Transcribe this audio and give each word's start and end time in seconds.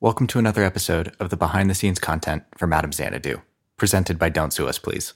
Welcome 0.00 0.28
to 0.28 0.38
another 0.38 0.62
episode 0.62 1.12
of 1.18 1.30
the 1.30 1.36
behind 1.36 1.68
the 1.68 1.74
scenes 1.74 1.98
content 1.98 2.44
for 2.56 2.68
Madame 2.68 2.92
Xanadu, 2.92 3.42
presented 3.76 4.16
by 4.16 4.28
Don't 4.28 4.52
Sue 4.52 4.68
Us 4.68 4.78
Please. 4.78 5.14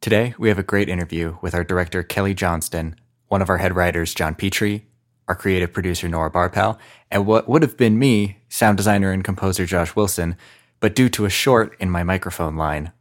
Today, 0.00 0.36
we 0.38 0.48
have 0.48 0.60
a 0.60 0.62
great 0.62 0.88
interview 0.88 1.38
with 1.42 1.56
our 1.56 1.64
director, 1.64 2.04
Kelly 2.04 2.32
Johnston, 2.32 2.94
one 3.26 3.42
of 3.42 3.50
our 3.50 3.58
head 3.58 3.74
writers, 3.74 4.14
John 4.14 4.36
Petrie, 4.36 4.86
our 5.26 5.34
creative 5.34 5.72
producer, 5.72 6.06
Nora 6.06 6.30
Barpal, 6.30 6.78
and 7.10 7.26
what 7.26 7.48
would 7.48 7.62
have 7.62 7.76
been 7.76 7.98
me, 7.98 8.36
sound 8.48 8.76
designer 8.76 9.10
and 9.10 9.24
composer 9.24 9.66
Josh 9.66 9.96
Wilson, 9.96 10.36
but 10.78 10.94
due 10.94 11.08
to 11.08 11.24
a 11.24 11.28
short 11.28 11.74
in 11.80 11.90
my 11.90 12.04
microphone 12.04 12.54
line, 12.54 12.92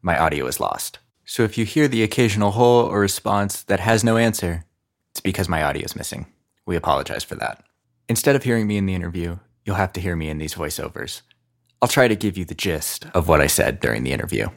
my 0.00 0.16
audio 0.16 0.46
is 0.46 0.60
lost. 0.60 1.00
So 1.24 1.42
if 1.42 1.58
you 1.58 1.64
hear 1.64 1.88
the 1.88 2.04
occasional 2.04 2.52
hole 2.52 2.84
or 2.84 3.00
response 3.00 3.64
that 3.64 3.80
has 3.80 4.04
no 4.04 4.16
answer, 4.16 4.64
it's 5.10 5.20
because 5.20 5.48
my 5.48 5.60
audio 5.60 5.84
is 5.84 5.96
missing. 5.96 6.26
We 6.66 6.76
apologize 6.76 7.24
for 7.24 7.34
that. 7.34 7.64
Instead 8.08 8.36
of 8.36 8.44
hearing 8.44 8.68
me 8.68 8.76
in 8.76 8.86
the 8.86 8.94
interview, 8.94 9.38
you'll 9.68 9.76
have 9.76 9.92
to 9.92 10.00
hear 10.00 10.16
me 10.16 10.30
in 10.30 10.38
these 10.38 10.54
voiceovers. 10.54 11.20
I'll 11.82 11.88
try 11.88 12.08
to 12.08 12.16
give 12.16 12.38
you 12.38 12.46
the 12.46 12.54
gist 12.54 13.06
of 13.12 13.28
what 13.28 13.42
I 13.42 13.48
said 13.48 13.80
during 13.80 14.02
the 14.02 14.12
interview. 14.12 14.48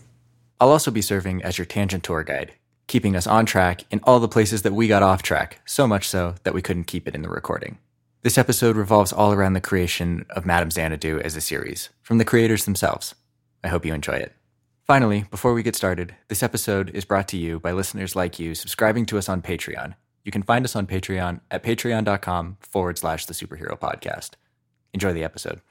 I'll 0.61 0.69
also 0.69 0.89
be 0.89 1.01
serving 1.01 1.43
as 1.43 1.57
your 1.57 1.65
tangent 1.65 2.05
tour 2.05 2.23
guide, 2.23 2.53
keeping 2.87 3.17
us 3.17 3.27
on 3.27 3.45
track 3.45 3.83
in 3.91 3.99
all 4.03 4.21
the 4.21 4.29
places 4.29 4.61
that 4.61 4.71
we 4.71 4.87
got 4.87 5.03
off 5.03 5.21
track, 5.21 5.59
so 5.65 5.85
much 5.85 6.07
so 6.07 6.35
that 6.43 6.53
we 6.53 6.61
couldn't 6.61 6.85
keep 6.85 7.09
it 7.09 7.13
in 7.13 7.23
the 7.23 7.29
recording. 7.29 7.77
This 8.21 8.37
episode 8.37 8.77
revolves 8.77 9.11
all 9.11 9.33
around 9.33 9.51
the 9.51 9.59
creation 9.59 10.25
of 10.29 10.45
Madame 10.45 10.71
Xanadu 10.71 11.19
as 11.19 11.35
a 11.35 11.41
series, 11.41 11.89
from 12.01 12.17
the 12.17 12.23
creators 12.23 12.63
themselves. 12.63 13.13
I 13.65 13.67
hope 13.67 13.85
you 13.85 13.93
enjoy 13.93 14.13
it. 14.13 14.33
Finally, 14.87 15.25
before 15.29 15.53
we 15.53 15.61
get 15.61 15.75
started, 15.75 16.15
this 16.29 16.41
episode 16.41 16.89
is 16.91 17.03
brought 17.03 17.27
to 17.27 17.37
you 17.37 17.59
by 17.59 17.73
listeners 17.73 18.15
like 18.15 18.39
you 18.39 18.55
subscribing 18.55 19.05
to 19.07 19.17
us 19.17 19.27
on 19.27 19.41
Patreon. 19.41 19.95
You 20.23 20.31
can 20.31 20.43
find 20.43 20.63
us 20.63 20.75
on 20.75 20.87
Patreon 20.87 21.41
at 21.51 21.63
patreon.com 21.63 22.57
forward 22.61 22.97
slash 22.97 23.25
the 23.25 23.33
superhero 23.33 23.77
podcast. 23.77 24.35
Enjoy 24.93 25.13
the 25.13 25.23
episode. 25.23 25.61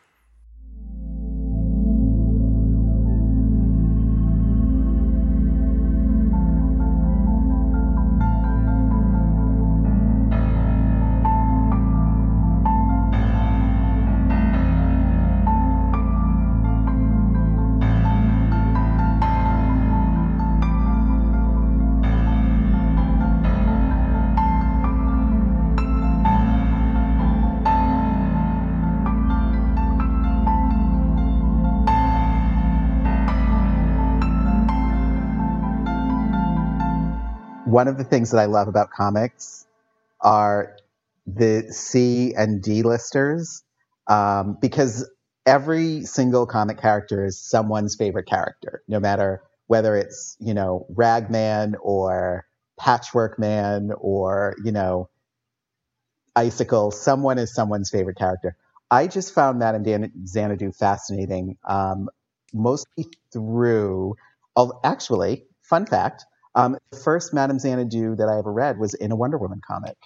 One 37.71 37.89
of 37.89 37.99
the 37.99 38.05
things 38.05 38.33
that 38.33 38.39
I 38.41 38.47
love 38.47 38.69
about 38.69 38.91
comics 38.91 39.67
are 40.21 40.77
the 41.27 41.67
C 41.73 42.35
and 42.37 42.63
D 42.63 42.83
listers 42.83 43.65
um, 44.09 44.59
because 44.61 45.11
every 45.47 46.05
single 46.05 46.47
comic 46.47 46.81
character 46.81 47.25
is 47.25 47.39
someone's 47.41 47.97
favorite 47.97 48.27
character, 48.29 48.83
no 48.89 49.01
matter 49.01 49.43
whether 49.69 49.97
it's 49.97 50.37
you 50.41 50.55
know 50.55 50.87
Ragman 50.91 51.77
or 51.83 52.47
Patchwork 52.79 53.39
Man 53.39 53.93
or 53.99 54.57
you 54.65 54.73
know 54.73 55.11
Icicle. 56.37 56.91
Someone 56.93 57.39
is 57.39 57.55
someone's 57.55 57.91
favorite 57.91 58.17
character. 58.19 58.57
I 58.91 59.07
just 59.07 59.35
found 59.35 59.59
Madame 59.59 59.83
Dan- 59.83 60.13
Xanadu 60.27 60.73
fascinating, 60.73 61.57
um, 61.65 62.09
mostly 62.53 63.07
through. 63.33 64.17
Actually, 64.85 65.47
fun 65.63 65.87
fact: 65.87 66.27
um, 66.55 66.77
the 66.91 66.97
first 66.97 67.33
Madame 67.33 67.59
Xanadu 67.59 68.17
that 68.17 68.29
I 68.29 68.39
ever 68.39 68.53
read 68.53 68.79
was 68.79 68.95
in 68.95 69.13
a 69.13 69.17
Wonder 69.17 69.39
Woman 69.39 69.61
comic. 69.67 69.97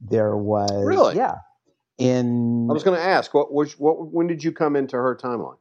There 0.00 0.36
was 0.36 0.84
Really? 0.84 1.16
yeah. 1.16 1.36
In 1.96 2.68
I 2.68 2.72
was 2.72 2.82
going 2.82 2.98
to 2.98 3.04
ask, 3.04 3.32
what 3.32 3.52
was 3.52 3.78
what? 3.78 4.12
When 4.12 4.26
did 4.26 4.42
you 4.42 4.50
come 4.50 4.74
into 4.74 4.96
her 4.96 5.16
timeline? 5.16 5.58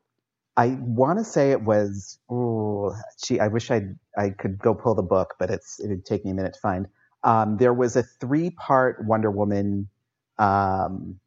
I 0.57 0.77
want 0.79 1.19
to 1.19 1.25
say 1.25 1.51
it 1.51 1.61
was. 1.61 2.17
Oh, 2.29 2.95
gee, 3.23 3.39
I 3.39 3.47
wish 3.47 3.69
I 3.69 3.83
I 4.17 4.31
could 4.31 4.57
go 4.57 4.73
pull 4.73 4.95
the 4.95 5.03
book, 5.03 5.35
but 5.37 5.51
it's 5.51 5.79
it'd 5.79 6.05
take 6.05 6.25
me 6.25 6.31
a 6.31 6.33
minute 6.33 6.55
to 6.55 6.59
find. 6.59 6.87
Um, 7.23 7.57
there 7.57 7.73
was 7.73 7.95
a 7.95 8.03
three 8.03 8.49
part 8.49 9.05
Wonder 9.05 9.29
Woman 9.29 9.89
um, 10.39 11.19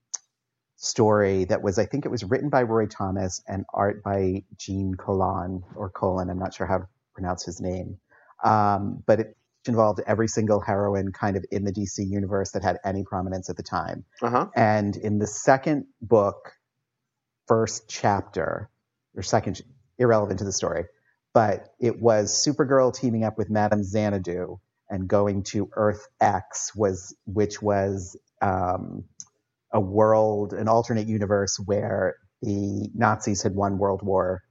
story 0.77 1.45
that 1.45 1.63
was, 1.63 1.79
I 1.79 1.87
think 1.87 2.05
it 2.05 2.11
was 2.11 2.23
written 2.25 2.51
by 2.51 2.63
Roy 2.63 2.87
Thomas 2.87 3.43
and 3.49 3.65
art 3.73 4.03
by 4.03 4.45
Gene 4.57 4.95
Colan 4.95 5.63
or 5.75 5.91
Colin. 5.91 6.29
I'm 6.31 6.39
not 6.39 6.55
sure 6.55 6.67
how 6.67 6.79
to 6.79 6.89
pronounce 7.15 7.45
his 7.45 7.61
name, 7.61 7.99
um, 8.47 9.03
but 9.07 9.21
it 9.21 9.37
involved 9.67 10.01
every 10.07 10.29
single 10.29 10.61
heroine 10.61 11.11
kind 11.13 11.37
of 11.37 11.45
in 11.51 11.65
the 11.65 11.73
DC 11.73 11.99
universe 11.99 12.53
that 12.53 12.63
had 12.63 12.79
any 12.85 13.03
prominence 13.03 13.51
at 13.51 13.57
the 13.57 13.63
time. 13.63 14.05
Uh 14.23 14.31
huh. 14.31 14.47
And 14.55 14.97
in 14.97 15.19
the 15.19 15.27
second 15.27 15.87
book, 16.01 16.53
first 17.49 17.89
chapter, 17.89 18.71
or 19.17 19.23
second, 19.23 19.61
irrelevant 19.99 20.39
to 20.39 20.45
the 20.45 20.53
story, 20.53 20.85
but 21.35 21.75
it 21.81 22.01
was 22.01 22.33
Supergirl 22.33 22.95
teaming 22.95 23.25
up 23.25 23.37
with 23.37 23.51
Madame 23.51 23.83
Xanadu 23.83 24.59
and 24.89 25.09
going 25.09 25.43
to 25.43 25.69
Earth 25.75 26.07
X, 26.21 26.73
was 26.77 27.17
which 27.27 27.61
was 27.61 28.17
um, 28.41 29.05
a 29.73 29.81
world, 29.81 30.53
an 30.53 30.69
alternate 30.69 31.09
universe 31.09 31.59
where 31.59 32.17
the 32.43 32.89
Nazis 32.95 33.43
had 33.43 33.55
won 33.55 33.79
World 33.79 34.03
War 34.03 34.45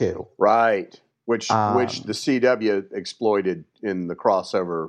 II. 0.00 0.14
Right. 0.38 0.98
Which 1.28 1.50
which 1.50 2.00
Um, 2.00 2.06
the 2.06 2.14
CW 2.14 2.90
exploited 2.90 3.66
in 3.82 4.06
the 4.06 4.16
crossover 4.16 4.88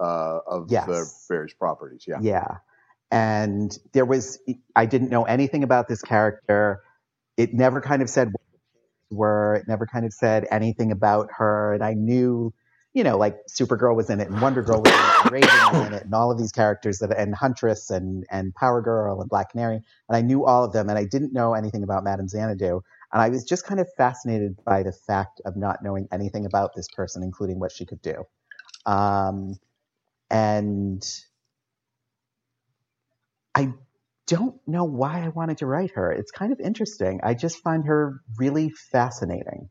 uh, 0.00 0.38
of 0.46 0.70
Yes. 0.70 0.86
the 0.86 1.04
various 1.28 1.52
properties. 1.52 2.06
Yeah. 2.08 2.16
Yeah. 2.22 2.56
And 3.10 3.78
there 3.92 4.06
was, 4.06 4.38
I 4.74 4.86
didn't 4.86 5.10
know 5.10 5.24
anything 5.24 5.62
about 5.62 5.88
this 5.88 6.00
character. 6.00 6.80
It 7.36 7.52
never 7.52 7.82
kind 7.82 8.00
of 8.00 8.08
said 8.08 8.32
were, 9.10 9.56
it 9.56 9.68
never 9.68 9.86
kind 9.86 10.06
of 10.06 10.14
said 10.14 10.46
anything 10.50 10.90
about 10.90 11.28
her. 11.36 11.74
And 11.74 11.84
I 11.84 11.92
knew, 11.92 12.54
you 12.94 13.04
know, 13.04 13.18
like 13.18 13.36
Supergirl 13.46 13.94
was 13.94 14.08
in 14.08 14.20
it 14.20 14.30
and 14.30 14.40
Wonder 14.40 14.62
Girl 14.62 14.80
was 14.80 14.90
in 14.90 14.98
it 14.98 15.20
and 15.22 15.30
Raven 15.32 15.50
was 15.50 15.86
in 15.86 15.92
it 15.92 16.04
and 16.04 16.14
all 16.14 16.30
of 16.30 16.38
these 16.38 16.52
characters 16.52 17.00
that, 17.00 17.10
and 17.14 17.34
Huntress 17.34 17.90
and, 17.90 18.24
and 18.30 18.54
Power 18.54 18.80
Girl 18.80 19.20
and 19.20 19.28
Black 19.28 19.50
Canary. 19.50 19.82
And 20.08 20.16
I 20.16 20.22
knew 20.22 20.46
all 20.46 20.64
of 20.64 20.72
them 20.72 20.88
and 20.88 20.98
I 20.98 21.04
didn't 21.04 21.34
know 21.34 21.52
anything 21.52 21.82
about 21.82 22.04
Madame 22.04 22.26
Xanadu. 22.28 22.82
And 23.12 23.22
I 23.22 23.28
was 23.30 23.44
just 23.44 23.66
kind 23.66 23.80
of 23.80 23.88
fascinated 23.96 24.56
by 24.64 24.82
the 24.82 24.92
fact 24.92 25.40
of 25.46 25.56
not 25.56 25.82
knowing 25.82 26.08
anything 26.12 26.46
about 26.46 26.72
this 26.76 26.88
person, 26.96 27.22
including 27.22 27.60
what 27.60 27.72
she 27.72 27.86
could 27.86 28.02
do. 28.02 28.24
Um, 28.86 29.56
and 30.30 31.02
I 33.54 33.74
don't 34.28 34.56
know 34.66 34.84
why 34.84 35.22
I 35.24 35.28
wanted 35.28 35.58
to 35.58 35.66
write 35.66 35.92
her. 35.92 36.12
It's 36.12 36.32
kind 36.32 36.52
of 36.52 36.60
interesting. 36.60 37.20
I 37.22 37.34
just 37.34 37.58
find 37.58 37.86
her 37.86 38.20
really 38.38 38.70
fascinating. 38.70 39.70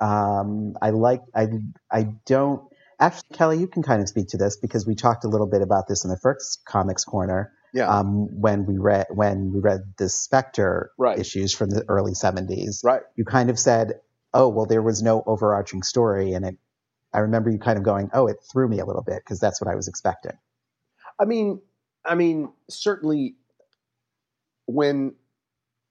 Um, 0.00 0.74
I 0.82 0.90
like. 0.90 1.22
I. 1.34 1.48
I 1.90 2.08
don't. 2.26 2.62
Actually, 3.00 3.28
Kelly, 3.34 3.58
you 3.58 3.68
can 3.68 3.82
kind 3.82 4.02
of 4.02 4.08
speak 4.08 4.28
to 4.28 4.38
this 4.38 4.58
because 4.58 4.86
we 4.86 4.94
talked 4.96 5.24
a 5.24 5.28
little 5.28 5.48
bit 5.48 5.62
about 5.62 5.88
this 5.88 6.04
in 6.04 6.10
the 6.10 6.18
first 6.18 6.62
comics 6.66 7.04
corner 7.04 7.52
Yeah. 7.72 7.88
um, 7.88 8.40
when 8.40 8.66
we 8.66 8.78
read 8.78 9.06
when 9.10 9.52
we 9.52 9.60
read 9.60 9.80
the 9.98 10.08
Spectre 10.08 10.90
Right. 10.98 11.18
issues 11.18 11.54
from 11.54 11.70
the 11.70 11.84
early 11.88 12.12
'70s. 12.12 12.82
right. 12.84 13.02
You 13.16 13.24
kind 13.24 13.48
of 13.50 13.58
said, 13.58 14.00
"Oh, 14.34 14.48
well, 14.48 14.66
there 14.66 14.82
was 14.82 15.02
no 15.02 15.22
overarching 15.26 15.82
story," 15.82 16.32
and 16.32 16.44
it. 16.44 16.58
I 17.14 17.18
remember 17.20 17.50
you 17.50 17.58
kind 17.58 17.76
of 17.78 17.84
going, 17.84 18.10
"Oh, 18.14 18.26
it 18.26 18.38
threw 18.50 18.68
me 18.68 18.78
a 18.78 18.84
little 18.86 19.02
bit 19.02 19.16
because 19.24 19.38
that's 19.40 19.60
what 19.60 19.70
I 19.70 19.74
was 19.74 19.88
expecting." 19.88 20.32
I 21.18 21.24
mean, 21.24 21.60
I 22.04 22.14
mean, 22.14 22.52
certainly 22.68 23.36
when 24.66 25.14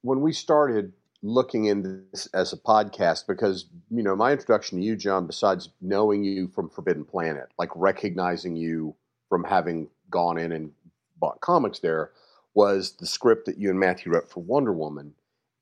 when 0.02 0.20
we 0.20 0.32
started 0.32 0.92
looking 1.22 1.66
into 1.66 2.02
this 2.10 2.26
as 2.34 2.52
a 2.52 2.56
podcast, 2.56 3.26
because 3.28 3.66
you 3.90 4.02
know, 4.02 4.16
my 4.16 4.32
introduction 4.32 4.78
to 4.78 4.84
you, 4.84 4.96
John, 4.96 5.26
besides 5.26 5.68
knowing 5.80 6.24
you 6.24 6.48
from 6.48 6.68
Forbidden 6.68 7.04
Planet, 7.04 7.48
like 7.58 7.70
recognizing 7.76 8.56
you 8.56 8.94
from 9.28 9.44
having 9.44 9.88
gone 10.10 10.38
in 10.38 10.52
and 10.52 10.72
bought 11.22 11.40
comics 11.40 11.78
there, 11.78 12.10
was 12.52 12.96
the 12.98 13.06
script 13.06 13.46
that 13.46 13.56
you 13.56 13.70
and 13.70 13.80
Matthew 13.80 14.12
wrote 14.12 14.30
for 14.30 14.40
Wonder 14.42 14.74
Woman. 14.74 15.14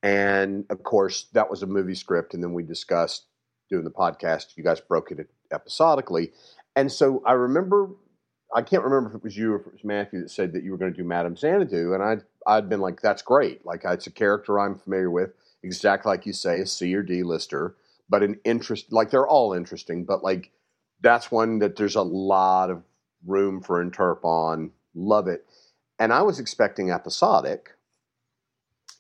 And 0.03 0.65
of 0.71 0.83
course, 0.83 1.29
that 1.35 1.49
was 1.49 1.63
a 1.63 1.67
movie 1.67 1.95
script, 1.95 2.35
and 2.35 2.43
then 2.43 2.55
we 2.55 2.65
discussed 2.65 3.27
doing 3.71 3.85
the 3.85 3.91
podcast. 3.91 4.57
You 4.57 4.65
guys 4.65 4.81
broke 4.81 5.13
it 5.13 5.29
episodically. 5.53 6.33
And 6.75 6.91
so 6.91 7.23
I 7.25 7.33
remember 7.33 7.91
I 8.53 8.63
can't 8.63 8.83
remember 8.83 9.11
if 9.11 9.17
it 9.17 9.23
was 9.23 9.37
you 9.37 9.53
or 9.53 9.61
if 9.61 9.67
it 9.67 9.73
was 9.73 9.85
Matthew 9.85 10.23
that 10.23 10.31
said 10.31 10.53
that 10.53 10.65
you 10.65 10.73
were 10.73 10.77
going 10.77 10.93
to 10.93 10.97
do 10.97 11.05
Madame 11.05 11.37
Xanadu, 11.37 11.95
and 11.95 12.03
I'd 12.03 12.23
I'd 12.47 12.69
been 12.69 12.81
like, 12.81 13.01
"That's 13.01 13.23
great! 13.23 13.65
Like 13.65 13.83
it's 13.85 14.07
a 14.07 14.11
character 14.11 14.59
I'm 14.59 14.79
familiar 14.79 15.11
with, 15.11 15.31
exactly 15.63 16.11
like 16.11 16.27
you 16.27 16.33
say, 16.33 16.61
a 16.61 16.67
C 16.67 16.95
or 16.95 17.03
D 17.03 17.23
lister, 17.23 17.77
but 18.09 18.23
an 18.23 18.41
interest. 18.45 18.93
Like 18.93 19.11
they're 19.11 19.29
all 19.29 19.53
interesting, 19.53 20.05
but 20.05 20.25
like 20.25 20.51
that's 21.01 21.31
one 21.31 21.61
that 21.61 21.77
there's 21.77 21.97
a 21.97 22.03
lot 22.03 22.71
of 22.71 22.83
room 23.25 23.61
for 23.63 23.85
interp 23.85 24.25
on. 24.25 24.73
Love 24.95 25.29
it, 25.29 25.47
and 25.99 26.13
I 26.13 26.23
was 26.23 26.39
expecting 26.41 26.91
episodic, 26.91 27.71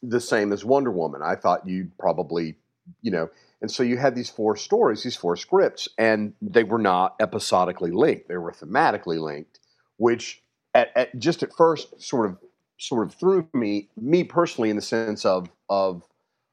the 0.02 0.20
same 0.20 0.52
as 0.52 0.64
Wonder 0.64 0.90
Woman. 0.90 1.22
I 1.22 1.34
thought 1.34 1.66
you'd 1.66 1.96
probably, 1.98 2.56
you 3.02 3.10
know, 3.10 3.30
and 3.60 3.70
so 3.70 3.82
you 3.82 3.96
had 3.98 4.14
these 4.14 4.30
four 4.30 4.56
stories, 4.56 5.02
these 5.02 5.16
four 5.16 5.36
scripts, 5.36 5.88
and 5.98 6.32
they 6.40 6.64
were 6.64 6.78
not 6.78 7.16
episodically 7.20 7.90
linked. 7.90 8.28
They 8.28 8.36
were 8.38 8.52
thematically 8.52 9.20
linked, 9.20 9.60
which 9.98 10.42
at, 10.74 10.90
at 10.96 11.18
just 11.18 11.42
at 11.42 11.54
first 11.56 12.00
sort 12.00 12.30
of 12.30 12.38
sort 12.78 13.06
of 13.06 13.14
threw 13.14 13.46
me 13.52 13.88
me 14.00 14.24
personally 14.24 14.70
in 14.70 14.76
the 14.76 14.82
sense 14.82 15.24
of 15.24 15.50
of 15.68 16.02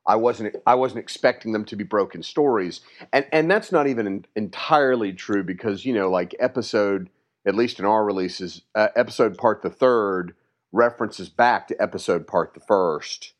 I 0.05 0.15
wasn't 0.15 0.55
I 0.65 0.75
wasn't 0.75 0.99
expecting 0.99 1.51
them 1.53 1.65
to 1.65 1.75
be 1.75 1.83
broken 1.83 2.23
stories, 2.23 2.81
and 3.13 3.25
and 3.31 3.49
that's 3.49 3.71
not 3.71 3.87
even 3.87 4.25
entirely 4.35 5.13
true 5.13 5.43
because 5.43 5.85
you 5.85 5.93
know 5.93 6.09
like 6.09 6.35
episode 6.39 7.09
at 7.47 7.55
least 7.55 7.79
in 7.79 7.85
our 7.85 8.03
releases 8.03 8.61
uh, 8.75 8.89
episode 8.95 9.37
part 9.37 9.61
the 9.61 9.69
third 9.69 10.35
references 10.71 11.29
back 11.29 11.67
to 11.69 11.81
episode 11.81 12.27
part 12.27 12.53
the 12.53 12.59
first, 12.59 13.33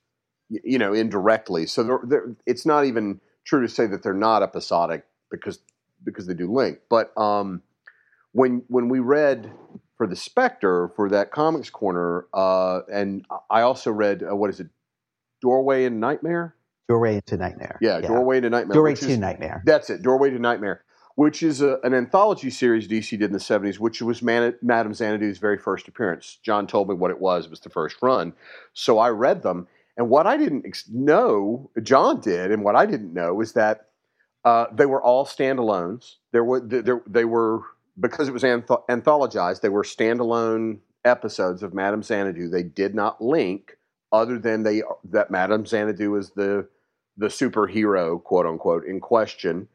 you, 0.50 0.62
you 0.63 0.80
know 0.80 0.94
indirectly. 0.94 1.68
So 1.68 1.83
they're, 1.83 2.00
they're, 2.04 2.36
it's 2.45 2.65
not 2.65 2.86
even 2.86 3.19
true 3.44 3.62
to 3.62 3.68
say 3.68 3.86
that 3.88 4.01
they're 4.01 4.13
not 4.13 4.42
episodic 4.42 5.06
because 5.30 5.59
because 6.04 6.25
they 6.25 6.33
do 6.33 6.51
link. 6.51 6.80
But 6.89 7.15
um, 7.18 7.62
when 8.31 8.63
when 8.68 8.89
we 8.89 9.00
read 9.00 9.51
for 9.98 10.07
the 10.07 10.15
Spectre 10.15 10.89
for 10.95 11.09
that 11.09 11.31
comics 11.31 11.69
corner, 11.69 12.27
uh, 12.33 12.81
and 12.92 13.25
I 13.50 13.62
also 13.62 13.92
read 13.92 14.24
uh, 14.24 14.36
what 14.36 14.50
is 14.50 14.59
it, 14.59 14.68
Doorway 15.42 15.86
and 15.86 16.00
Nightmare. 16.00 16.56
Doorway 16.88 17.15
into 17.15 17.36
Nightmare. 17.36 17.77
Yeah, 17.81 18.00
yeah. 18.00 18.07
Doorway 18.07 18.39
to 18.39 18.50
Nightmare. 18.50 18.74
Doorway 18.74 18.95
to 18.95 19.09
is, 19.09 19.18
Nightmare. 19.18 19.62
That's 19.65 19.89
it. 19.89 20.01
Doorway 20.01 20.30
to 20.30 20.39
Nightmare, 20.39 20.83
which 21.18 21.42
is 21.42 21.62
a, 21.62 21.80
an 21.84 21.96
anthology 21.96 22.52
series 22.52 22.88
DC 22.88 23.10
did 23.10 23.24
in 23.24 23.31
the 23.31 23.40
'70s, 23.40 23.80
which 23.80 24.04
was 24.04 24.22
Man- 24.22 24.56
Madame 24.62 24.94
Xanadu's 24.94 25.40
very 25.40 25.58
first 25.58 25.88
appearance. 25.88 26.38
John 26.44 26.68
told 26.68 26.88
me 26.88 26.94
what 26.94 27.10
it 27.10 27.19
was. 27.19 27.46
It 27.46 27.50
was 27.50 27.60
the 27.60 27.72
first 27.72 27.98
run, 28.04 28.34
so 28.74 29.00
I 29.00 29.10
read 29.10 29.42
them. 29.42 29.68
And 29.98 30.10
what 30.12 30.28
I 30.28 30.38
didn't 30.38 30.68
ex- 30.68 30.88
know, 30.88 31.72
John 31.81 32.22
did, 32.22 32.52
and 32.52 32.64
what 32.64 32.75
I 32.75 32.86
didn't 32.86 33.16
know 33.16 33.34
was 33.34 33.54
that 33.54 33.88
uh, 34.46 34.68
they 34.72 34.86
were 34.86 35.02
all 35.02 35.25
standalones. 35.25 36.18
There 36.34 36.44
were 36.44 36.60
there, 36.60 37.02
they 37.08 37.25
were 37.25 37.62
because 38.00 38.28
it 38.28 38.34
was 38.34 38.44
anth- 38.44 38.86
anthologized. 38.88 39.62
They 39.62 39.69
were 39.69 39.84
standalone 39.84 40.81
episodes 41.04 41.64
of 41.64 41.74
Madame 41.74 42.04
Xanadu. 42.04 42.48
They 42.48 42.62
did 42.62 42.94
not 42.94 43.24
link, 43.24 43.80
other 44.12 44.38
than 44.38 44.62
they 44.62 44.84
that 45.06 45.31
Madame 45.31 45.66
Xanadu 45.66 46.16
is 46.16 46.30
the 46.36 46.68
the 47.18 47.28
superhero, 47.28 48.24
quote 48.24 48.46
unquote, 48.46 48.86
in 48.86 49.00
question, 49.00 49.68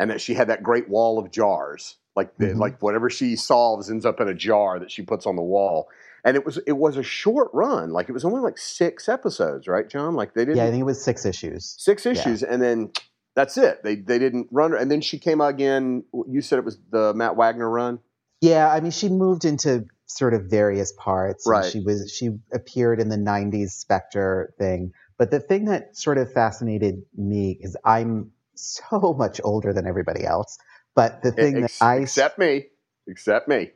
and 0.00 0.10
that 0.10 0.20
she 0.20 0.34
had 0.34 0.48
that 0.48 0.62
great 0.62 0.88
wall 0.88 1.18
of 1.18 1.30
jars. 1.30 1.96
Like 2.16 2.36
the, 2.38 2.46
mm-hmm. 2.46 2.58
like 2.58 2.82
whatever 2.82 3.08
she 3.08 3.36
solves 3.36 3.88
ends 3.88 4.04
up 4.04 4.20
in 4.20 4.28
a 4.28 4.34
jar 4.34 4.80
that 4.80 4.90
she 4.90 5.02
puts 5.02 5.26
on 5.26 5.36
the 5.36 5.42
wall 5.42 5.88
and 6.24 6.36
it 6.36 6.44
was 6.44 6.58
it 6.66 6.72
was 6.72 6.96
a 6.96 7.02
short 7.02 7.50
run. 7.52 7.92
Like 7.92 8.08
it 8.08 8.12
was 8.12 8.24
only 8.24 8.40
like 8.40 8.58
six 8.58 9.08
episodes, 9.08 9.66
right, 9.66 9.88
John? 9.88 10.14
Like 10.14 10.34
they 10.34 10.44
didn't. 10.44 10.58
Yeah, 10.58 10.64
I 10.64 10.70
think 10.70 10.80
it 10.80 10.84
was 10.84 11.02
six 11.02 11.24
issues. 11.24 11.74
Six 11.78 12.06
issues, 12.06 12.42
yeah. 12.42 12.48
and 12.50 12.62
then 12.62 12.90
that's 13.34 13.56
it. 13.56 13.82
They 13.82 13.96
they 13.96 14.18
didn't 14.18 14.48
run, 14.50 14.74
and 14.74 14.90
then 14.90 15.00
she 15.00 15.18
came 15.18 15.40
again. 15.40 16.04
You 16.28 16.42
said 16.42 16.58
it 16.58 16.64
was 16.64 16.78
the 16.90 17.14
Matt 17.14 17.36
Wagner 17.36 17.68
run. 17.68 18.00
Yeah, 18.40 18.70
I 18.70 18.80
mean, 18.80 18.90
she 18.90 19.08
moved 19.08 19.44
into 19.44 19.86
sort 20.06 20.34
of 20.34 20.44
various 20.44 20.92
parts. 20.92 21.46
Right. 21.46 21.70
She 21.70 21.80
was 21.80 22.12
she 22.12 22.30
appeared 22.52 23.00
in 23.00 23.08
the 23.08 23.16
'90s 23.16 23.70
Spectre 23.70 24.54
thing, 24.58 24.92
but 25.18 25.30
the 25.30 25.40
thing 25.40 25.66
that 25.66 25.96
sort 25.96 26.18
of 26.18 26.32
fascinated 26.32 27.02
me 27.16 27.56
is 27.60 27.76
I'm 27.84 28.32
so 28.54 29.14
much 29.18 29.40
older 29.42 29.72
than 29.72 29.86
everybody 29.86 30.24
else. 30.24 30.58
But 30.94 31.22
the 31.22 31.32
thing 31.32 31.64
Ex- 31.64 31.78
that 31.78 31.84
I 31.84 31.96
except 31.96 32.38
me, 32.38 32.66
except 33.06 33.48
me. 33.48 33.70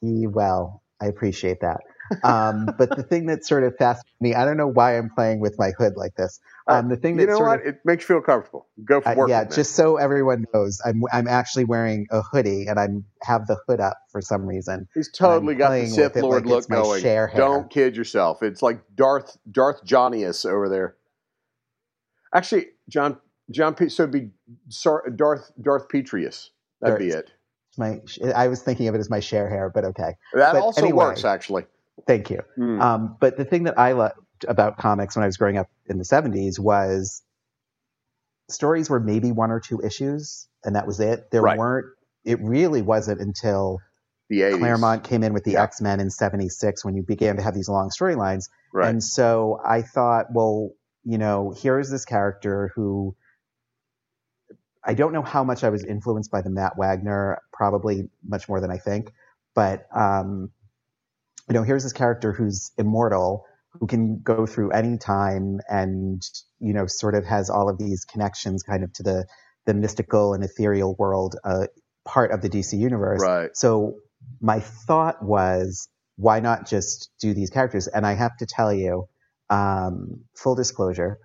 Well, 0.00 0.82
I 1.00 1.06
appreciate 1.06 1.60
that. 1.60 1.80
Um, 2.22 2.68
but 2.78 2.96
the 2.96 3.02
thing 3.02 3.26
that 3.26 3.44
sort 3.44 3.64
of 3.64 3.76
fascinates 3.76 4.14
me, 4.20 4.34
I 4.34 4.44
don't 4.44 4.56
know 4.56 4.68
why 4.68 4.96
I'm 4.96 5.10
playing 5.10 5.40
with 5.40 5.58
my 5.58 5.72
hood 5.78 5.94
like 5.96 6.14
this. 6.14 6.40
Uh, 6.66 6.74
um, 6.74 6.88
the 6.88 6.96
thing 6.96 7.16
that 7.16 7.22
you 7.24 7.28
know 7.28 7.38
what, 7.40 7.60
of, 7.60 7.66
it 7.66 7.80
makes 7.84 8.02
you 8.04 8.14
feel 8.14 8.22
comfortable. 8.22 8.66
Go 8.84 9.00
for 9.00 9.14
work. 9.14 9.28
Uh, 9.28 9.32
yeah, 9.32 9.44
just 9.44 9.74
so 9.74 9.96
everyone 9.96 10.44
knows, 10.52 10.80
I'm 10.84 11.02
I'm 11.12 11.28
actually 11.28 11.64
wearing 11.64 12.06
a 12.10 12.22
hoodie 12.22 12.66
and 12.66 12.78
I'm 12.78 13.04
have 13.22 13.46
the 13.46 13.58
hood 13.66 13.80
up 13.80 13.98
for 14.10 14.20
some 14.20 14.46
reason. 14.46 14.88
He's 14.94 15.10
totally 15.10 15.54
got 15.54 15.70
the 15.70 15.86
Sith 15.86 16.16
Lord 16.16 16.46
like 16.46 16.68
look 16.68 16.68
going. 16.68 17.02
Don't 17.36 17.70
kid 17.70 17.96
yourself. 17.96 18.42
It's 18.42 18.62
like 18.62 18.80
Darth 18.94 19.36
Darth 19.50 19.84
Johnnyus 19.84 20.46
over 20.46 20.68
there. 20.68 20.96
Actually, 22.34 22.66
John 22.88 23.18
John 23.50 23.76
so 23.88 24.02
it'd 24.04 24.12
be 24.12 24.30
Darth 25.16 25.50
Darth 25.60 25.88
Petrius. 25.88 26.50
That'd 26.80 26.98
Darth. 26.98 27.00
be 27.00 27.08
it 27.08 27.32
my 27.78 28.00
I 28.34 28.48
was 28.48 28.62
thinking 28.62 28.88
of 28.88 28.94
it 28.94 28.98
as 28.98 29.08
my 29.08 29.20
share 29.20 29.48
hair, 29.48 29.70
but 29.70 29.84
okay. 29.84 30.16
That 30.34 30.52
but 30.52 30.62
also 30.62 30.82
anyway, 30.82 31.06
works 31.06 31.24
actually. 31.24 31.66
Thank 32.06 32.30
you. 32.30 32.42
Mm. 32.58 32.80
Um, 32.80 33.16
but 33.20 33.36
the 33.36 33.44
thing 33.44 33.64
that 33.64 33.78
I 33.78 33.92
loved 33.92 34.14
about 34.46 34.78
comics 34.78 35.16
when 35.16 35.22
I 35.22 35.26
was 35.26 35.36
growing 35.36 35.56
up 35.56 35.68
in 35.86 35.98
the 35.98 36.04
70s 36.04 36.58
was 36.58 37.22
stories 38.48 38.88
were 38.88 39.00
maybe 39.00 39.32
one 39.32 39.50
or 39.50 39.60
two 39.60 39.80
issues, 39.80 40.46
and 40.64 40.76
that 40.76 40.86
was 40.86 41.00
it. 41.00 41.30
There 41.30 41.42
right. 41.42 41.58
weren't. 41.58 41.86
It 42.24 42.40
really 42.40 42.82
wasn't 42.82 43.20
until 43.20 43.80
the 44.28 44.40
80s. 44.40 44.58
Claremont 44.58 45.04
came 45.04 45.22
in 45.22 45.32
with 45.32 45.44
the 45.44 45.52
yeah. 45.52 45.62
X 45.62 45.80
Men 45.80 46.00
in 46.00 46.10
'76 46.10 46.84
when 46.84 46.94
you 46.94 47.02
began 47.02 47.36
to 47.36 47.42
have 47.42 47.54
these 47.54 47.68
long 47.68 47.90
storylines. 47.90 48.48
Right. 48.72 48.88
And 48.88 49.02
so 49.02 49.60
I 49.64 49.82
thought, 49.82 50.26
well, 50.32 50.72
you 51.04 51.18
know, 51.18 51.54
here 51.56 51.78
is 51.78 51.90
this 51.90 52.04
character 52.04 52.70
who 52.74 53.16
I 54.88 54.94
don't 54.94 55.12
know 55.12 55.22
how 55.22 55.44
much 55.44 55.64
I 55.64 55.68
was 55.68 55.84
influenced 55.84 56.30
by 56.30 56.40
the 56.40 56.48
Matt 56.48 56.78
Wagner, 56.78 57.42
probably 57.52 58.08
much 58.26 58.48
more 58.48 58.58
than 58.58 58.70
I 58.70 58.78
think. 58.78 59.12
But 59.54 59.86
um, 59.94 60.50
you 61.46 61.54
know, 61.54 61.62
here's 61.62 61.82
this 61.82 61.92
character 61.92 62.32
who's 62.32 62.72
immortal, 62.78 63.44
who 63.72 63.86
can 63.86 64.22
go 64.22 64.46
through 64.46 64.70
any 64.70 64.96
time, 64.96 65.60
and 65.68 66.22
you 66.58 66.72
know, 66.72 66.86
sort 66.86 67.14
of 67.14 67.26
has 67.26 67.50
all 67.50 67.68
of 67.68 67.76
these 67.76 68.06
connections, 68.06 68.62
kind 68.62 68.82
of 68.82 68.90
to 68.94 69.02
the 69.02 69.26
the 69.66 69.74
mystical 69.74 70.32
and 70.32 70.42
ethereal 70.42 70.96
world, 70.98 71.36
uh, 71.44 71.66
part 72.06 72.30
of 72.30 72.40
the 72.40 72.48
DC 72.48 72.78
universe. 72.78 73.20
Right. 73.20 73.50
So 73.54 73.96
my 74.40 74.60
thought 74.60 75.22
was, 75.22 75.86
why 76.16 76.40
not 76.40 76.66
just 76.66 77.10
do 77.20 77.34
these 77.34 77.50
characters? 77.50 77.88
And 77.88 78.06
I 78.06 78.14
have 78.14 78.38
to 78.38 78.46
tell 78.46 78.72
you, 78.72 79.06
um, 79.50 80.24
full 80.34 80.54
disclosure, 80.54 81.18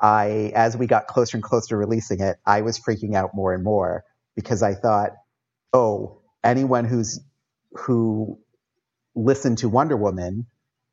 I, 0.00 0.52
as 0.54 0.76
we 0.76 0.86
got 0.86 1.06
closer 1.06 1.36
and 1.36 1.44
closer 1.44 1.68
to 1.70 1.76
releasing 1.76 2.20
it, 2.20 2.36
I 2.46 2.62
was 2.62 2.78
freaking 2.78 3.14
out 3.14 3.34
more 3.34 3.52
and 3.52 3.64
more 3.64 4.04
because 4.36 4.62
I 4.62 4.74
thought, 4.74 5.12
oh, 5.72 6.22
anyone 6.44 6.84
who's 6.84 7.20
who 7.72 8.38
listened 9.14 9.58
to 9.58 9.68
Wonder 9.68 9.96
Woman 9.96 10.46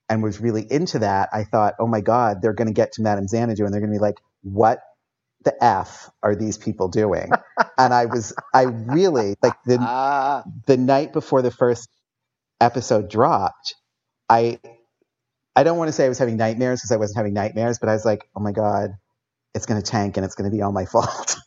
and 0.10 0.22
was 0.24 0.40
really 0.40 0.66
into 0.70 1.00
that, 1.00 1.30
I 1.34 1.44
thought, 1.44 1.76
oh 1.80 1.88
my 1.88 2.02
God, 2.02 2.42
they're 2.42 2.54
going 2.54 2.68
to 2.68 2.74
get 2.74 2.94
to 2.94 3.02
Madame 3.02 3.28
Xanadu 3.28 3.66
and 3.66 3.74
they're 3.74 3.82
going 3.82 3.94
to 3.94 3.98
be 3.98 4.02
like, 4.02 4.20
what 4.42 4.80
the 5.44 5.64
f 5.64 6.10
are 6.24 6.36
these 6.36 6.58
people 6.58 6.88
doing? 6.88 7.30
and 7.78 7.94
I 7.94 8.06
was, 8.06 8.34
I 8.54 8.64
really 8.64 9.36
like 9.42 9.56
the 9.66 9.78
ah. 9.80 10.44
the 10.66 10.78
night 10.78 11.14
before 11.14 11.42
the 11.42 11.52
first 11.52 11.90
episode 12.60 13.10
dropped, 13.10 13.76
I 14.30 14.60
I 15.56 15.64
don't 15.64 15.78
want 15.78 15.88
to 15.88 15.92
say 15.94 16.06
I 16.06 16.10
was 16.10 16.20
having 16.20 16.38
nightmares 16.38 16.82
because 16.82 16.92
I 16.92 16.98
wasn't 16.98 17.18
having 17.18 17.34
nightmares, 17.34 17.80
but 17.80 17.90
I 17.90 17.94
was 17.94 18.06
like, 18.06 18.28
oh 18.36 18.40
my 18.40 18.52
God, 18.52 18.98
it's 19.54 19.66
going 19.66 19.82
to 19.82 19.86
tank 19.86 20.18
and 20.18 20.26
it's 20.26 20.36
going 20.36 20.50
to 20.50 20.56
be 20.56 20.62
all 20.62 20.72
my 20.72 20.86
fault. 20.86 21.38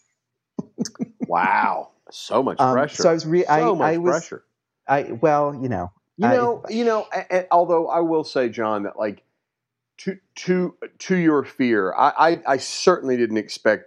wow. 1.26 1.90
So 2.10 2.42
much 2.42 2.58
um, 2.58 2.72
pressure. 2.74 3.02
So 3.02 3.10
I 3.10 3.12
was, 3.12 3.26
re- 3.26 3.44
so 3.44 3.52
I, 3.52 3.60
much 3.60 3.80
I 3.80 3.96
was, 3.98 4.10
pressure. 4.12 4.44
I, 4.86 5.02
well, 5.12 5.54
you 5.54 5.68
know, 5.68 5.92
you 6.16 6.26
know, 6.26 6.62
I, 6.66 6.72
you 6.72 6.84
know, 6.84 7.06
and, 7.30 7.46
although 7.50 7.88
I 7.88 8.00
will 8.00 8.24
say, 8.24 8.48
John, 8.48 8.84
that 8.84 8.98
like 8.98 9.22
to, 9.98 10.18
to, 10.36 10.74
to 11.00 11.16
your 11.16 11.44
fear, 11.44 11.94
I, 11.94 12.12
I, 12.18 12.42
I 12.46 12.56
certainly 12.56 13.16
didn't 13.16 13.36
expect 13.36 13.84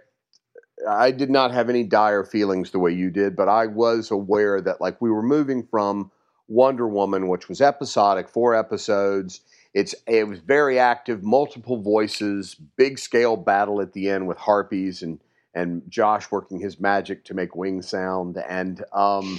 I 0.88 1.10
did 1.10 1.30
not 1.30 1.52
have 1.52 1.68
any 1.68 1.84
dire 1.84 2.24
feelings 2.24 2.70
the 2.70 2.78
way 2.78 2.92
you 2.92 3.10
did, 3.10 3.36
but 3.36 3.48
I 3.48 3.66
was 3.66 4.10
aware 4.10 4.60
that 4.60 4.80
like 4.80 5.00
we 5.00 5.10
were 5.10 5.22
moving 5.22 5.64
from 5.64 6.10
Wonder 6.48 6.88
Woman, 6.88 7.28
which 7.28 7.48
was 7.48 7.60
episodic, 7.60 8.28
four 8.28 8.54
episodes, 8.54 9.40
it's 9.74 9.94
it 10.06 10.28
was 10.28 10.40
very 10.40 10.78
active, 10.78 11.22
multiple 11.22 11.80
voices, 11.80 12.54
big 12.76 12.98
scale 12.98 13.36
battle 13.36 13.80
at 13.80 13.92
the 13.92 14.08
end 14.08 14.26
with 14.26 14.38
harpies 14.38 15.02
and 15.02 15.20
and 15.54 15.82
Josh 15.88 16.30
working 16.30 16.60
his 16.60 16.80
magic 16.80 17.24
to 17.24 17.34
make 17.34 17.54
wing 17.54 17.82
sound 17.82 18.36
and 18.48 18.84
um 18.92 19.38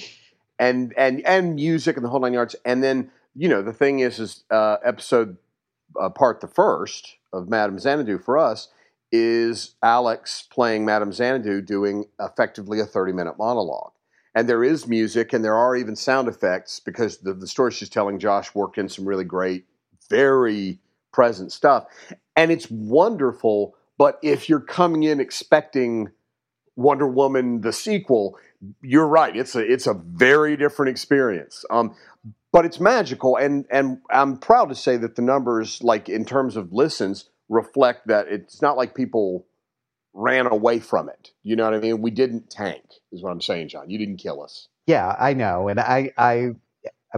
and 0.60 0.94
and 0.98 1.22
and 1.25 1.56
music 1.56 1.96
and 1.96 2.06
the 2.06 2.10
whole 2.10 2.20
nine 2.20 2.34
yards. 2.34 2.56
And 2.66 2.84
then 2.84 3.12
you 3.36 3.48
know 3.48 3.62
the 3.62 3.74
thing 3.74 4.00
is 4.00 4.20
is 4.20 4.44
uh, 4.50 4.78
episode 4.84 5.38
uh, 6.00 6.10
part 6.10 6.42
the 6.42 6.48
first 6.48 7.18
of 7.32 7.50
Madame 7.50 7.78
Xanadu 7.78 8.18
for 8.18 8.38
us 8.38 8.70
is 9.12 9.75
Alex 9.84 10.48
playing 10.50 10.86
Madame 10.86 11.13
Xanadu 11.13 11.62
doing 11.62 12.06
effectively 12.20 12.80
a 12.80 12.86
30 12.86 13.13
minute 13.13 13.38
monologue. 13.38 13.92
And 14.36 14.50
there 14.50 14.63
is 14.63 14.88
music 14.88 15.32
and 15.32 15.46
there 15.46 15.56
are 15.56 15.75
even 15.75 15.96
sound 15.96 16.28
effects 16.28 16.80
because 16.80 17.20
the, 17.20 17.36
the 17.36 17.46
story 17.46 17.72
she's 17.72 17.90
telling 17.90 18.18
Josh 18.18 18.56
worked 18.56 18.80
in 18.80 18.90
some 18.90 19.08
really 19.08 19.24
great 19.24 19.66
very 20.10 20.80
present 21.12 21.52
stuff. 21.52 21.86
And 22.36 22.52
it's 22.52 22.70
wonderful, 22.70 23.76
but 23.98 24.20
if 24.24 24.50
you're 24.50 24.60
coming 24.60 25.04
in 25.04 25.20
expecting 25.20 26.10
Wonder 26.76 27.08
Woman 27.08 27.62
the 27.62 27.72
sequel, 27.74 28.38
you're 28.82 29.08
right. 29.08 29.36
It's 29.36 29.56
a 29.56 29.60
it's 29.60 29.88
a 29.88 29.94
very 29.94 30.58
different 30.58 30.90
experience. 30.90 31.66
Um, 31.70 31.96
but 32.52 32.66
it's 32.66 32.80
magical, 32.80 33.36
and 33.36 33.66
and 33.70 34.00
I'm 34.10 34.38
proud 34.38 34.70
to 34.70 34.76
say 34.76 34.98
that 34.98 35.16
the 35.16 35.22
numbers, 35.22 35.84
like 35.84 36.10
in 36.10 36.26
terms 36.26 36.56
of 36.56 36.72
listens, 36.72 37.30
reflect 37.50 38.08
that 38.08 38.28
it's 38.28 38.62
not 38.62 38.78
like 38.78 38.96
people 38.96 39.46
ran 40.14 40.48
away 40.48 40.80
from 40.80 41.10
it. 41.10 41.32
You 41.44 41.56
know 41.56 41.66
what 41.66 41.74
I 41.74 41.80
mean? 41.80 42.02
We 42.02 42.12
didn't 42.12 42.50
tank, 42.50 42.84
is 43.12 43.22
what 43.22 43.32
I'm 43.32 43.42
saying, 43.42 43.70
John. 43.70 43.90
You 43.90 43.98
didn't 43.98 44.18
kill 44.18 44.42
us. 44.42 44.68
Yeah, 44.86 45.16
I 45.20 45.34
know, 45.34 45.68
and 45.70 45.80
I, 45.80 46.12
I, 46.18 46.56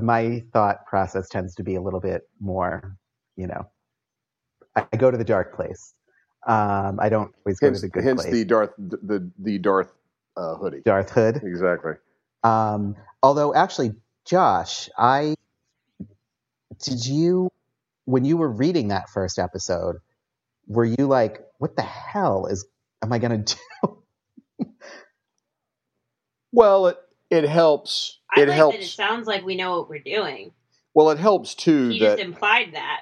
my 0.01 0.43
thought 0.53 0.85
process 0.85 1.29
tends 1.29 1.55
to 1.55 1.63
be 1.63 1.75
a 1.75 1.81
little 1.81 1.99
bit 1.99 2.23
more, 2.39 2.97
you 3.35 3.47
know, 3.47 3.69
I 4.75 4.97
go 4.97 5.09
to 5.09 5.17
the 5.17 5.23
dark 5.23 5.55
place. 5.55 5.93
Um, 6.47 6.99
I 6.99 7.09
don't 7.09 7.33
always 7.45 7.59
go 7.59 7.71
to 7.71 7.79
the 7.79 7.89
good 7.89 8.03
hence 8.03 8.21
place. 8.21 8.33
the 8.33 8.45
Darth 8.45 8.71
the 8.77 8.97
the, 8.97 9.31
the 9.39 9.57
Darth 9.57 9.91
uh, 10.37 10.55
hoodie. 10.55 10.81
Darth 10.83 11.09
Hood. 11.09 11.41
Exactly. 11.43 11.93
Um, 12.43 12.95
although, 13.23 13.53
actually, 13.55 13.93
Josh, 14.25 14.89
I 14.97 15.35
did 16.83 17.05
you 17.05 17.49
when 18.05 18.25
you 18.25 18.37
were 18.37 18.49
reading 18.49 18.89
that 18.89 19.09
first 19.09 19.39
episode, 19.39 19.97
were 20.67 20.85
you 20.85 21.07
like, 21.07 21.41
"What 21.57 21.75
the 21.75 21.81
hell 21.81 22.45
is 22.47 22.65
am 23.01 23.11
I 23.13 23.19
going 23.19 23.43
to 23.45 23.55
do?" 23.55 23.97
Well, 26.51 26.87
it 26.87 26.97
it 27.29 27.45
helps. 27.45 28.19
I 28.36 28.42
it 28.42 28.48
like 28.48 28.56
helps. 28.56 28.77
that 28.77 28.84
it 28.84 28.88
sounds 28.88 29.27
like 29.27 29.46
we 29.46 29.56
know 29.56 29.77
what 29.77 29.89
we're 29.89 30.00
doing. 30.00 30.51
well, 30.94 31.10
it 31.12 31.20
helps 31.20 31.56
too 31.56 31.89
He 31.89 32.00
that 32.00 32.18
just 32.18 32.20
implied 32.20 32.74
that. 32.74 33.01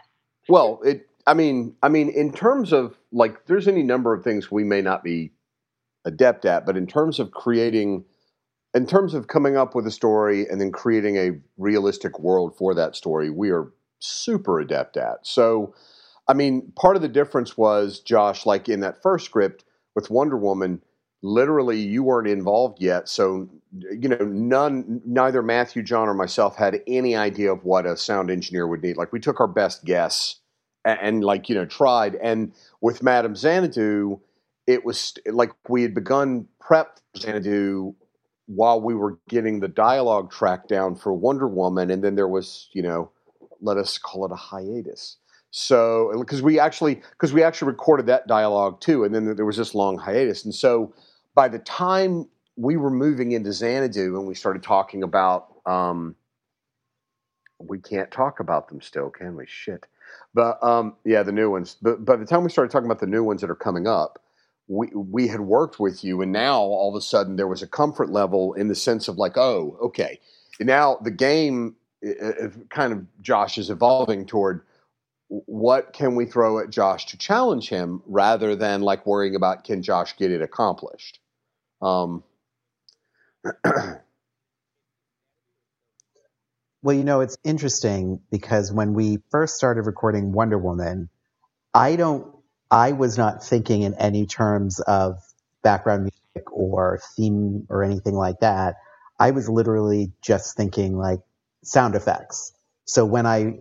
Well, 0.50 0.82
it. 0.84 1.08
I 1.26 1.34
mean, 1.34 1.76
I 1.82 1.88
mean, 1.88 2.10
in 2.10 2.34
terms 2.34 2.74
of 2.74 2.98
like, 3.14 3.46
there's 3.46 3.68
any 3.68 3.84
number 3.84 4.14
of 4.14 4.24
things 4.24 4.52
we 4.52 4.66
may 4.66 4.82
not 4.82 5.04
be 5.04 5.32
adept 6.04 6.44
at, 6.44 6.66
but 6.66 6.76
in 6.76 6.86
terms 6.86 7.18
of 7.18 7.32
creating, 7.32 8.04
in 8.74 8.86
terms 8.86 9.14
of 9.14 9.28
coming 9.28 9.56
up 9.56 9.74
with 9.74 9.88
a 9.88 9.92
story 9.92 10.46
and 10.50 10.60
then 10.60 10.72
creating 10.72 11.16
a 11.16 11.32
realistic 11.58 12.20
world 12.20 12.58
for 12.58 12.74
that 12.76 12.96
story, 12.96 13.30
we 13.30 13.52
are 13.52 13.72
super 14.00 14.60
adept 14.60 14.98
at. 14.98 15.26
So, 15.26 15.74
I 16.28 16.34
mean, 16.34 16.74
part 16.76 16.98
of 16.98 17.02
the 17.02 17.08
difference 17.08 17.58
was 17.58 18.02
Josh, 18.02 18.46
like 18.46 18.68
in 18.68 18.82
that 18.82 19.02
first 19.02 19.24
script 19.24 19.64
with 19.96 20.10
Wonder 20.10 20.38
Woman, 20.38 20.82
literally 21.24 21.80
you 21.80 22.04
weren't 22.04 22.28
involved 22.28 22.80
yet, 22.82 23.10
so 23.10 23.50
you 23.72 24.10
know, 24.10 24.18
none, 24.18 25.02
neither 25.06 25.42
Matthew, 25.42 25.82
John, 25.82 26.08
or 26.08 26.14
myself 26.14 26.56
had 26.56 26.82
any 26.86 27.16
idea 27.16 27.52
of 27.52 27.64
what 27.64 27.88
a 27.88 27.98
sound 27.98 28.30
engineer 28.30 28.68
would 28.68 28.84
need. 28.84 28.98
Like 28.98 29.12
we 29.12 29.20
took 29.20 29.40
our 29.40 29.48
best 29.48 29.84
guess 29.84 30.36
and, 30.86 31.00
and 31.02 31.24
like 31.24 31.50
you 31.50 31.56
know 31.56 31.66
tried. 31.66 32.16
And 32.16 32.54
with 32.82 33.02
Madame 33.02 33.36
Xanadu, 33.36 34.20
it 34.68 34.86
was 34.86 35.16
like 35.26 35.52
we 35.68 35.82
had 35.82 35.96
begun 35.96 36.48
prep 36.60 37.00
Xanadu 37.18 37.96
while 38.46 38.82
we 38.82 38.94
were 38.94 39.18
getting 39.30 39.62
the 39.62 39.70
dialogue 39.70 40.30
track 40.30 40.68
down 40.68 40.96
for 40.96 41.14
Wonder 41.14 41.48
Woman, 41.48 41.90
and 41.90 42.04
then 42.04 42.16
there 42.16 42.28
was 42.28 42.70
you 42.74 42.84
know, 42.84 43.10
let 43.62 43.78
us 43.78 43.98
call 43.98 44.26
it 44.26 44.32
a 44.32 44.36
hiatus. 44.36 45.18
So 45.56 46.12
because 46.20 46.42
we 46.42 46.60
actually 46.60 46.96
because 47.12 47.34
we 47.34 47.44
actually 47.44 47.68
recorded 47.68 48.08
that 48.08 48.28
dialogue 48.28 48.82
too, 48.82 49.04
and 49.04 49.16
then 49.16 49.36
there 49.36 49.46
was 49.46 49.58
this 49.58 49.74
long 49.74 49.98
hiatus, 49.98 50.46
and 50.46 50.54
so 50.54 50.94
by 51.36 51.48
the 51.48 51.60
time 51.60 52.28
we 52.56 52.78
were 52.78 52.92
moving 52.92 53.32
into 53.32 53.52
Xanadu 53.52 54.18
and 54.18 54.28
we 54.28 54.36
started 54.36 54.64
talking 54.64 55.04
about 55.04 55.48
um, 55.66 56.16
we 57.60 57.80
can't 57.80 58.12
talk 58.12 58.40
about 58.40 58.68
them 58.68 58.82
still, 58.82 59.10
can 59.10 59.36
we? 59.36 59.46
Shit. 59.48 59.86
But 60.34 60.64
um, 60.64 60.96
yeah, 61.06 61.24
the 61.24 61.32
new 61.32 61.50
ones. 61.50 61.78
But 61.82 62.04
by 62.06 62.16
the 62.16 62.26
time 62.26 62.44
we 62.44 62.50
started 62.50 62.72
talking 62.72 62.88
about 62.88 63.00
the 63.00 63.08
new 63.08 63.24
ones 63.24 63.42
that 63.42 63.50
are 63.50 63.56
coming 63.56 63.88
up, 63.88 64.22
we 64.68 64.88
we 64.94 65.28
had 65.28 65.42
worked 65.42 65.80
with 65.80 66.04
you, 66.04 66.22
and 66.22 66.32
now 66.32 66.60
all 66.60 66.90
of 66.90 66.96
a 66.96 67.02
sudden 67.02 67.36
there 67.36 67.48
was 67.48 67.62
a 67.62 67.68
comfort 67.68 68.10
level 68.10 68.54
in 68.54 68.68
the 68.68 68.76
sense 68.76 69.08
of 69.08 69.18
like, 69.18 69.38
oh, 69.38 69.78
okay, 69.82 70.20
now 70.60 70.98
the 71.02 71.12
game 71.12 71.76
uh, 72.06 72.50
kind 72.70 72.94
of 72.94 73.06
Josh 73.22 73.58
is 73.58 73.70
evolving 73.70 74.26
toward 74.26 74.62
what 75.28 75.94
can 75.94 76.16
we 76.16 76.26
throw 76.26 76.60
at 76.60 76.70
Josh 76.70 77.06
to 77.08 77.18
challenge 77.18 77.70
him, 77.70 78.02
rather 78.06 78.56
than 78.56 78.82
like 78.82 79.06
worrying 79.06 79.36
about 79.36 79.64
can 79.64 79.82
Josh 79.82 80.16
get 80.18 80.32
it 80.32 80.42
accomplished. 80.42 81.20
Um, 81.84 82.24
Well, 86.82 86.96
you 86.96 87.04
know, 87.04 87.22
it's 87.22 87.38
interesting 87.44 88.22
because 88.32 88.72
when 88.72 88.94
we 88.94 89.20
first 89.32 89.56
started 89.58 89.84
recording 89.84 90.32
Wonder 90.32 90.58
Woman, 90.58 91.10
I 91.74 91.96
don't, 91.98 92.36
I 92.72 92.94
was 92.94 93.18
not 93.18 93.44
thinking 93.44 93.84
in 93.84 93.96
any 93.96 94.28
terms 94.28 94.80
of 94.82 95.18
background 95.64 96.04
music 96.04 96.52
or 96.54 97.00
theme 97.18 97.68
or 97.70 97.84
anything 97.84 98.16
like 98.16 98.40
that. 98.42 98.76
I 99.20 99.32
was 99.32 99.50
literally 99.50 100.14
just 100.22 100.58
thinking 100.58 100.98
like 100.98 101.22
sound 101.64 101.96
effects. 101.96 102.54
So 102.86 103.06
when 103.06 103.26
I 103.28 103.60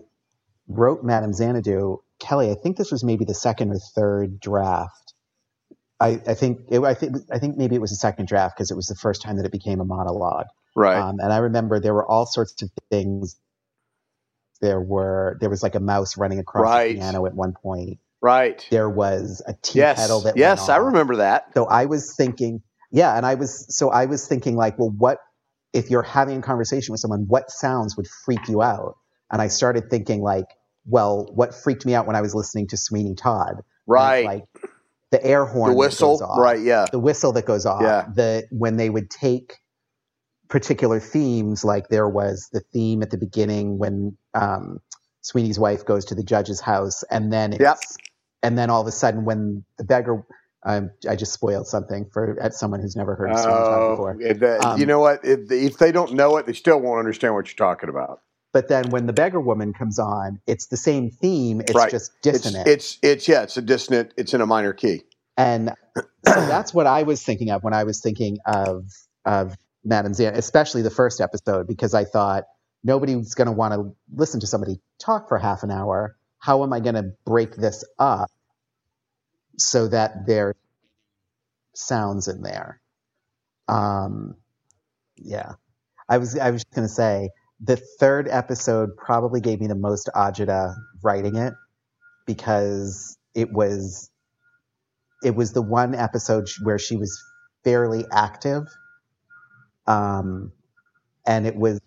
wrote 0.68 1.04
Madame 1.04 1.32
Xanadu, 1.34 1.98
Kelly, 2.20 2.50
I 2.50 2.54
think 2.54 2.76
this 2.76 2.92
was 2.92 3.04
maybe 3.04 3.24
the 3.24 3.34
second 3.34 3.72
or 3.72 3.78
third 3.78 4.40
draft. 4.40 5.14
I, 6.02 6.20
I 6.26 6.34
think 6.34 6.60
it, 6.70 6.80
I 6.80 6.94
think 6.94 7.16
I 7.32 7.38
think 7.38 7.56
maybe 7.56 7.74
it 7.76 7.80
was 7.80 7.90
the 7.90 7.96
second 7.96 8.26
draft 8.26 8.56
because 8.56 8.70
it 8.70 8.76
was 8.76 8.86
the 8.86 8.94
first 8.96 9.22
time 9.22 9.36
that 9.36 9.46
it 9.46 9.52
became 9.52 9.80
a 9.80 9.84
monologue. 9.84 10.46
right. 10.74 10.96
Um, 10.98 11.18
and 11.20 11.32
I 11.32 11.38
remember 11.38 11.80
there 11.80 11.94
were 11.94 12.06
all 12.06 12.26
sorts 12.26 12.60
of 12.62 12.70
things. 12.90 13.36
There 14.60 14.80
were 14.80 15.38
there 15.40 15.50
was 15.50 15.62
like 15.62 15.74
a 15.74 15.80
mouse 15.80 16.16
running 16.16 16.38
across 16.38 16.64
Right. 16.64 16.88
the 16.88 16.94
piano 16.94 17.26
at 17.26 17.34
one 17.34 17.52
point. 17.52 17.98
right. 18.20 18.64
There 18.70 18.88
was 18.88 19.42
a 19.46 19.54
tea 19.62 19.80
Yes. 19.80 19.96
kettle 19.98 20.20
that 20.22 20.36
yes, 20.36 20.68
I 20.68 20.76
remember 20.76 21.16
that. 21.16 21.52
So 21.54 21.64
I 21.66 21.86
was 21.86 22.14
thinking, 22.14 22.62
yeah, 22.90 23.16
and 23.16 23.26
I 23.26 23.34
was 23.34 23.74
so 23.76 23.90
I 23.90 24.06
was 24.06 24.26
thinking 24.28 24.56
like, 24.56 24.78
well, 24.78 24.90
what 24.90 25.18
if 25.72 25.90
you're 25.90 26.02
having 26.02 26.38
a 26.38 26.42
conversation 26.42 26.92
with 26.92 27.00
someone? 27.00 27.24
What 27.28 27.50
sounds 27.50 27.96
would 27.96 28.06
freak 28.24 28.48
you 28.48 28.62
out? 28.62 28.96
And 29.30 29.40
I 29.42 29.48
started 29.48 29.88
thinking 29.90 30.22
like, 30.22 30.46
well, 30.86 31.26
what 31.34 31.54
freaked 31.54 31.86
me 31.86 31.94
out 31.94 32.06
when 32.06 32.14
I 32.16 32.20
was 32.20 32.34
listening 32.34 32.68
to 32.68 32.76
Sweeney 32.76 33.14
Todd? 33.14 33.62
Right. 33.86 34.24
like 34.24 34.44
the 35.12 35.24
air 35.24 35.44
horn, 35.46 35.70
the 35.72 35.76
whistle. 35.78 36.20
off 36.24 36.38
Right. 36.38 36.60
Yeah. 36.60 36.86
the 36.90 36.98
whistle 36.98 37.32
that 37.34 37.46
goes 37.46 37.66
off. 37.66 37.82
Yeah. 37.82 38.06
The 38.12 38.48
when 38.50 38.76
they 38.78 38.90
would 38.90 39.10
take 39.10 39.58
particular 40.48 41.00
themes, 41.00 41.64
like 41.64 41.88
there 41.88 42.08
was 42.08 42.48
the 42.52 42.60
theme 42.72 43.02
at 43.02 43.10
the 43.10 43.18
beginning 43.18 43.78
when 43.78 44.16
um, 44.34 44.80
Sweeney's 45.22 45.58
wife 45.58 45.84
goes 45.86 46.06
to 46.06 46.14
the 46.16 46.24
judge's 46.24 46.60
house, 46.60 47.04
and 47.10 47.32
then 47.32 47.52
it's, 47.52 47.62
Yep. 47.62 47.78
and 48.42 48.58
then 48.58 48.70
all 48.70 48.80
of 48.80 48.86
a 48.88 48.92
sudden 48.92 49.24
when 49.24 49.64
the 49.78 49.84
beggar, 49.84 50.24
um, 50.64 50.90
I 51.08 51.16
just 51.16 51.32
spoiled 51.32 51.66
something 51.68 52.06
for 52.12 52.38
at 52.40 52.54
someone 52.54 52.80
who's 52.80 52.96
never 52.96 53.14
heard 53.14 53.30
of 53.30 53.38
Sweeney 53.38 53.54
Todd 53.56 53.82
Oh, 53.82 53.90
before. 53.92 54.16
that- 54.34 54.64
Um, 54.64 54.80
you 54.80 54.86
know 54.86 54.98
what? 55.00 55.20
If, 55.24 55.50
if 55.50 55.78
they 55.78 55.92
don't 55.92 56.14
know 56.14 56.36
it, 56.38 56.46
they 56.46 56.52
still 56.54 56.80
won't 56.80 56.98
understand 56.98 57.34
what 57.34 57.46
you're 57.48 57.68
talking 57.68 57.88
about. 57.88 58.20
But 58.52 58.68
then 58.68 58.90
when 58.90 59.06
the 59.06 59.14
beggar 59.14 59.40
woman 59.40 59.74
comes 59.74 59.98
on, 59.98 60.40
it's 60.46 60.68
the 60.68 60.78
same 60.78 61.10
theme. 61.10 61.62
It's 61.68 61.74
Right. 61.74 61.90
just 61.90 62.12
dissonant. 62.22 62.66
it's 62.66 62.98
it's 63.02 63.28
yeah, 63.28 63.42
it's 63.44 63.56
a 63.56 63.62
dissonant. 63.62 64.14
It's 64.16 64.34
in 64.34 64.40
a 64.42 64.46
minor 64.46 64.72
key. 64.74 65.04
And 65.36 65.72
so 66.24 66.46
that's 66.46 66.74
what 66.74 66.86
I 66.86 67.04
was 67.04 67.22
thinking 67.22 67.50
of 67.50 67.64
when 67.64 67.74
I 67.74 67.84
was 67.84 68.00
thinking 68.00 68.38
of 68.46 68.86
of 69.24 69.56
Madame 69.84 70.12
Xan, 70.12 70.34
especially 70.36 70.82
the 70.82 70.90
first 70.90 71.20
episode, 71.20 71.66
because 71.66 71.94
I 71.94 72.04
thought 72.04 72.44
nobody's 72.84 73.34
going 73.34 73.46
to 73.46 73.52
want 73.52 73.74
to 73.74 73.96
listen 74.14 74.40
to 74.40 74.46
somebody 74.46 74.80
talk 75.00 75.28
for 75.28 75.38
half 75.38 75.62
an 75.62 75.70
hour. 75.70 76.16
How 76.38 76.62
am 76.64 76.72
I 76.72 76.80
going 76.80 76.96
to 76.96 77.12
break 77.26 77.56
this 77.56 77.84
up 77.98 78.30
so 79.58 79.88
that 79.88 80.26
there's 80.26 80.56
sounds 81.74 82.28
in 82.28 82.42
there? 82.42 82.80
Um, 83.68 84.36
yeah, 85.16 85.54
I 86.08 86.18
was 86.18 86.38
I 86.38 86.50
was 86.50 86.64
going 86.64 86.88
to 86.88 86.92
say 86.94 87.30
the 87.62 87.76
third 87.76 88.28
episode 88.28 88.96
probably 88.96 89.40
gave 89.40 89.60
me 89.60 89.68
the 89.68 89.76
most 89.76 90.10
agita 90.14 90.74
writing 91.02 91.36
it 91.36 91.54
because 92.26 93.16
it 93.34 93.52
was 93.52 94.10
it 95.22 95.36
was 95.36 95.52
the 95.52 95.62
one 95.62 95.94
episode 95.94 96.48
where 96.62 96.78
she 96.78 96.96
was 96.96 97.22
fairly 97.62 98.04
active. 98.10 98.66
Um, 99.86 100.52
and 101.24 101.46
it 101.46 101.54
was 101.54 101.80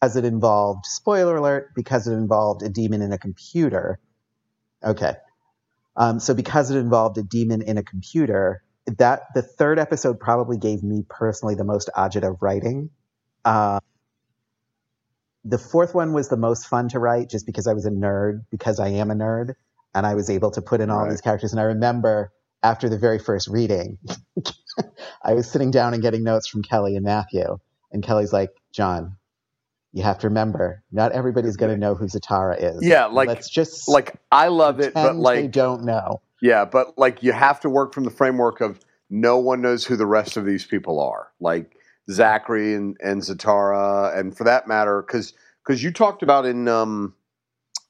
because 0.00 0.16
it 0.16 0.24
involved 0.24 0.84
spoiler 0.86 1.36
alert 1.36 1.70
because 1.76 2.08
it 2.08 2.12
involved 2.12 2.62
a 2.62 2.68
demon 2.68 3.00
in 3.00 3.12
a 3.12 3.18
computer. 3.18 4.00
Okay. 4.82 5.14
Um, 5.96 6.18
so 6.18 6.34
because 6.34 6.72
it 6.72 6.76
involved 6.76 7.16
a 7.18 7.22
demon 7.22 7.62
in 7.62 7.78
a 7.78 7.84
computer 7.84 8.64
that 8.98 9.22
the 9.34 9.42
third 9.42 9.78
episode 9.78 10.18
probably 10.18 10.58
gave 10.58 10.82
me 10.82 11.04
personally 11.08 11.54
the 11.54 11.64
most 11.64 11.88
agita 11.96 12.36
writing. 12.40 12.90
Uh, 13.44 13.78
the 15.44 15.58
fourth 15.58 15.94
one 15.94 16.12
was 16.12 16.28
the 16.28 16.36
most 16.36 16.66
fun 16.66 16.88
to 16.88 16.98
write 16.98 17.28
just 17.28 17.46
because 17.46 17.66
i 17.66 17.72
was 17.72 17.86
a 17.86 17.90
nerd 17.90 18.44
because 18.50 18.80
i 18.80 18.88
am 18.88 19.10
a 19.10 19.14
nerd 19.14 19.54
and 19.94 20.06
i 20.06 20.14
was 20.14 20.30
able 20.30 20.50
to 20.50 20.62
put 20.62 20.80
in 20.80 20.90
all 20.90 21.02
Right. 21.02 21.10
these 21.10 21.20
characters. 21.20 21.52
And 21.52 21.60
i 21.60 21.64
remember 21.64 22.32
after 22.62 22.88
the 22.88 22.98
very 22.98 23.18
first 23.18 23.48
reading 23.48 23.98
i 25.24 25.34
was 25.34 25.50
sitting 25.50 25.70
down 25.70 25.94
and 25.94 26.02
getting 26.02 26.24
notes 26.24 26.48
from 26.48 26.62
kelly 26.62 26.96
and 26.96 27.04
matthew. 27.04 27.58
And 27.92 28.02
kelly's 28.02 28.32
like 28.32 28.50
john 28.72 29.16
you 29.92 30.02
have 30.02 30.18
to 30.20 30.28
remember 30.28 30.82
not 30.90 31.12
everybody's 31.12 31.56
going 31.56 31.70
to 31.72 31.78
know 31.78 31.94
who 31.94 32.06
zatara 32.06 32.56
is. 32.60 32.80
Yeah, 32.84 33.04
like- 33.06 33.28
let's 33.28 33.48
just 33.48 33.88
Like 33.88 34.16
I 34.32 34.48
love 34.48 34.80
it, 34.80 34.92
but 34.94 35.02
pretend 35.02 35.18
they 35.20 35.42
like 35.42 35.50
don't 35.52 35.84
know. 35.84 36.20
Yeah, 36.42 36.64
but 36.64 36.98
like 36.98 37.22
you 37.22 37.30
have 37.32 37.60
to 37.60 37.70
work 37.70 37.94
from 37.94 38.02
the 38.02 38.10
framework 38.10 38.60
of 38.60 38.80
no 39.08 39.38
one 39.38 39.62
knows 39.62 39.84
who 39.84 39.94
the 39.96 40.06
rest 40.06 40.36
of 40.36 40.44
these 40.44 40.64
people 40.66 40.98
are. 40.98 41.28
Like 41.38 41.76
Zachary 42.10 42.74
and, 42.74 42.96
and 43.02 43.22
Zatara, 43.22 44.18
and 44.18 44.36
for 44.36 44.44
that 44.44 44.68
matter, 44.68 45.02
because 45.02 45.32
because 45.66 45.82
you 45.82 45.92
talked 45.92 46.22
about 46.22 46.46
in 46.46 46.68
um 46.68 47.14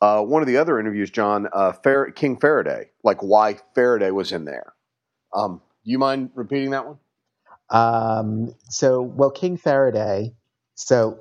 uh, 0.00 0.22
one 0.22 0.42
of 0.42 0.48
the 0.48 0.58
other 0.58 0.78
interviews, 0.78 1.10
John, 1.10 1.48
uh, 1.52 1.72
Far- 1.72 2.10
King 2.10 2.36
Faraday, 2.38 2.90
like 3.02 3.22
why 3.22 3.56
Faraday 3.74 4.10
was 4.10 4.32
in 4.32 4.44
there. 4.44 4.74
Um, 5.34 5.62
do 5.84 5.90
you 5.90 5.98
mind 5.98 6.30
repeating 6.34 6.70
that 6.70 6.86
one? 6.86 6.98
Um, 7.70 8.54
so, 8.68 9.00
well, 9.02 9.30
King 9.30 9.56
Faraday. 9.56 10.34
So, 10.74 11.20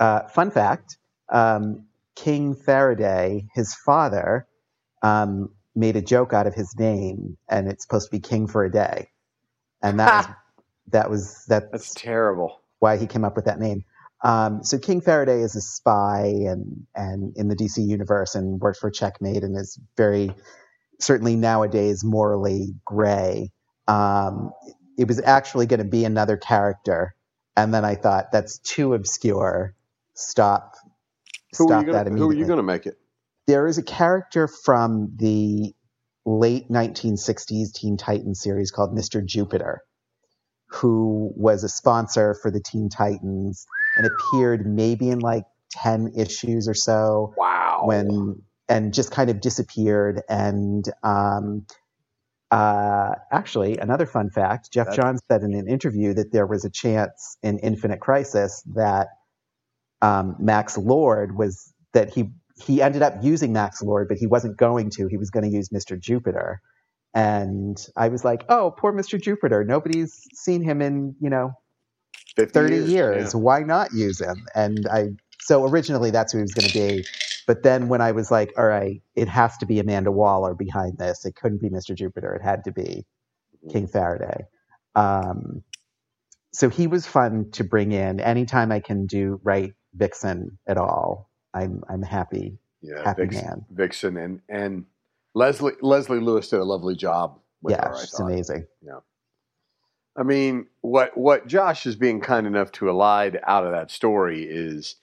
uh, 0.00 0.28
fun 0.28 0.50
fact 0.50 0.96
um, 1.30 1.86
King 2.16 2.54
Faraday, 2.54 3.46
his 3.54 3.74
father, 3.74 4.46
um, 5.02 5.50
made 5.74 5.96
a 5.96 6.02
joke 6.02 6.32
out 6.32 6.46
of 6.46 6.54
his 6.54 6.74
name, 6.78 7.36
and 7.48 7.68
it's 7.68 7.84
supposed 7.84 8.06
to 8.06 8.10
be 8.10 8.20
King 8.20 8.46
for 8.46 8.64
a 8.64 8.70
day. 8.70 9.08
And 9.82 10.00
that 10.00 10.36
that 10.88 11.10
was 11.10 11.44
that's, 11.48 11.66
That's 11.70 11.94
terrible. 11.94 12.60
why 12.80 12.96
he 12.98 13.06
came 13.06 13.24
up 13.24 13.36
with 13.36 13.46
that 13.46 13.60
name. 13.60 13.84
Um, 14.24 14.62
so 14.64 14.78
King 14.78 15.00
Faraday 15.00 15.40
is 15.42 15.56
a 15.56 15.60
spy 15.60 16.26
and 16.46 16.86
and 16.94 17.36
in 17.36 17.48
the 17.48 17.56
DC 17.56 17.86
universe 17.86 18.34
and 18.34 18.60
worked 18.60 18.80
for 18.80 18.90
Checkmate 18.90 19.42
and 19.44 19.56
is 19.56 19.78
very 19.96 20.30
certainly 21.00 21.36
nowadays 21.36 22.04
morally 22.04 22.74
gray. 22.84 23.50
Um, 23.88 24.52
it 24.98 25.08
was 25.08 25.20
actually 25.22 25.66
going 25.66 25.78
to 25.80 25.86
be 25.86 26.04
another 26.04 26.36
character, 26.36 27.14
and 27.56 27.74
then 27.74 27.84
I 27.84 27.96
thought 27.96 28.32
that's 28.32 28.58
too 28.58 28.94
obscure. 28.94 29.74
Stop. 30.14 30.74
Who 31.58 31.66
stop 31.66 31.84
are 31.84 31.86
you 31.86 31.92
that 31.92 32.04
gonna, 32.06 32.18
who 32.18 32.30
are 32.30 32.34
you 32.34 32.46
going 32.46 32.58
to 32.58 32.62
make 32.64 32.86
it? 32.86 32.98
there 33.48 33.68
is 33.68 33.78
a 33.78 33.84
character 33.84 34.48
from 34.48 35.14
the 35.16 35.74
late 36.26 36.70
1960s 36.70 37.74
Teen 37.74 37.98
Titans 37.98 38.42
series 38.42 38.72
called 38.72 38.96
Mr. 38.96 39.24
Jupiter, 39.26 39.82
who 40.74 41.32
was 41.36 41.64
a 41.64 41.68
sponsor 41.68 42.34
for 42.34 42.50
the 42.50 42.60
Teen 42.60 42.88
Titans 42.88 43.66
and 43.96 44.06
appeared 44.06 44.66
maybe 44.66 45.10
in 45.10 45.20
like 45.20 45.44
10 45.72 46.12
issues 46.16 46.68
or 46.68 46.74
so 46.74 47.34
Wow. 47.36 47.82
when 47.84 48.42
and 48.68 48.94
just 48.94 49.10
kind 49.10 49.28
of 49.30 49.40
disappeared. 49.40 50.22
And 50.28 50.84
um, 51.02 51.66
uh, 52.50 53.14
actually 53.32 53.78
another 53.78 54.04
fun 54.06 54.28
fact 54.30 54.70
jeff 54.72 54.88
That- 54.88 54.96
johns 54.96 55.22
said 55.30 55.42
in 55.42 55.54
an 55.54 55.68
interview 55.68 56.12
that 56.14 56.32
there 56.32 56.46
was 56.46 56.64
a 56.66 56.70
chance 56.70 57.38
in 57.42 57.58
infinite 57.58 58.00
crisis 58.00 58.62
that 58.74 59.08
um, 60.02 60.36
max 60.38 60.76
lord 60.76 61.36
was 61.36 61.72
that 61.94 62.12
he 62.12 62.30
he 62.62 62.82
ended 62.82 63.00
up 63.02 63.14
using 63.22 63.52
max 63.54 63.80
lord 63.82 64.06
but 64.08 64.18
he 64.18 64.26
wasn't 64.26 64.56
going 64.58 64.90
to. 64.90 65.06
He 65.08 65.16
was 65.16 65.30
going 65.30 65.44
to 65.44 65.50
use 65.50 65.70
mr 65.70 65.98
jupiter 65.98 66.60
and 67.14 67.86
i 67.96 68.08
was 68.08 68.24
like 68.24 68.44
oh 68.48 68.74
poor 68.76 68.92
mr 68.92 69.20
jupiter 69.20 69.64
nobody's 69.64 70.22
seen 70.34 70.62
him 70.62 70.80
in 70.80 71.14
you 71.20 71.30
know 71.30 71.52
50 72.36 72.52
30 72.52 72.76
years. 72.76 73.34
yeah. 73.34 73.40
Why 73.40 73.60
not 73.60 73.92
use 73.92 74.20
him? 74.20 74.46
And 74.54 74.86
I, 74.90 75.08
so 75.40 75.64
originally 75.64 76.10
that's 76.10 76.32
who 76.32 76.38
he 76.38 76.42
was 76.42 76.54
going 76.54 76.68
to 76.70 76.72
be. 76.72 77.04
But 77.46 77.62
then 77.62 77.88
when 77.88 78.00
I 78.00 78.12
was 78.12 78.30
like, 78.30 78.52
all 78.56 78.66
right, 78.66 79.02
it 79.14 79.28
has 79.28 79.56
to 79.58 79.66
be 79.66 79.80
Amanda 79.80 80.12
Waller 80.12 80.54
behind 80.54 80.98
this. 80.98 81.24
It 81.24 81.34
couldn't 81.34 81.60
be 81.60 81.68
Mr. 81.68 81.94
Jupiter. 81.94 82.34
It 82.34 82.42
had 82.42 82.64
to 82.64 82.72
be 82.72 83.04
King 83.70 83.86
Faraday. 83.86 84.44
Um, 84.94 85.62
so 86.52 86.68
he 86.68 86.86
was 86.86 87.06
fun 87.06 87.50
to 87.52 87.64
bring 87.64 87.92
in. 87.92 88.20
Anytime 88.20 88.70
I 88.70 88.80
can 88.80 89.06
do 89.06 89.40
right 89.42 89.72
Vixen 89.94 90.58
at 90.66 90.78
all, 90.78 91.30
I'm 91.54 91.82
I'm 91.88 92.02
happy. 92.02 92.58
Yeah, 92.82 93.02
Happy 93.02 93.22
Vixen, 93.22 93.44
man. 93.44 93.64
Vixen 93.70 94.16
and 94.16 94.40
and 94.48 94.84
Leslie 95.34 95.72
Leslie 95.80 96.20
Lewis 96.20 96.48
did 96.48 96.60
a 96.60 96.64
lovely 96.64 96.94
job 96.94 97.38
with 97.62 97.72
yeah, 97.72 97.88
her. 97.88 97.94
I 97.94 98.00
she's 98.00 98.10
thought. 98.10 98.30
amazing. 98.30 98.66
I 100.16 100.22
mean, 100.22 100.66
what 100.82 101.16
what 101.16 101.46
Josh 101.46 101.86
is 101.86 101.96
being 101.96 102.20
kind 102.20 102.46
enough 102.46 102.70
to 102.72 102.86
elide 102.86 103.40
out 103.46 103.64
of 103.64 103.72
that 103.72 103.90
story 103.90 104.42
is 104.44 104.96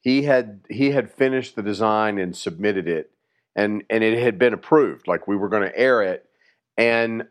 he 0.00 0.22
had 0.22 0.60
he 0.70 0.92
had 0.92 1.12
finished 1.12 1.54
the 1.56 1.62
design 1.62 2.18
and 2.18 2.34
submitted 2.34 2.88
it, 2.88 3.10
and 3.54 3.84
and 3.90 4.02
it 4.02 4.18
had 4.18 4.38
been 4.38 4.54
approved. 4.54 5.06
Like 5.06 5.28
we 5.28 5.36
were 5.36 5.48
going 5.50 5.68
to 5.68 5.78
air 5.78 6.02
it, 6.02 6.26
and 6.78 7.26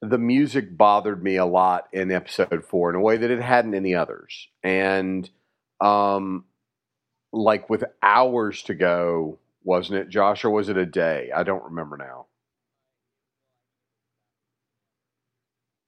the 0.00 0.18
music 0.18 0.76
bothered 0.76 1.22
me 1.22 1.36
a 1.36 1.46
lot 1.46 1.88
in 1.92 2.12
episode 2.12 2.64
four 2.64 2.90
in 2.90 2.96
a 2.96 3.00
way 3.00 3.16
that 3.16 3.30
it 3.30 3.42
hadn't 3.42 3.74
in 3.74 3.82
the 3.82 3.96
others, 3.96 4.46
and 4.62 5.28
um, 5.80 6.44
like 7.32 7.68
with 7.68 7.82
hours 8.02 8.62
to 8.64 8.74
go, 8.74 9.38
wasn't 9.68 10.00
it, 10.00 10.08
Josh, 10.08 10.44
or 10.46 10.50
was 10.50 10.70
it 10.70 10.78
a 10.78 10.86
day? 10.86 11.30
I 11.36 11.44
don't 11.44 11.64
remember 11.64 11.98
now. 11.98 12.26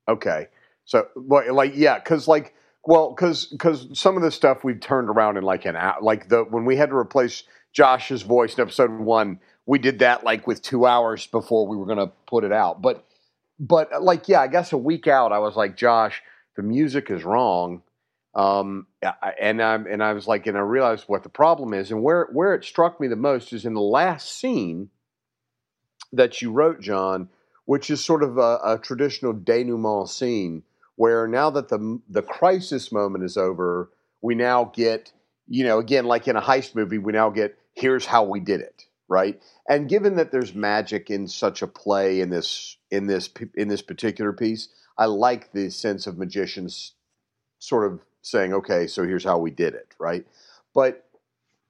Okay. 0.08 0.48
So, 0.84 1.08
like, 1.16 1.50
like 1.50 1.72
yeah, 1.74 1.98
because 1.98 2.28
like, 2.28 2.54
well, 2.84 3.10
because 3.14 3.46
because 3.46 3.88
some 3.98 4.16
of 4.16 4.22
the 4.22 4.30
stuff 4.30 4.64
we've 4.64 4.80
turned 4.80 5.08
around 5.08 5.38
in 5.38 5.44
like 5.44 5.64
an 5.64 5.76
hour. 5.76 5.96
Like 6.02 6.28
the 6.28 6.44
when 6.44 6.66
we 6.66 6.76
had 6.76 6.90
to 6.90 6.96
replace 6.96 7.44
Josh's 7.72 8.22
voice 8.22 8.54
in 8.56 8.62
episode 8.62 8.90
one, 8.92 9.40
we 9.66 9.78
did 9.78 10.00
that 10.00 10.24
like 10.24 10.46
with 10.46 10.62
two 10.62 10.86
hours 10.86 11.26
before 11.26 11.66
we 11.66 11.76
were 11.76 11.86
going 11.86 11.98
to 11.98 12.12
put 12.26 12.44
it 12.44 12.52
out. 12.52 12.82
But 12.82 13.06
but 13.58 14.02
like 14.02 14.28
yeah, 14.28 14.40
I 14.42 14.48
guess 14.48 14.72
a 14.72 14.78
week 14.78 15.08
out, 15.08 15.32
I 15.32 15.38
was 15.38 15.56
like, 15.56 15.76
Josh, 15.76 16.22
the 16.56 16.62
music 16.62 17.10
is 17.10 17.24
wrong. 17.24 17.82
Um, 18.34 18.86
and 19.02 19.62
I'm 19.62 19.86
and 19.86 20.02
I 20.02 20.12
was 20.12 20.26
like, 20.26 20.46
and 20.46 20.56
I 20.56 20.60
realized 20.60 21.04
what 21.06 21.22
the 21.22 21.28
problem 21.28 21.72
is, 21.72 21.90
and 21.90 22.02
where 22.02 22.28
where 22.32 22.54
it 22.54 22.64
struck 22.64 23.00
me 23.00 23.08
the 23.08 23.16
most 23.16 23.52
is 23.52 23.64
in 23.64 23.74
the 23.74 23.80
last 23.80 24.38
scene 24.38 24.90
that 26.12 26.42
you 26.42 26.52
wrote, 26.52 26.80
John, 26.80 27.28
which 27.64 27.90
is 27.90 28.04
sort 28.04 28.22
of 28.22 28.36
a, 28.36 28.58
a 28.64 28.78
traditional 28.82 29.32
denouement 29.32 30.08
scene 30.08 30.64
where 30.96 31.26
now 31.26 31.50
that 31.50 31.68
the 31.68 32.00
the 32.08 32.22
crisis 32.22 32.92
moment 32.92 33.24
is 33.24 33.36
over, 33.36 33.90
we 34.20 34.34
now 34.34 34.64
get 34.64 35.12
you 35.48 35.64
know 35.64 35.78
again 35.78 36.04
like 36.04 36.28
in 36.28 36.36
a 36.36 36.42
heist 36.42 36.74
movie, 36.74 36.98
we 36.98 37.12
now 37.12 37.30
get 37.30 37.58
here's 37.74 38.04
how 38.04 38.24
we 38.24 38.40
did 38.40 38.60
it, 38.60 38.84
right? 39.08 39.40
And 39.68 39.88
given 39.88 40.16
that 40.16 40.30
there's 40.30 40.54
magic 40.54 41.10
in 41.10 41.26
such 41.26 41.62
a 41.62 41.66
play 41.66 42.20
in 42.20 42.28
this 42.28 42.76
in 42.90 43.06
this 43.06 43.30
in 43.54 43.68
this 43.68 43.82
particular 43.82 44.34
piece, 44.34 44.68
I 44.98 45.06
like 45.06 45.52
the 45.52 45.70
sense 45.70 46.06
of 46.06 46.18
magicians 46.18 46.92
sort 47.60 47.90
of 47.90 48.00
saying, 48.22 48.52
okay, 48.52 48.86
so 48.86 49.04
here's 49.04 49.24
how 49.24 49.38
we 49.38 49.50
did 49.50 49.74
it, 49.74 49.94
right? 49.98 50.26
But 50.74 51.06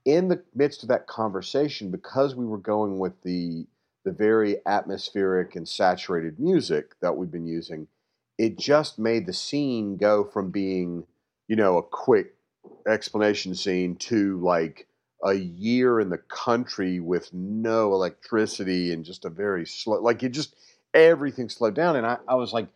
in 0.05 0.29
the 0.29 0.43
midst 0.55 0.83
of 0.83 0.89
that 0.89 1.07
conversation, 1.07 1.91
because 1.91 2.35
we 2.35 2.47
were 2.47 2.59
going 2.59 2.99
with 2.99 3.21
the 3.23 3.67
the 4.03 4.13
very 4.13 4.57
atmospheric 4.65 5.55
and 5.57 5.69
saturated 5.69 6.41
music 6.41 6.99
that 7.03 7.15
we've 7.15 7.31
been 7.31 7.47
using, 7.47 7.87
it 8.39 8.59
just 8.59 8.99
made 8.99 9.27
the 9.27 9.33
scene 9.33 9.99
go 9.99 10.25
from 10.25 10.51
being, 10.51 11.05
you 11.49 11.57
know, 11.57 11.77
a 11.77 11.83
quick 11.83 12.35
explanation 12.89 13.55
scene 13.55 13.95
to 13.97 14.41
like 14.41 14.87
a 15.23 15.35
year 15.35 16.01
in 16.01 16.09
the 16.09 16.17
country 16.17 16.99
with 16.99 17.33
no 17.35 17.93
electricity 17.93 18.91
and 18.91 19.05
just 19.05 19.27
a 19.27 19.31
very 19.31 19.67
slow, 19.67 20.01
like 20.01 20.23
it 20.23 20.31
just 20.31 20.55
everything 20.95 21.51
slowed 21.51 21.75
down. 21.75 21.97
And 21.97 22.07
I, 22.07 22.17
I 22.27 22.37
was 22.37 22.55
like, 22.55 22.69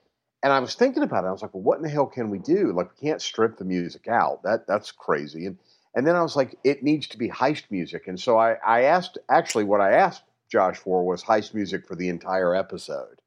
and 0.44 0.52
I 0.52 0.61
was 0.61 0.74
thinking 0.74 1.02
about 1.02 1.24
it. 1.24 1.28
I 1.28 1.33
was 1.33 1.40
like, 1.40 1.54
well, 1.54 1.62
what 1.62 1.78
in 1.78 1.83
the 1.83 1.88
hell 1.88 2.07
can 2.07 2.28
we 2.28 2.38
do? 2.38 2.72
Like, 2.72 2.90
we 2.90 3.09
can't 3.09 3.22
strip 3.22 3.57
the 3.57 3.64
music 3.64 4.07
out. 4.09 4.42
That 4.42 4.66
that's 4.66 4.92
crazy. 4.92 5.46
And 5.46 5.59
and 5.94 6.07
then 6.07 6.16
I 6.16 6.22
was 6.22 6.37
like, 6.37 6.57
it 6.62 6.83
needs 6.83 7.07
to 7.09 7.18
be 7.18 7.30
heist 7.30 7.64
music. 7.70 8.09
And 8.09 8.20
so 8.20 8.37
I, 8.37 8.57
I 8.66 8.83
asked, 8.83 9.16
actually, 9.30 9.64
what 9.64 9.80
I 9.80 9.92
asked 9.92 10.22
Josh 10.50 10.76
for 10.76 11.04
was 11.04 11.22
heist 11.22 11.54
music 11.54 11.87
for 11.87 11.96
the 11.96 12.11
entire 12.11 12.54
episode. 12.54 13.20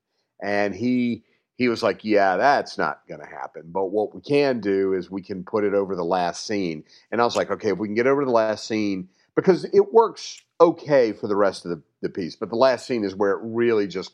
And 0.43 0.75
he 0.75 1.23
he 1.55 1.69
was 1.69 1.81
like, 1.81 2.05
yeah, 2.05 2.37
that's 2.37 2.77
not 2.77 3.01
to 3.07 3.17
happen. 3.25 3.63
But 3.65 3.85
what 3.85 4.13
we 4.13 4.21
can 4.21 4.59
do 4.59 4.93
is 4.93 5.09
we 5.09 5.23
can 5.23 5.43
put 5.43 5.63
it 5.63 5.73
over 5.73 5.95
the 5.95 6.05
last 6.05 6.45
scene. 6.45 6.83
And 7.11 7.19
I 7.19 7.25
was 7.25 7.35
like, 7.35 7.49
okay, 7.49 7.71
if 7.71 7.79
we 7.79 7.87
can 7.87 7.95
get 7.95 8.05
over 8.05 8.25
the 8.25 8.31
last 8.31 8.67
scene, 8.67 9.09
because 9.35 9.65
it 9.65 9.91
works 9.91 10.39
okay 10.61 11.13
for 11.13 11.27
the 11.27 11.35
rest 11.35 11.65
of 11.65 11.71
the, 11.71 11.81
the 12.03 12.09
piece. 12.09 12.35
But 12.35 12.49
the 12.49 12.55
last 12.55 12.85
scene 12.85 13.03
is 13.03 13.15
where 13.15 13.31
it 13.31 13.39
really 13.41 13.87
just, 13.87 14.13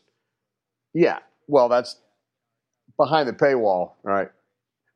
yeah, 0.94 1.18
well, 1.46 1.68
that's 1.68 1.96
behind 2.96 3.28
the 3.28 3.32
paywall, 3.32 3.92
right? 4.02 4.30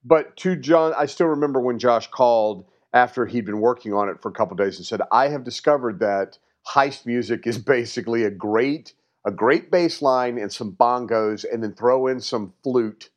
But 0.05 0.37
to 0.39 0.57
John, 0.57 0.95
I 0.97 1.07
still 1.07 1.29
remember 1.29 1.61
when 1.61 1.79
Josh 1.79 2.09
called 2.09 2.67
after 2.95 3.27
he'd 3.27 3.47
been 3.47 3.61
working 3.61 3.95
on 3.95 4.09
it 4.09 4.23
for 4.23 4.29
a 4.31 4.33
couple 4.33 4.57
days 4.57 4.79
and 4.79 4.87
said, 4.87 5.03
"I 5.13 5.29
have 5.29 5.45
discovered 5.45 6.01
that 6.01 6.39
heist 6.69 7.07
music 7.07 7.47
is 7.47 7.59
basically 7.77 8.25
a 8.25 8.31
great 8.31 8.95
a 9.27 9.31
great 9.33 9.71
bass 9.71 10.03
line 10.03 10.39
and 10.39 10.53
some 10.53 10.73
bongos, 10.73 11.45
and 11.53 11.63
then 11.63 11.75
throw 11.75 12.07
in 12.09 12.21
some 12.21 12.55
flute 12.63 13.11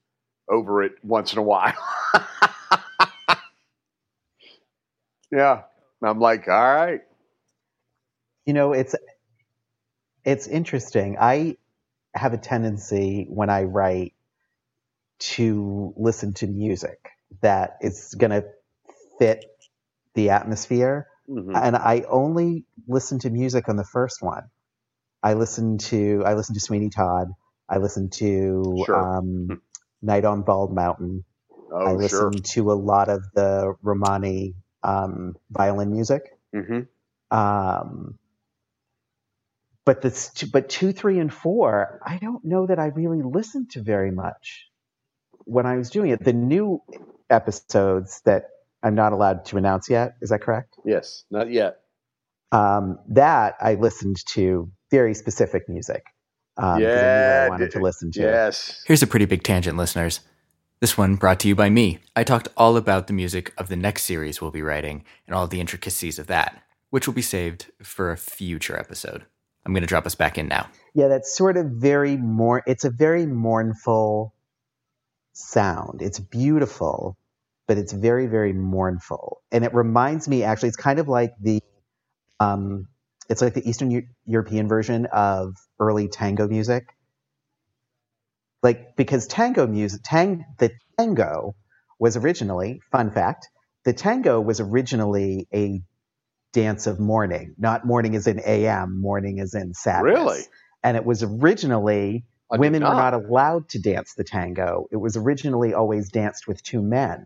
over 0.49 0.83
it 0.83 0.93
once 1.03 1.33
in 1.33 1.39
a 1.39 1.43
while." 1.43 1.73
yeah, 5.31 5.63
I'm 6.03 6.19
like, 6.19 6.47
all 6.47 6.75
right, 6.75 7.01
You 8.45 8.53
know, 8.53 8.73
it's 8.73 8.95
it's 10.25 10.47
interesting. 10.47 11.17
I 11.19 11.57
have 12.15 12.33
a 12.33 12.37
tendency 12.37 13.27
when 13.29 13.49
I 13.49 13.63
write 13.63 14.13
to 15.21 15.93
listen 15.97 16.33
to 16.35 16.47
music 16.47 16.99
that 17.41 17.77
is 17.81 18.15
going 18.17 18.31
to 18.31 18.43
fit 19.19 19.45
the 20.15 20.29
atmosphere, 20.31 21.07
Mhm. 21.29 21.55
and 21.55 21.75
I 21.75 22.03
only 22.09 22.65
listen 22.87 23.19
to 23.19 23.29
music 23.29 23.69
on 23.69 23.77
the 23.77 23.85
first 23.85 24.21
one. 24.21 24.43
I 25.23 25.33
listen 25.35 25.77
to 25.77 26.23
I 26.25 26.33
listen 26.33 26.55
to 26.55 26.61
Sweeney 26.61 26.89
Todd. 26.89 27.29
I 27.69 27.77
listen 27.77 28.09
to 28.11 28.85
Sure. 28.85 28.95
um, 28.97 29.61
Night 30.01 30.25
on 30.25 30.41
Bald 30.41 30.73
Mountain. 30.73 31.23
I 31.85 31.93
oh 31.93 31.97
listen 31.97 32.31
sure, 32.31 32.31
to 32.53 32.71
a 32.71 32.73
lot 32.73 33.09
of 33.09 33.23
the 33.33 33.75
Romani 33.81 34.55
um, 34.83 35.35
violin 35.51 35.91
music. 35.91 36.23
hmm 36.53 36.81
Um, 37.29 38.17
but 39.85 40.01
this, 40.01 40.31
but 40.51 40.69
two, 40.69 40.91
three, 40.93 41.19
and 41.19 41.33
four, 41.33 42.01
I 42.05 42.17
don't 42.17 42.43
know 42.45 42.67
that 42.67 42.79
I 42.79 42.87
really 42.87 43.21
listened 43.21 43.71
to 43.71 43.81
very 43.81 44.11
much 44.11 44.70
when 45.45 45.65
I 45.65 45.77
was 45.77 45.89
doing 45.89 46.11
it. 46.11 46.23
The 46.23 46.33
new 46.33 46.81
episodes 47.29 48.21
that 48.25 48.45
I'm 48.83 48.95
not 48.95 49.13
allowed 49.13 49.45
to 49.45 49.57
announce 49.57 49.89
yet, 49.89 50.15
is 50.21 50.29
that 50.29 50.41
correct? 50.41 50.75
Yes, 50.85 51.23
not 51.31 51.51
yet. 51.51 51.79
Um, 52.51 52.99
that 53.09 53.55
I 53.61 53.75
listened 53.75 54.17
to 54.33 54.69
very 54.89 55.13
specific 55.13 55.69
music. 55.69 56.03
Um, 56.57 56.81
'cause 56.81 56.81
I 56.81 56.81
knew 56.81 56.81
what 56.81 56.89
Yeah, 56.89 57.43
I 57.45 57.49
wanted 57.49 57.71
to 57.71 57.79
listen 57.79 58.11
to. 58.11 58.21
Yes. 58.21 58.83
Here's 58.85 59.01
a 59.01 59.07
pretty 59.07 59.25
big 59.25 59.43
tangent, 59.43 59.77
listeners. 59.77 60.19
This 60.81 60.97
one 60.97 61.15
brought 61.15 61.39
to 61.41 61.47
you 61.47 61.55
by 61.55 61.69
me. 61.69 61.99
I 62.15 62.23
talked 62.23 62.49
all 62.57 62.75
about 62.75 63.07
the 63.07 63.13
music 63.13 63.53
of 63.57 63.69
the 63.69 63.75
next 63.75 64.03
series 64.03 64.41
we'll 64.41 64.51
be 64.51 64.61
writing 64.63 65.05
and 65.27 65.35
all 65.35 65.47
the 65.47 65.61
intricacies 65.61 66.19
of 66.19 66.27
that, 66.27 66.61
which 66.89 67.07
will 67.07 67.13
be 67.13 67.21
saved 67.21 67.71
for 67.81 68.11
a 68.11 68.17
future 68.17 68.77
episode. 68.77 69.25
I'm 69.65 69.73
going 69.73 69.81
to 69.83 69.87
drop 69.87 70.07
us 70.07 70.15
back 70.15 70.37
in 70.37 70.47
now. 70.47 70.67
Yeah, 70.93 71.07
that's 71.07 71.33
sort 71.33 71.55
of 71.55 71.67
very 71.67 72.17
more. 72.17 72.63
It's 72.65 72.83
a 72.83 72.89
very 72.89 73.27
mournful 73.27 74.33
sound. 75.33 76.01
It's 76.01 76.19
beautiful, 76.19 77.17
but 77.67 77.77
it's 77.77 77.93
very, 77.93 78.27
very 78.27 78.53
mournful, 78.53 79.41
and 79.51 79.63
it 79.65 79.73
reminds 79.73 80.27
me. 80.27 80.43
Actually, 80.43 80.69
it's 80.69 80.77
kind 80.77 80.99
of 80.99 81.07
like 81.07 81.33
the, 81.41 81.61
um, 82.39 82.87
it's 83.29 83.41
like 83.41 83.53
the 83.53 83.67
Eastern 83.67 83.91
Eu- 83.91 84.07
European 84.25 84.67
version 84.67 85.07
of 85.11 85.55
early 85.79 86.07
tango 86.09 86.47
music. 86.47 86.85
Like 88.63 88.95
because 88.95 89.27
tango 89.27 89.65
music, 89.67 90.01
tang 90.03 90.45
the 90.59 90.71
tango 90.97 91.55
was 91.99 92.17
originally 92.17 92.81
fun 92.91 93.11
fact. 93.11 93.47
The 93.85 93.93
tango 93.93 94.39
was 94.39 94.59
originally 94.59 95.47
a 95.53 95.81
dance 96.53 96.87
of 96.87 96.99
mourning, 96.99 97.55
not 97.57 97.85
morning 97.85 98.15
as 98.15 98.27
in 98.27 98.39
AM, 98.39 99.01
mourning 99.01 99.39
as 99.39 99.53
in 99.55 99.73
sadness 99.73 100.13
Really? 100.13 100.41
and 100.83 100.97
it 100.97 101.05
was 101.05 101.23
originally 101.23 102.25
I 102.51 102.57
women 102.57 102.83
were 102.83 102.89
not. 102.89 103.13
allowed 103.13 103.69
to 103.69 103.79
dance 103.79 104.13
the 104.13 104.23
tango. 104.23 104.87
It 104.91 104.97
was 104.97 105.15
originally 105.17 105.73
always 105.73 106.09
danced 106.09 106.47
with 106.47 106.61
two 106.63 106.81
men. 106.81 107.25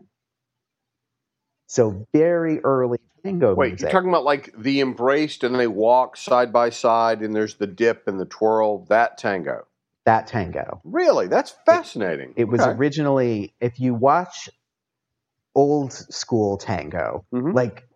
So 1.68 2.06
very 2.14 2.60
early 2.64 3.00
tango 3.24 3.56
Wait, 3.56 3.70
music. 3.70 3.82
you're 3.82 3.92
talking 3.92 4.10
about 4.10 4.24
like 4.24 4.54
the 4.58 4.82
embraced 4.82 5.44
and 5.44 5.56
they 5.56 5.68
walk 5.68 6.16
side 6.16 6.54
by 6.54 6.70
side 6.70 7.22
and 7.22 7.36
there's 7.36 7.56
the 7.56 7.66
dip 7.68 8.08
and 8.08 8.20
the 8.20 8.26
twirl, 8.26 8.86
that 8.90 9.18
tango. 9.18 9.66
that 10.06 10.28
tango. 10.28 10.80
Really? 10.84 11.26
That's 11.28 11.56
fascinating. 11.66 12.34
It 12.36 12.48
was 12.48 12.62
Okay. 12.62 12.70
originally, 12.72 13.56
if 13.60 13.80
you 13.80 13.96
watch 13.96 14.48
old 15.56 15.92
school 15.94 16.58
tango, 16.60 17.26
Mhm. 17.34 17.56
like 17.56 17.88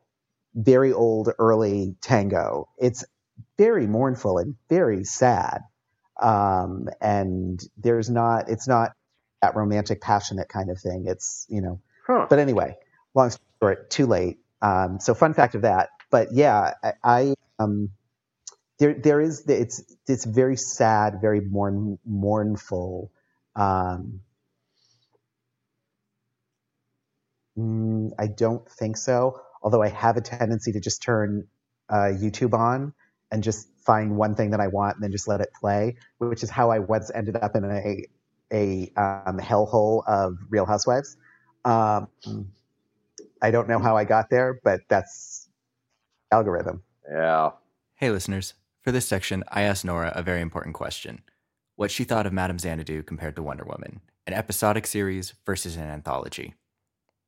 very 0.55 0.91
old 0.91 1.31
early 1.37 1.95
tango, 2.01 2.67
it's 2.79 3.05
very 3.59 3.85
mournful 3.85 4.39
and 4.39 4.55
very 4.69 5.03
sad. 5.03 5.61
Um, 6.21 6.89
and 7.01 7.61
there's 7.77 8.09
not, 8.09 8.49
it's 8.49 8.67
not 8.67 8.91
that 9.41 9.55
romantic, 9.55 10.01
passionate 10.01 10.49
kind 10.49 10.69
of 10.69 10.79
thing. 10.79 11.05
It's, 11.07 11.45
you 11.49 11.61
know, 11.61 11.81
Huh. 12.07 12.27
but 12.29 12.39
anyway, 12.39 12.75
long 13.15 13.29
story 13.29 13.43
short, 13.61 13.89
too 13.89 14.05
late. 14.05 14.39
Um, 14.61 14.99
so 14.99 15.13
fun 15.13 15.33
fact 15.33 15.55
of 15.55 15.61
that. 15.63 15.89
But 16.11 16.29
yeah, 16.31 16.73
I, 16.83 16.93
I 17.03 17.33
um, 17.59 17.89
there 18.79 18.93
there 18.95 19.21
is 19.21 19.47
it's 19.47 19.83
it's 20.07 20.25
very 20.25 20.57
sad, 20.57 21.21
very 21.21 21.41
mourn, 21.41 21.99
mournful. 22.05 23.11
Um, 23.55 24.21
mm, 27.57 28.11
I 28.17 28.27
don't 28.27 28.67
think 28.69 28.97
so. 28.97 29.41
Although 29.61 29.81
I 29.83 29.89
have 29.89 30.17
a 30.17 30.21
tendency 30.21 30.71
to 30.73 30.79
just 30.79 31.01
turn 31.03 31.47
uh, 31.89 32.11
YouTube 32.13 32.53
on 32.53 32.93
and 33.31 33.43
just 33.43 33.67
find 33.81 34.17
one 34.17 34.35
thing 34.35 34.51
that 34.51 34.59
I 34.59 34.67
want 34.67 34.95
and 34.95 35.03
then 35.03 35.11
just 35.11 35.27
let 35.27 35.41
it 35.41 35.49
play, 35.59 35.95
which 36.17 36.43
is 36.43 36.49
how 36.49 36.71
I 36.71 36.79
once 36.79 37.11
ended 37.13 37.35
up 37.35 37.55
in 37.55 37.65
a 37.65 38.05
a 38.51 38.91
um, 38.97 39.37
hellhole 39.37 40.03
of 40.07 40.37
Real 40.49 40.65
Housewives. 40.65 41.17
Um, 41.65 42.07
I 43.41 43.51
don't 43.51 43.67
know 43.67 43.79
how 43.79 43.95
I 43.95 44.05
got 44.05 44.29
there, 44.29 44.59
but 44.63 44.81
that's 44.87 45.47
algorithm. 46.31 46.83
yeah. 47.09 47.51
Hey, 47.95 48.11
listeners. 48.11 48.53
For 48.81 48.91
this 48.91 49.05
section, 49.05 49.43
I 49.49 49.63
asked 49.63 49.83
Nora 49.83 50.11
a 50.15 50.23
very 50.23 50.41
important 50.41 50.73
question 50.73 51.21
what 51.75 51.91
she 51.91 52.03
thought 52.03 52.25
of 52.25 52.33
Madame 52.33 52.59
Xanadu 52.59 53.03
compared 53.03 53.35
to 53.35 53.43
Wonder 53.43 53.63
Woman, 53.65 54.01
an 54.25 54.33
episodic 54.33 54.87
series 54.87 55.33
versus 55.45 55.75
an 55.75 55.83
anthology. 55.83 56.55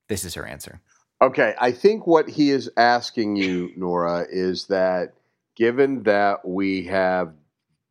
This 0.07 0.25
is 0.25 0.33
her 0.33 0.45
answer. 0.45 0.81
Okay, 1.21 1.53
I 1.59 1.71
think 1.71 2.07
what 2.07 2.27
he 2.29 2.49
is 2.49 2.69
asking 2.77 3.35
you, 3.35 3.71
Nora, 3.77 4.25
is 4.29 4.67
that 4.67 5.13
given 5.55 6.03
that 6.03 6.47
we 6.47 6.85
have 6.85 7.33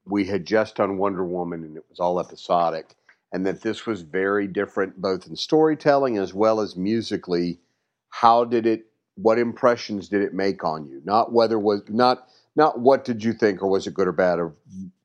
we 0.06 0.24
had 0.24 0.44
just 0.44 0.76
done 0.76 0.98
Wonder 0.98 1.24
Woman 1.24 1.62
and 1.62 1.76
it 1.76 1.84
was 1.88 2.00
all 2.00 2.18
episodic, 2.18 2.94
and 3.32 3.46
that 3.46 3.62
this 3.62 3.86
was 3.86 4.02
very 4.02 4.46
different 4.46 5.00
both 5.00 5.26
in 5.26 5.36
storytelling 5.36 6.18
as 6.18 6.34
well 6.34 6.60
as 6.60 6.76
musically, 6.76 7.60
how 8.08 8.44
did 8.44 8.66
it 8.66 8.86
what 9.14 9.38
impressions 9.38 10.08
did 10.08 10.22
it 10.22 10.34
make 10.34 10.64
on 10.64 10.86
you? 10.86 11.00
Not 11.04 11.32
whether 11.32 11.58
was 11.58 11.82
not 11.88 12.28
not 12.56 12.80
what 12.80 13.04
did 13.04 13.22
you 13.22 13.32
think 13.32 13.62
or 13.62 13.68
was 13.68 13.86
it 13.86 13.94
good 13.94 14.08
or 14.08 14.12
bad 14.12 14.38
or 14.38 14.54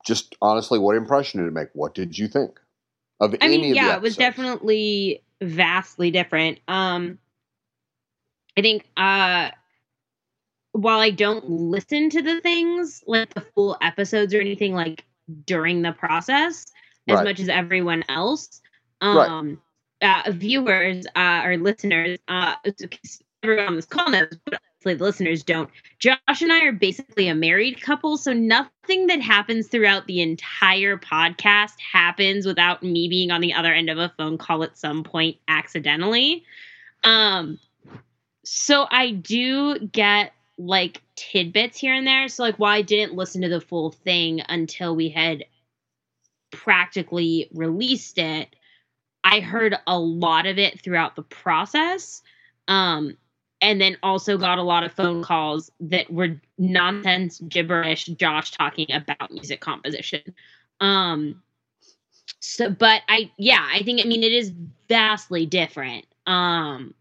just 0.04 0.34
honestly 0.42 0.78
what 0.78 0.96
impression 0.96 1.40
did 1.40 1.48
it 1.48 1.54
make? 1.54 1.68
What 1.74 1.94
did 1.94 2.18
you 2.18 2.28
think 2.28 2.58
of 3.20 3.34
I 3.34 3.38
any 3.40 3.58
mean, 3.58 3.64
of 3.64 3.70
the 3.70 3.76
yeah, 3.76 3.96
it 3.96 4.02
was 4.02 4.16
definitely 4.16 5.22
vastly 5.40 6.10
different. 6.10 6.60
Um, 6.68 7.18
I 8.56 8.62
think 8.62 8.88
uh, 8.96 9.50
while 10.76 11.00
I 11.00 11.10
don't 11.10 11.48
listen 11.48 12.10
to 12.10 12.20
the 12.22 12.40
things 12.42 13.02
like 13.06 13.32
the 13.34 13.40
full 13.40 13.76
episodes 13.80 14.34
or 14.34 14.40
anything 14.40 14.74
like 14.74 15.04
during 15.46 15.82
the 15.82 15.92
process 15.92 16.66
as 17.08 17.22
much 17.24 17.40
as 17.40 17.48
everyone 17.48 18.04
else, 18.08 18.60
Right. 19.02 19.28
um, 19.28 19.60
uh, 20.02 20.30
viewers 20.32 21.06
uh, 21.16 21.42
or 21.44 21.56
listeners, 21.56 22.18
uh, 22.28 22.54
everyone 23.42 23.66
on 23.68 23.76
this 23.76 23.86
call 23.86 24.10
knows, 24.10 24.28
but 24.44 24.54
obviously 24.54 24.94
the 24.98 25.04
listeners 25.04 25.42
don't. 25.42 25.70
Josh 25.98 26.42
and 26.42 26.52
I 26.52 26.64
are 26.64 26.72
basically 26.72 27.28
a 27.28 27.34
married 27.34 27.80
couple, 27.80 28.16
so 28.18 28.32
nothing 28.32 29.06
that 29.06 29.20
happens 29.20 29.68
throughout 29.68 30.06
the 30.06 30.20
entire 30.20 30.98
podcast 30.98 31.72
happens 31.92 32.44
without 32.44 32.82
me 32.82 33.08
being 33.08 33.30
on 33.30 33.40
the 33.40 33.54
other 33.54 33.72
end 33.72 33.88
of 33.88 33.98
a 33.98 34.12
phone 34.18 34.36
call 34.36 34.62
at 34.62 34.76
some 34.76 35.04
point 35.04 35.36
accidentally. 35.48 36.44
Um 37.04 37.58
so 38.44 38.86
I 38.90 39.10
do 39.10 39.78
get 39.78 40.32
like 40.58 41.02
tidbits 41.16 41.78
here 41.78 41.94
and 41.94 42.06
there. 42.06 42.28
So 42.28 42.42
like 42.42 42.56
while 42.56 42.72
I 42.72 42.82
didn't 42.82 43.14
listen 43.14 43.42
to 43.42 43.48
the 43.48 43.60
full 43.60 43.90
thing 43.90 44.40
until 44.48 44.96
we 44.96 45.08
had 45.08 45.44
practically 46.50 47.48
released 47.52 48.18
it, 48.18 48.54
I 49.22 49.40
heard 49.40 49.76
a 49.86 49.98
lot 49.98 50.46
of 50.46 50.58
it 50.58 50.80
throughout 50.80 51.16
the 51.16 51.22
process. 51.22 52.22
Um 52.68 53.16
and 53.60 53.80
then 53.80 53.96
also 54.02 54.36
got 54.36 54.58
a 54.58 54.62
lot 54.62 54.84
of 54.84 54.92
phone 54.92 55.22
calls 55.22 55.70
that 55.80 56.10
were 56.12 56.40
nonsense 56.58 57.40
gibberish 57.48 58.04
josh 58.06 58.50
talking 58.50 58.86
about 58.92 59.30
music 59.30 59.60
composition 59.60 60.20
um 60.80 61.42
so 62.40 62.70
but 62.70 63.02
i 63.08 63.30
yeah 63.38 63.66
i 63.72 63.82
think 63.82 64.00
i 64.00 64.04
mean 64.04 64.22
it 64.22 64.32
is 64.32 64.52
vastly 64.88 65.46
different 65.46 66.04
um 66.26 66.94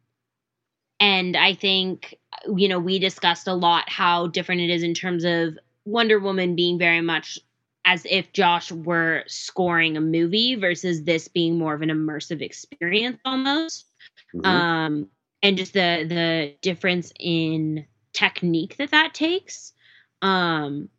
and 1.00 1.36
i 1.36 1.54
think 1.54 2.16
you 2.56 2.68
know 2.68 2.80
we 2.80 3.00
discussed 3.00 3.48
a 3.48 3.54
lot 3.54 3.90
how 3.90 4.28
different 4.28 4.62
it 4.62 4.70
is 4.70 4.84
in 4.84 4.94
terms 4.94 5.24
of 5.24 5.58
wonder 5.86 6.20
woman 6.20 6.56
being 6.56 6.78
very 6.80 7.02
much 7.02 7.40
as 7.86 8.06
if 8.10 8.32
josh 8.34 8.72
were 8.72 9.24
scoring 9.28 9.98
a 9.98 10.02
movie 10.02 10.56
versus 10.56 11.04
this 11.04 11.28
being 11.28 11.58
more 11.58 11.74
of 11.74 11.82
an 11.82 11.90
immersive 11.90 12.42
experience 12.42 13.18
almost 13.26 13.86
Mhm. 14.34 14.46
um 14.46 15.08
and 15.44 15.58
just 15.58 15.74
the 15.74 16.06
the 16.08 16.56
difference 16.62 17.12
in 17.20 17.86
technique 18.14 18.78
that 18.78 18.92
that 18.92 19.14
takes 19.14 19.74
um 20.22 20.90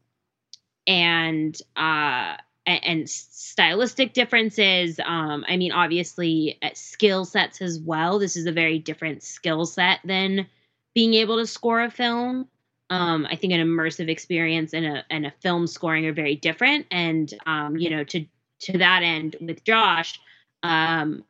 and 0.86 1.56
uh 1.76 2.36
and, 2.66 2.84
and 2.84 3.10
stylistic 3.10 4.12
differences. 4.12 5.00
Um 5.04 5.44
i 5.48 5.56
mean 5.56 5.72
obviously 5.72 6.58
uh, 6.62 6.70
skill 6.74 7.24
sets 7.24 7.62
as 7.62 7.78
well. 7.80 8.18
This 8.18 8.36
is 8.36 8.46
a 8.46 8.52
very 8.52 8.78
different 8.78 9.22
skill 9.22 9.64
set 9.66 10.00
than 10.04 10.46
being 10.94 11.14
able 11.14 11.38
to 11.38 11.46
score 11.46 11.82
a 11.82 11.90
film. 11.90 12.48
Um 12.90 13.26
i 13.30 13.36
think 13.36 13.52
an 13.52 13.60
immersive 13.60 14.08
experience 14.08 14.74
and 14.74 14.86
a 14.86 15.04
and 15.10 15.26
a 15.26 15.32
film 15.42 15.66
scoring 15.66 16.06
are 16.06 16.12
very 16.12 16.36
different. 16.36 16.86
And 16.90 17.32
um 17.46 17.76
you 17.76 17.90
know 17.90 18.04
to 18.04 18.26
to 18.60 18.78
that 18.78 19.02
end 19.02 19.36
with 19.40 19.64
josh 19.64 20.18
um 20.62 21.24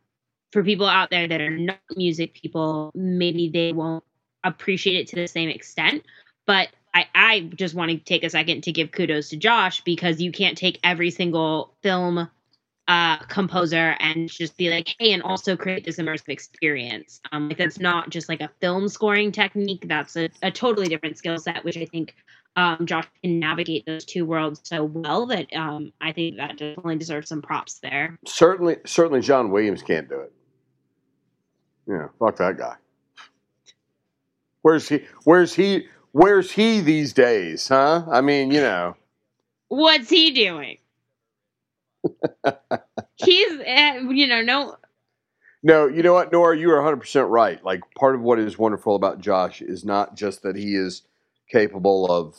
for 0.53 0.65
people 0.65 0.87
out 0.87 1.11
there 1.11 1.29
that 1.29 1.41
are 1.41 1.51
not 1.51 1.79
music 1.97 2.35
people, 2.35 2.91
maybe 2.95 3.51
they 3.51 3.73
won't 3.73 4.05
appreciate 4.45 4.97
it 4.97 5.09
to 5.09 5.17
the 5.17 5.29
same 5.29 5.49
extent. 5.49 6.03
But 6.47 6.69
I, 6.97 7.09
I 7.15 7.41
just 7.55 7.75
want 7.75 7.91
to 7.91 7.99
take 7.99 8.25
a 8.25 8.31
second 8.31 8.63
to 8.63 8.73
give 8.73 8.91
kudos 8.91 9.29
to 9.29 9.37
Josh 9.37 9.83
because 9.83 10.19
you 10.19 10.33
can't 10.33 10.57
take 10.57 10.81
every 10.83 11.11
single 11.11 11.75
film 11.83 12.31
uh, 12.89 13.19
composer 13.19 13.97
and 14.01 14.31
just 14.31 14.57
be 14.57 14.71
like, 14.71 14.95
hey, 14.99 15.13
and 15.13 15.23
also 15.23 15.59
create 15.59 15.85
this 15.85 15.99
immersive 15.99 16.31
experience. 16.31 17.21
Um, 17.33 17.49
like 17.49 17.59
that's 17.59 17.79
not 17.79 18.09
just 18.09 18.31
like 18.31 18.41
a 18.41 18.51
film 18.63 18.89
scoring 18.89 19.31
technique. 19.31 19.87
That's 19.87 20.17
a, 20.17 20.31
a 20.43 20.51
totally 20.51 20.89
different 20.89 21.19
skill 21.19 21.37
set, 21.37 21.65
which 21.65 21.77
I 21.77 21.85
think 21.85 22.15
um, 22.57 22.87
Josh 22.87 23.07
can 23.23 23.41
navigate 23.41 23.85
those 23.85 24.07
two 24.07 24.25
worlds 24.25 24.63
so 24.65 24.85
well 24.85 25.27
that 25.27 25.53
um, 25.53 25.93
I 26.01 26.13
think 26.13 26.39
that 26.39 26.57
definitely 26.57 26.97
deserves 26.97 27.29
some 27.29 27.43
props 27.43 27.81
there. 27.81 28.19
Certainly, 28.27 28.77
certainly, 28.87 29.21
John 29.21 29.51
Williams 29.51 29.83
can't 29.83 30.09
do 30.09 30.21
it. 30.21 30.33
Yeah, 31.87 32.09
fuck 32.19 32.37
that 32.37 32.57
guy. 32.57 32.77
Where's 34.63 34.89
he? 34.89 35.05
Where's 35.25 35.55
he? 35.55 35.89
Where's 36.17 36.53
he 36.53 36.81
these 36.81 37.13
days? 37.13 37.69
Huh? 37.69 38.07
I 38.11 38.23
mean, 38.23 38.51
you 38.51 38.63
know. 38.63 38.97
What's 39.69 40.09
he 40.09 40.31
doing? 40.31 40.79
He's, 43.17 43.53
uh, 43.53 44.01
you 44.09 44.27
know, 44.27 44.41
no. 44.41 44.77
No, 45.63 45.87
you 45.87 46.03
know 46.03 46.15
what, 46.15 46.33
Nora, 46.33 46.57
you 46.57 46.71
are 46.71 46.81
100% 46.81 47.29
right. 47.29 47.63
Like, 47.63 47.83
part 47.99 48.15
of 48.15 48.23
what 48.23 48.39
is 48.39 48.57
wonderful 48.57 48.97
about 48.97 49.21
Josh 49.21 49.61
is 49.61 49.85
not 49.85 50.17
just 50.17 50.43
that 50.43 50.57
he 50.57 50.75
is 50.75 51.03
capable 51.53 52.11
of 52.11 52.35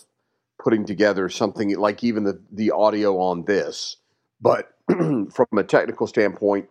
putting 0.60 0.84
together 0.84 1.30
something 1.30 1.78
like 1.78 2.04
even 2.04 2.24
the, 2.24 2.42
the 2.52 2.72
audio 2.72 3.20
on 3.20 3.46
this, 3.46 3.98
but 4.42 4.74
from 4.90 5.48
a 5.56 5.64
technical 5.64 6.08
standpoint, 6.08 6.68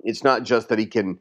it's 0.00 0.22
not 0.22 0.42
just 0.42 0.68
that 0.68 0.78
he 0.78 0.84
can 0.84 1.18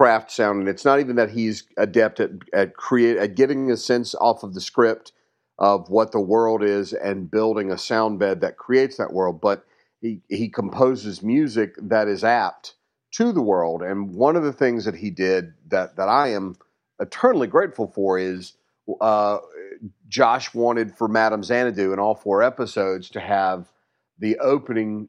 craft 0.00 0.30
sound, 0.30 0.60
and 0.60 0.68
it's 0.68 0.86
not 0.86 0.98
even 0.98 1.16
that 1.16 1.28
he's 1.28 1.64
adept 1.76 2.20
at, 2.20 2.30
at 2.54 2.74
create 2.74 3.18
at 3.18 3.34
getting 3.34 3.70
a 3.70 3.76
sense 3.76 4.14
off 4.14 4.42
of 4.42 4.54
the 4.54 4.60
script 4.60 5.12
of 5.58 5.90
what 5.90 6.10
the 6.10 6.18
world 6.18 6.62
is 6.62 6.94
and 6.94 7.30
building 7.30 7.70
a 7.70 7.76
sound 7.76 8.18
bed 8.18 8.40
that 8.40 8.56
creates 8.56 8.96
that 8.96 9.12
world, 9.12 9.42
but 9.42 9.66
he, 10.00 10.22
he 10.30 10.48
composes 10.48 11.22
music 11.22 11.74
that 11.76 12.08
is 12.08 12.24
apt 12.24 12.76
to 13.10 13.30
the 13.30 13.42
world. 13.42 13.82
And 13.82 14.14
one 14.14 14.36
of 14.36 14.42
the 14.42 14.54
things 14.54 14.86
that 14.86 14.94
he 14.94 15.10
did 15.10 15.52
that 15.68 15.96
that 15.96 16.08
I 16.08 16.28
am 16.28 16.56
eternally 16.98 17.46
grateful 17.46 17.86
for 17.86 18.18
is 18.18 18.54
uh, 19.02 19.36
Josh 20.08 20.54
wanted 20.54 20.96
for 20.96 21.08
Madame 21.08 21.42
Xanadu 21.42 21.92
in 21.92 21.98
all 21.98 22.14
four 22.14 22.42
episodes 22.42 23.10
to 23.10 23.20
have 23.20 23.70
the 24.18 24.38
opening 24.38 25.08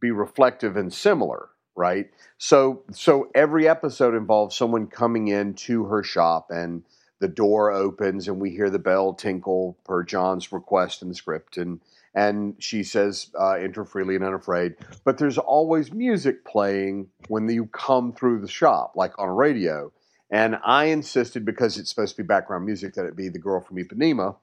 be 0.00 0.12
reflective 0.12 0.76
and 0.76 0.94
similar, 0.94 1.48
right? 1.78 2.10
So 2.36 2.82
so 2.90 3.30
every 3.34 3.68
episode 3.68 4.14
involves 4.14 4.56
someone 4.56 4.88
coming 4.88 5.28
into 5.28 5.84
her 5.84 6.02
shop 6.02 6.50
and 6.50 6.82
the 7.20 7.28
door 7.28 7.70
opens 7.70 8.28
and 8.28 8.40
we 8.40 8.50
hear 8.50 8.68
the 8.68 8.78
bell 8.78 9.14
tinkle 9.14 9.78
per 9.84 10.02
John's 10.02 10.52
request 10.52 11.00
in 11.02 11.08
the 11.08 11.14
script 11.14 11.56
and 11.56 11.80
and 12.14 12.56
she 12.58 12.82
says 12.82 13.30
uh, 13.38 13.52
enter 13.52 13.84
freely 13.84 14.16
and 14.16 14.24
unafraid. 14.24 14.74
But 15.04 15.18
there's 15.18 15.38
always 15.38 15.92
music 15.92 16.44
playing 16.44 17.08
when 17.28 17.48
you 17.48 17.66
come 17.66 18.12
through 18.12 18.40
the 18.40 18.48
shop 18.48 18.92
like 18.96 19.16
on 19.18 19.28
a 19.28 19.34
radio. 19.34 19.92
And 20.30 20.58
i 20.64 20.86
insisted 20.86 21.44
because 21.46 21.78
it's 21.78 21.88
supposed 21.88 22.16
to 22.16 22.22
be 22.22 22.26
background 22.26 22.66
music 22.66 22.94
that 22.94 23.06
it 23.06 23.16
be 23.16 23.28
the 23.28 23.38
girl 23.38 23.62
from 23.62 23.76
ipanema 23.78 24.36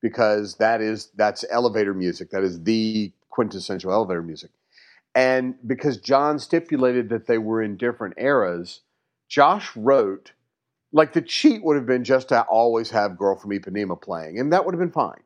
because 0.00 0.56
that 0.56 0.80
is 0.80 1.10
that's 1.16 1.44
elevator 1.50 1.92
music. 1.92 2.30
That 2.30 2.44
is 2.44 2.62
the 2.62 3.12
quintessential 3.28 3.92
elevator 3.92 4.22
music 4.22 4.50
and 5.14 5.54
because 5.66 5.96
john 5.98 6.38
stipulated 6.38 7.08
that 7.08 7.26
they 7.26 7.38
were 7.38 7.62
in 7.62 7.76
different 7.76 8.14
eras 8.18 8.80
josh 9.28 9.74
wrote 9.76 10.32
like 10.92 11.12
the 11.12 11.22
cheat 11.22 11.62
would 11.62 11.76
have 11.76 11.86
been 11.86 12.04
just 12.04 12.28
to 12.28 12.40
always 12.42 12.90
have 12.90 13.18
girl 13.18 13.36
from 13.36 13.50
ipanema 13.50 14.00
playing 14.00 14.38
and 14.38 14.52
that 14.52 14.64
would 14.64 14.74
have 14.74 14.80
been 14.80 14.90
fine 14.90 15.20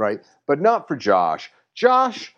right? 0.00 0.20
But 0.46 0.60
not 0.60 0.88
for 0.88 0.96
Josh. 0.96 1.52
Josh 1.74 2.34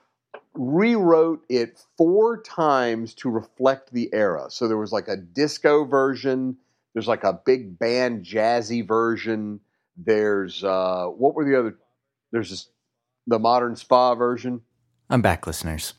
rewrote 0.53 1.45
it 1.49 1.81
four 1.97 2.43
times 2.43 3.15
to 3.15 3.31
reflect 3.31 3.93
the 3.93 4.11
era. 4.13 4.47
So 4.51 4.69
there 4.69 4.77
was 4.77 4.93
like 4.93 5.09
a 5.09 5.17
disco 5.17 5.85
version, 5.85 6.57
there's 6.93 7.09
like 7.09 7.25
a 7.25 7.41
big 7.47 7.79
band 7.79 8.25
jazzy 8.25 8.87
version. 8.87 9.61
There's 9.97 10.63
uh 10.65 11.07
what 11.07 11.35
were 11.35 11.45
the 11.45 11.59
other 11.59 11.79
there's 12.33 12.51
this, 12.51 12.69
the 13.27 13.39
modern 13.39 13.77
spa 13.77 14.15
version. 14.15 14.63
I'm 15.09 15.23
back, 15.23 15.47
listeners. 15.47 15.95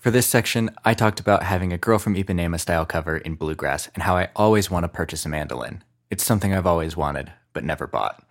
For 0.00 0.10
this 0.10 0.26
section, 0.26 0.70
I 0.82 0.94
talked 0.94 1.20
about 1.20 1.42
having 1.42 1.74
a 1.74 1.78
Girl 1.78 1.98
from 1.98 2.14
Ipanema 2.14 2.58
style 2.58 2.86
cover 2.86 3.18
in 3.18 3.34
bluegrass 3.34 3.88
and 3.94 4.02
how 4.02 4.16
I 4.16 4.30
always 4.34 4.70
want 4.70 4.84
to 4.84 4.88
purchase 4.88 5.26
a 5.26 5.28
mandolin. 5.28 5.84
It's 6.08 6.24
something 6.24 6.54
I've 6.54 6.66
always 6.66 6.96
wanted, 6.96 7.30
but 7.52 7.64
never 7.64 7.86
bought. 7.86 8.24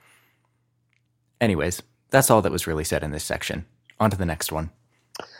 Anyways, 1.39 1.83
that's 2.09 2.31
all 2.31 2.41
that 2.41 2.51
was 2.51 2.65
really 2.65 2.83
said 2.83 3.03
in 3.03 3.11
this 3.11 3.23
section. 3.23 3.65
On 3.99 4.09
to 4.09 4.17
the 4.17 4.25
next 4.25 4.51
one. 4.51 4.71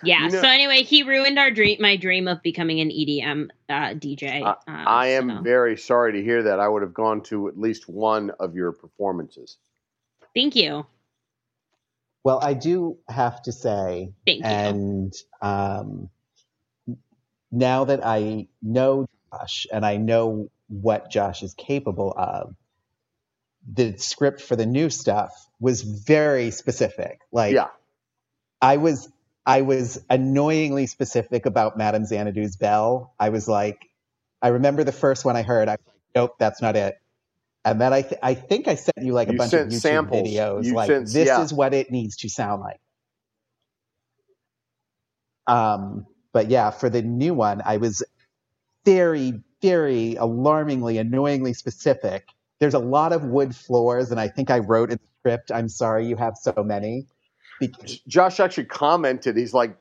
Yeah. 0.04 0.26
You 0.26 0.30
know- 0.30 0.42
so 0.42 0.48
anyway, 0.48 0.84
he 0.84 1.02
ruined 1.02 1.40
our 1.40 1.50
dream, 1.50 1.78
my 1.82 1.96
dream 1.96 2.28
of 2.28 2.44
becoming 2.44 2.80
an 2.80 2.90
EDM 2.92 3.50
uh, 3.68 3.74
DJ. 3.96 4.44
I, 4.44 4.50
uh, 4.52 4.56
I 4.68 5.08
am 5.08 5.30
so. 5.30 5.42
very 5.42 5.78
sorry 5.78 6.14
to 6.14 6.24
hear 6.24 6.44
that. 6.44 6.60
I 6.60 6.68
would 6.68 6.84
have 6.84 6.94
gone 6.94 7.22
to 7.24 7.48
at 7.48 7.58
least 7.58 7.90
one 7.90 8.30
of 8.40 8.54
your 8.54 8.72
performances. 8.72 9.58
Thank 10.36 10.56
you. 10.56 10.86
Well, 12.24 12.40
I 12.44 12.54
do 12.54 13.00
have 13.08 13.42
to 13.44 13.52
say, 13.52 14.12
Thank 14.28 14.42
you. 14.42 14.46
and 14.46 15.14
um, 15.42 16.10
now 17.52 17.86
that 17.86 18.06
I 18.06 18.48
know 18.62 19.08
Josh 19.32 19.68
and 19.72 19.86
I 19.86 19.98
know 19.98 20.50
what 20.68 21.10
Josh 21.10 21.44
is 21.44 21.54
capable 21.56 22.14
of, 22.16 22.56
the 23.72 23.98
script 23.98 24.42
for 24.42 24.56
the 24.56 24.66
new 24.66 24.90
stuff 24.90 25.32
was 25.60 25.82
very 25.82 26.52
specific. 26.52 27.20
Like, 27.32 27.54
yeah. 27.54 27.68
I 28.62 28.78
was 28.78 29.10
I 29.46 29.62
was 29.62 30.04
annoyingly 30.10 30.86
specific 30.86 31.46
about 31.46 31.78
Madame 31.78 32.04
Xanadu's 32.04 32.56
bell. 32.56 33.14
I 33.20 33.30
was 33.30 33.48
like, 33.48 33.90
I 34.42 34.50
remember 34.50 34.84
the 34.84 34.92
first 34.92 35.26
one 35.26 35.36
I 35.36 35.42
heard. 35.42 35.68
I 35.68 35.74
was 35.74 35.80
like, 35.88 35.96
nope, 36.16 36.36
that's 36.40 36.62
not 36.62 36.76
it. 36.76 37.00
And 37.66 37.80
then 37.82 37.94
I 37.94 38.02
th- 38.04 38.20
I 38.24 38.34
think 38.36 38.68
I 38.68 38.76
sent 38.76 38.98
you 39.02 39.14
like 39.14 39.28
a 39.30 39.34
You 39.34 39.38
bunch 39.38 39.54
of 39.54 39.68
YouTube 39.68 39.80
samples. 39.82 40.28
videos. 40.28 40.66
You 40.66 40.74
like 40.74 40.88
sent- 40.88 41.06
this 41.08 41.28
yeah. 41.28 41.42
is 41.42 41.54
what 41.54 41.74
it 41.74 41.92
needs 41.92 42.18
to 42.18 42.30
sound 42.30 42.62
like. 42.62 42.80
Um, 45.48 46.06
but 46.34 46.50
yeah, 46.50 46.72
for 46.72 46.90
the 46.90 47.02
new 47.02 47.34
one, 47.34 47.62
I 47.66 47.78
was 47.78 48.04
very, 48.86 49.42
very 49.62 50.16
alarmingly, 50.16 50.98
annoyingly 50.98 51.54
specific. 51.54 52.28
There's 52.60 52.74
a 52.74 52.80
lot 52.80 53.14
of 53.14 53.24
wood 53.24 53.56
floors, 53.56 54.12
and 54.12 54.20
I 54.20 54.28
think 54.28 54.50
I 54.50 54.60
wrote 54.60 54.92
in 54.92 54.98
the 54.98 55.08
script, 55.20 55.52
"I'm 55.52 55.70
sorry, 55.70 56.08
you 56.08 56.16
have 56.18 56.36
so 56.38 56.54
many." 56.64 57.08
Because, 57.60 58.00
Josh 58.08 58.40
actually 58.40 58.66
commented. 58.66 59.38
He's 59.38 59.54
like, 59.54 59.78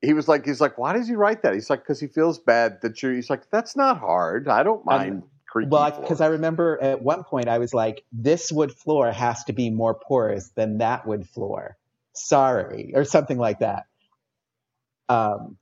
he 0.00 0.12
was 0.12 0.28
like, 0.28 0.44
he's 0.44 0.60
like, 0.60 0.78
why 0.78 0.92
does 0.92 1.08
he 1.08 1.14
write 1.14 1.42
that? 1.42 1.54
He's 1.54 1.70
like, 1.70 1.80
because 1.80 2.00
he 2.00 2.06
feels 2.06 2.38
bad 2.38 2.80
that 2.82 3.02
you're. 3.02 3.12
He's 3.12 3.30
like, 3.30 3.50
that's 3.50 3.76
not 3.76 3.98
hard. 3.98 4.48
I 4.48 4.62
don't 4.62 4.84
mind. 4.84 5.22
creaky 5.46 5.70
well, 5.70 5.90
floors." 5.90 6.02
because 6.02 6.20
I 6.20 6.26
remember 6.26 6.78
at 6.80 7.02
one 7.02 7.24
point 7.24 7.48
I 7.48 7.58
was 7.58 7.74
like, 7.74 8.04
"This 8.12 8.50
wood 8.50 8.72
floor 8.72 9.10
has 9.12 9.44
to 9.44 9.52
be 9.52 9.70
more 9.70 9.94
porous 9.94 10.50
than 10.50 10.78
that 10.78 11.06
wood 11.06 11.28
floor." 11.28 11.76
Sorry, 12.14 12.92
or 12.94 13.04
something 13.04 13.38
like 13.38 13.60
that. 13.60 13.86
Um, 15.08 15.56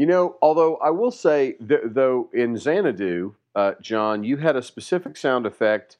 You 0.00 0.06
know, 0.06 0.36
although 0.40 0.76
I 0.76 0.88
will 0.88 1.10
say, 1.10 1.56
th- 1.68 1.82
though, 1.84 2.30
in 2.32 2.56
Xanadu, 2.56 3.34
uh, 3.54 3.72
John, 3.82 4.24
you 4.24 4.38
had 4.38 4.56
a 4.56 4.62
specific 4.62 5.14
sound 5.14 5.44
effect 5.44 5.98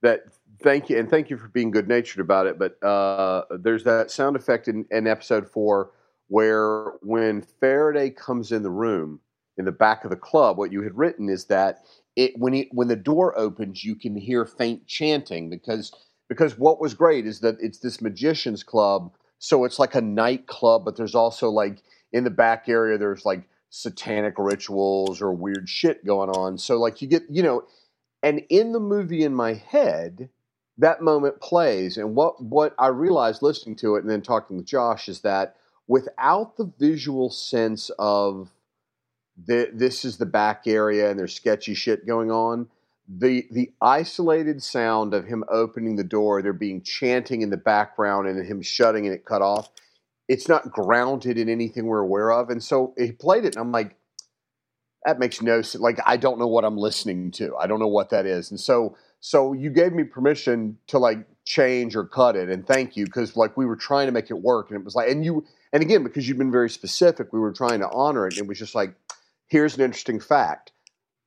that, 0.00 0.22
thank 0.62 0.88
you, 0.88 0.98
and 0.98 1.10
thank 1.10 1.28
you 1.28 1.36
for 1.36 1.48
being 1.48 1.70
good 1.70 1.86
natured 1.86 2.24
about 2.24 2.46
it, 2.46 2.58
but 2.58 2.82
uh, 2.82 3.42
there's 3.50 3.84
that 3.84 4.10
sound 4.10 4.36
effect 4.36 4.68
in, 4.68 4.86
in 4.90 5.06
episode 5.06 5.46
four 5.46 5.90
where 6.28 6.92
when 7.02 7.42
Faraday 7.42 8.08
comes 8.08 8.52
in 8.52 8.62
the 8.62 8.70
room 8.70 9.20
in 9.58 9.66
the 9.66 9.70
back 9.70 10.04
of 10.04 10.10
the 10.10 10.16
club, 10.16 10.56
what 10.56 10.72
you 10.72 10.80
had 10.80 10.96
written 10.96 11.28
is 11.28 11.44
that 11.44 11.82
it 12.16 12.32
when 12.38 12.54
he 12.54 12.70
when 12.72 12.88
the 12.88 12.96
door 12.96 13.38
opens, 13.38 13.84
you 13.84 13.96
can 13.96 14.16
hear 14.16 14.46
faint 14.46 14.86
chanting 14.86 15.50
because 15.50 15.92
because 16.26 16.56
what 16.56 16.80
was 16.80 16.94
great 16.94 17.26
is 17.26 17.40
that 17.40 17.58
it's 17.60 17.80
this 17.80 18.00
magician's 18.00 18.62
club, 18.62 19.12
so 19.38 19.66
it's 19.66 19.78
like 19.78 19.94
a 19.94 20.00
nightclub, 20.00 20.86
but 20.86 20.96
there's 20.96 21.14
also 21.14 21.50
like 21.50 21.82
in 22.12 22.24
the 22.24 22.30
back 22.30 22.68
area 22.68 22.98
there's 22.98 23.24
like 23.24 23.48
satanic 23.70 24.34
rituals 24.38 25.22
or 25.22 25.32
weird 25.32 25.68
shit 25.68 26.04
going 26.04 26.30
on. 26.30 26.58
So 26.58 26.78
like 26.78 27.02
you 27.02 27.08
get 27.08 27.24
you 27.30 27.42
know, 27.42 27.64
and 28.22 28.42
in 28.48 28.72
the 28.72 28.80
movie 28.80 29.24
in 29.24 29.34
my 29.34 29.54
head, 29.54 30.28
that 30.78 31.02
moment 31.02 31.40
plays, 31.40 31.96
and 31.96 32.14
what 32.14 32.42
what 32.42 32.74
I 32.78 32.88
realized 32.88 33.42
listening 33.42 33.76
to 33.76 33.96
it 33.96 34.02
and 34.02 34.10
then 34.10 34.22
talking 34.22 34.56
with 34.58 34.66
Josh 34.66 35.08
is 35.08 35.20
that 35.20 35.56
without 35.88 36.56
the 36.56 36.70
visual 36.78 37.30
sense 37.30 37.90
of 37.98 38.50
the, 39.46 39.70
this 39.72 40.04
is 40.04 40.18
the 40.18 40.26
back 40.26 40.62
area 40.66 41.10
and 41.10 41.18
there's 41.18 41.34
sketchy 41.34 41.74
shit 41.74 42.06
going 42.06 42.30
on. 42.30 42.68
The 43.08 43.46
the 43.50 43.72
isolated 43.80 44.62
sound 44.62 45.12
of 45.12 45.26
him 45.26 45.44
opening 45.50 45.96
the 45.96 46.04
door, 46.04 46.40
there 46.40 46.52
being 46.52 46.82
chanting 46.82 47.42
in 47.42 47.50
the 47.50 47.56
background, 47.56 48.28
and 48.28 48.46
him 48.46 48.62
shutting 48.62 49.06
and 49.06 49.14
it 49.14 49.24
cut 49.24 49.42
off. 49.42 49.70
It's 50.28 50.48
not 50.48 50.70
grounded 50.70 51.36
in 51.36 51.48
anything 51.48 51.86
we're 51.86 51.98
aware 51.98 52.30
of, 52.30 52.48
and 52.50 52.62
so 52.62 52.94
he 52.96 53.12
played 53.12 53.44
it, 53.44 53.56
and 53.56 53.62
I'm 53.62 53.72
like, 53.72 53.96
that 55.04 55.18
makes 55.18 55.42
no 55.42 55.62
sense. 55.62 55.82
Like 55.82 55.98
I 56.06 56.16
don't 56.16 56.38
know 56.38 56.46
what 56.46 56.64
I'm 56.64 56.76
listening 56.76 57.30
to. 57.32 57.56
I 57.56 57.66
don't 57.66 57.80
know 57.80 57.88
what 57.88 58.10
that 58.10 58.26
is, 58.26 58.50
and 58.50 58.58
so 58.60 58.96
so 59.20 59.52
you 59.52 59.70
gave 59.70 59.92
me 59.92 60.04
permission 60.04 60.78
to 60.88 60.98
like 60.98 61.26
change 61.44 61.96
or 61.96 62.04
cut 62.04 62.36
it, 62.36 62.48
and 62.48 62.66
thank 62.66 62.96
you 62.96 63.04
because 63.04 63.36
like 63.36 63.56
we 63.56 63.66
were 63.66 63.76
trying 63.76 64.06
to 64.06 64.12
make 64.12 64.30
it 64.30 64.40
work, 64.40 64.70
and 64.70 64.78
it 64.78 64.84
was 64.84 64.94
like, 64.94 65.10
and 65.10 65.24
you 65.24 65.44
and 65.72 65.82
again 65.82 66.02
because 66.04 66.28
you've 66.28 66.38
been 66.38 66.52
very 66.52 66.70
specific, 66.70 67.32
we 67.32 67.40
were 67.40 67.52
trying 67.52 67.80
to 67.80 67.90
honor 67.90 68.26
it, 68.26 68.34
and 68.34 68.44
it 68.44 68.48
was 68.48 68.58
just 68.58 68.74
like 68.74 68.94
here's 69.48 69.76
an 69.76 69.82
interesting 69.82 70.20
fact 70.20 70.72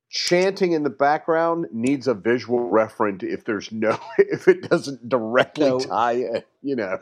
chanting 0.10 0.71
in 0.71 0.84
the 0.84 0.89
background 0.89 1.65
needs 1.73 2.08
a 2.08 2.13
visual 2.13 2.69
referent 2.71 3.21
if 3.23 3.43
there's 3.43 3.71
no 3.71 3.99
if 4.17 4.47
it 4.47 4.69
doesn't 4.69 5.10
directly 5.10 5.65
So- 5.65 5.79
tie 5.79 6.13
in, 6.13 6.43
you 6.62 6.75
know. 6.75 6.97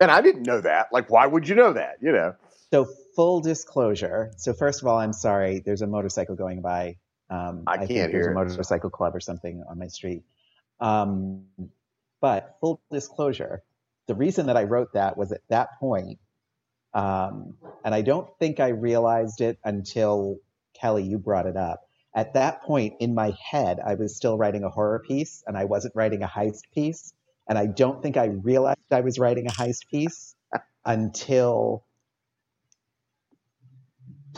And 0.00 0.10
I 0.10 0.22
didn't 0.22 0.44
know 0.44 0.60
that. 0.60 0.88
Like, 0.92 1.10
why 1.10 1.26
would 1.26 1.48
you 1.48 1.54
know 1.54 1.72
that? 1.74 1.96
You 2.00 2.12
know. 2.12 2.34
So 2.70 2.88
full 3.14 3.40
disclosure. 3.40 4.32
So 4.36 4.52
first 4.52 4.80
of 4.80 4.88
all, 4.88 4.98
I'm 4.98 5.12
sorry. 5.12 5.60
There's 5.60 5.82
a 5.82 5.86
motorcycle 5.86 6.36
going 6.36 6.62
by. 6.62 6.96
Um, 7.28 7.64
I 7.66 7.78
think 7.78 7.90
can't 7.90 8.12
there's 8.12 8.24
hear 8.24 8.28
a 8.28 8.40
it. 8.40 8.48
motorcycle 8.48 8.90
club 8.90 9.14
or 9.14 9.20
something 9.20 9.62
on 9.68 9.78
my 9.78 9.88
street. 9.88 10.22
Um, 10.80 11.44
but 12.20 12.56
full 12.60 12.80
disclosure, 12.90 13.62
the 14.06 14.14
reason 14.14 14.46
that 14.46 14.56
I 14.56 14.64
wrote 14.64 14.94
that 14.94 15.16
was 15.16 15.32
at 15.32 15.42
that 15.48 15.78
point, 15.78 16.18
um, 16.92 17.54
and 17.84 17.94
I 17.94 18.02
don't 18.02 18.28
think 18.38 18.58
I 18.58 18.68
realized 18.68 19.40
it 19.40 19.58
until 19.64 20.38
Kelly, 20.74 21.04
you 21.04 21.18
brought 21.18 21.46
it 21.46 21.56
up. 21.56 21.88
At 22.14 22.34
that 22.34 22.62
point 22.62 22.94
in 22.98 23.14
my 23.14 23.32
head, 23.40 23.78
I 23.84 23.94
was 23.94 24.16
still 24.16 24.36
writing 24.36 24.64
a 24.64 24.68
horror 24.68 24.98
piece, 24.98 25.44
and 25.46 25.56
I 25.56 25.66
wasn't 25.66 25.94
writing 25.94 26.22
a 26.22 26.26
heist 26.26 26.62
piece. 26.74 27.12
And 27.50 27.58
I 27.58 27.66
don't 27.66 28.00
think 28.00 28.16
I 28.16 28.26
realized 28.26 28.78
I 28.92 29.00
was 29.00 29.18
writing 29.18 29.48
a 29.48 29.50
heist 29.50 29.88
piece 29.90 30.36
until 30.84 31.84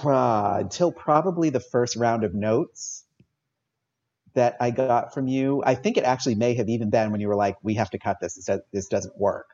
uh, 0.02 0.56
until 0.60 0.90
probably 0.90 1.50
the 1.50 1.60
first 1.60 1.94
round 1.94 2.24
of 2.24 2.34
notes 2.34 3.04
that 4.32 4.56
I 4.60 4.70
got 4.70 5.12
from 5.12 5.28
you. 5.28 5.62
I 5.64 5.74
think 5.74 5.98
it 5.98 6.04
actually 6.04 6.36
may 6.36 6.54
have 6.54 6.70
even 6.70 6.88
been 6.88 7.12
when 7.12 7.20
you 7.20 7.28
were 7.28 7.36
like, 7.36 7.56
"We 7.62 7.74
have 7.74 7.90
to 7.90 7.98
cut 7.98 8.16
this. 8.22 8.34
This, 8.34 8.60
this 8.72 8.86
doesn't 8.88 9.18
work." 9.18 9.46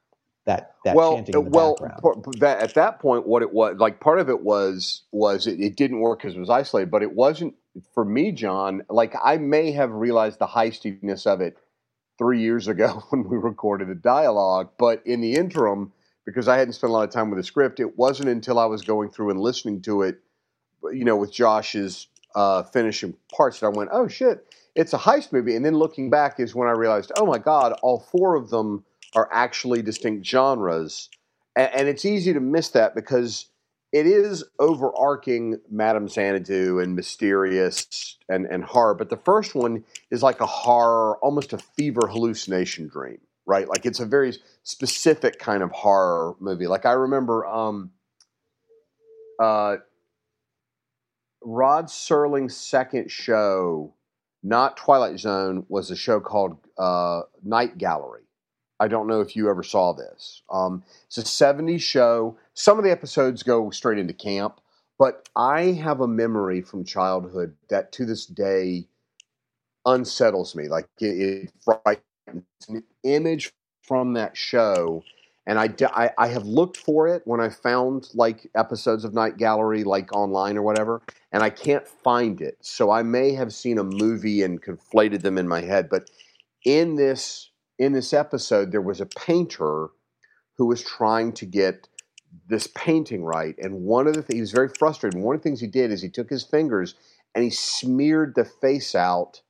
That 0.47 0.77
that 0.85 0.95
well, 0.95 1.17
chanting 1.17 1.35
in 1.35 1.45
the 1.45 1.51
well, 1.51 1.75
background. 1.75 2.27
that, 2.39 2.61
at 2.61 2.75
that 2.75 3.01
point, 3.01 3.27
what 3.27 3.43
it 3.43 3.53
was 3.53 3.75
like, 3.79 3.99
part 3.99 4.21
of 4.21 4.29
it 4.29 4.41
was 4.41 5.03
was 5.11 5.49
it, 5.49 5.59
it 5.59 5.77
didn't 5.77 5.99
work 5.99 6.21
because 6.21 6.37
it 6.37 6.41
was 6.41 6.49
isolated, 6.49 6.93
but 6.93 7.03
it 7.03 7.13
wasn't 7.13 7.55
for 7.93 8.05
me, 8.05 8.31
John. 8.31 8.85
Like 8.89 9.17
I 9.21 9.39
may 9.39 9.73
have 9.73 9.91
realized 9.91 10.39
the 10.39 10.47
heistiness 10.47 11.27
of 11.27 11.41
it 11.41 11.57
three 12.19 12.41
years 12.41 12.69
ago 12.69 13.05
when 13.11 13.29
we 13.29 13.37
recorded 13.37 13.89
a 13.89 13.95
dialogue, 13.95 14.71
but 14.79 15.07
in 15.07 15.21
the 15.21 15.35
interim, 15.35 15.93
because 16.27 16.49
I 16.49 16.59
hadn't 16.59 16.75
spent 16.75 16.91
a 16.91 16.93
lot 16.93 17.05
of 17.05 17.11
time 17.11 17.31
with 17.31 17.39
the 17.39 17.45
script, 17.45 17.81
it 17.81 17.97
wasn't 17.97 18.29
until 18.29 18.59
I 18.59 18.67
was 18.67 18.83
going 18.83 19.11
through 19.11 19.31
and 19.31 19.41
listening 19.41 19.81
to 19.83 20.03
it, 20.03 20.21
you 20.93 21.05
know, 21.05 21.17
with 21.17 21.33
Josh's 21.33 22.09
uh, 22.35 22.63
finishing 22.65 23.15
parts 23.35 23.61
that 23.61 23.67
I 23.67 23.71
went, 23.71 23.91
"Oh 23.93 24.07
shit, 24.07 24.47
it's 24.75 24.93
a 24.93 24.99
heist 24.99 25.33
movie." 25.33 25.57
And 25.57 25.65
then 25.65 25.75
looking 25.75 26.11
back 26.11 26.39
is 26.39 26.55
when 26.55 26.69
I 26.69 26.73
realized, 26.73 27.11
"Oh 27.17 27.27
my 27.27 27.39
god, 27.39 27.73
all 27.83 28.01
four 28.01 28.35
of 28.35 28.51
them." 28.51 28.85
are 29.15 29.29
actually 29.33 29.83
distinct 29.83 30.27
genres. 30.27 31.09
And, 31.57 31.71
and 31.75 31.89
it's 31.89 32.05
easy 32.05 32.33
to 32.33 32.41
miss 32.41 32.71
that 32.71 32.95
because 32.95 33.47
it 33.93 34.07
is 34.07 34.45
overarching 34.59 35.61
Madame 35.71 36.09
Xanadu 36.09 36.79
and 36.79 36.95
mysterious 36.95 38.19
and, 38.29 38.47
and 38.47 38.65
horror. 38.65 38.95
But 38.95 39.09
the 39.09 39.17
first 39.17 39.55
one 39.55 39.85
is 40.11 40.23
like 40.23 40.41
a 40.41 40.47
horror, 40.47 41.17
almost 41.19 41.53
a 41.53 41.59
fever 41.59 42.07
hallucination 42.07 42.89
dream, 42.89 43.19
right? 43.47 43.69
Like 43.69 43.87
it's 43.87 44.01
a 44.01 44.07
very 44.07 44.37
specific 44.63 45.39
kind 45.39 45.63
of 45.63 45.71
horror 45.71 46.35
movie. 46.39 46.67
Like 46.67 46.85
I 46.85 46.93
remember 46.93 47.47
um, 47.47 47.93
uh, 49.41 49.77
Rod 51.43 51.87
Serling's 51.87 52.57
second 52.57 53.11
show, 53.11 53.95
not 54.43 54.77
Twilight 54.77 55.19
Zone, 55.19 55.65
was 55.69 55.91
a 55.91 55.97
show 55.97 56.21
called 56.21 56.59
uh, 56.77 57.23
Night 57.43 57.79
Gallery. 57.79 58.28
I 58.81 58.89
don't 58.89 59.07
know 59.09 59.21
if 59.21 59.35
you 59.37 59.51
ever 59.51 59.63
saw 59.63 59.93
this. 59.93 60.43
Um, 60.51 60.83
it's 61.07 61.19
a 61.19 61.23
70s 61.23 61.81
show. 61.81 62.37
Some 62.55 62.79
of 62.79 62.85
the 62.85 62.91
episodes 62.91 63.43
go 63.43 63.71
straight 63.71 63.99
into 63.99 64.15
camp, 64.15 64.61
but 64.99 65.29
I 65.37 65.73
have 65.73 66.01
a 66.01 66.09
memory 66.09 66.63
from 66.63 66.85
childhood 66.85 67.55
that 67.71 67.93
to 67.93 68.07
this 68.07 68.27
day 68.27 68.87
unsettles 69.87 70.55
me. 70.55 70.69
Like 70.69 70.87
it, 71.01 71.07
it 71.07 71.53
frightens 71.65 72.45
an 72.69 72.85
image 73.05 73.53
from 73.83 74.15
that 74.15 74.37
show. 74.37 75.03
And 75.47 75.59
I 75.59 76.11
I 76.19 76.29
have 76.29 76.45
looked 76.45 76.77
for 76.77 77.09
it 77.09 77.23
when 77.25 77.41
I 77.41 77.49
found 77.49 78.11
like 78.15 78.47
episodes 78.55 79.05
of 79.05 79.15
Night 79.15 79.39
Gallery, 79.39 79.83
like 79.83 80.13
online 80.13 80.59
or 80.59 80.63
whatever, 80.63 81.01
and 81.33 81.43
I 81.43 81.49
can't 81.49 81.89
find 81.89 82.43
it. 82.43 82.59
So 82.61 82.91
I 82.91 83.03
may 83.03 83.33
have 83.33 83.55
seen 83.55 83.79
a 83.79 83.85
movie 83.85 84.43
and 84.43 84.63
conflated 84.63 85.23
them 85.23 85.39
in 85.39 85.49
my 85.49 85.63
head. 85.63 85.89
But 85.89 86.11
in 86.67 86.97
this 86.97 87.49
in 87.79 87.93
this 87.93 88.13
episode, 88.13 88.73
there 88.73 88.83
was 88.83 89.01
a 89.01 89.07
painter 89.07 89.89
who 90.57 90.67
was 90.67 90.83
trying 90.83 91.33
to 91.33 91.47
get 91.47 91.89
this 92.49 92.67
painting 92.75 93.25
right. 93.25 93.55
And 93.59 93.83
one 93.83 94.07
of 94.07 94.15
the 94.15 94.23
things, 94.23 94.35
he 94.35 94.41
was 94.41 94.53
very 94.53 94.69
frustrated. 94.69 95.15
And 95.15 95.25
one 95.25 95.37
of 95.37 95.43
the 95.43 95.49
things 95.49 95.61
he 95.61 95.67
did 95.67 95.93
is 95.93 96.03
he 96.03 96.09
took 96.09 96.29
his 96.29 96.43
fingers 96.43 96.95
and 97.35 97.45
he 97.45 97.51
smeared 97.51 98.35
the 98.35 98.45
face 98.45 98.95
out 98.95 99.43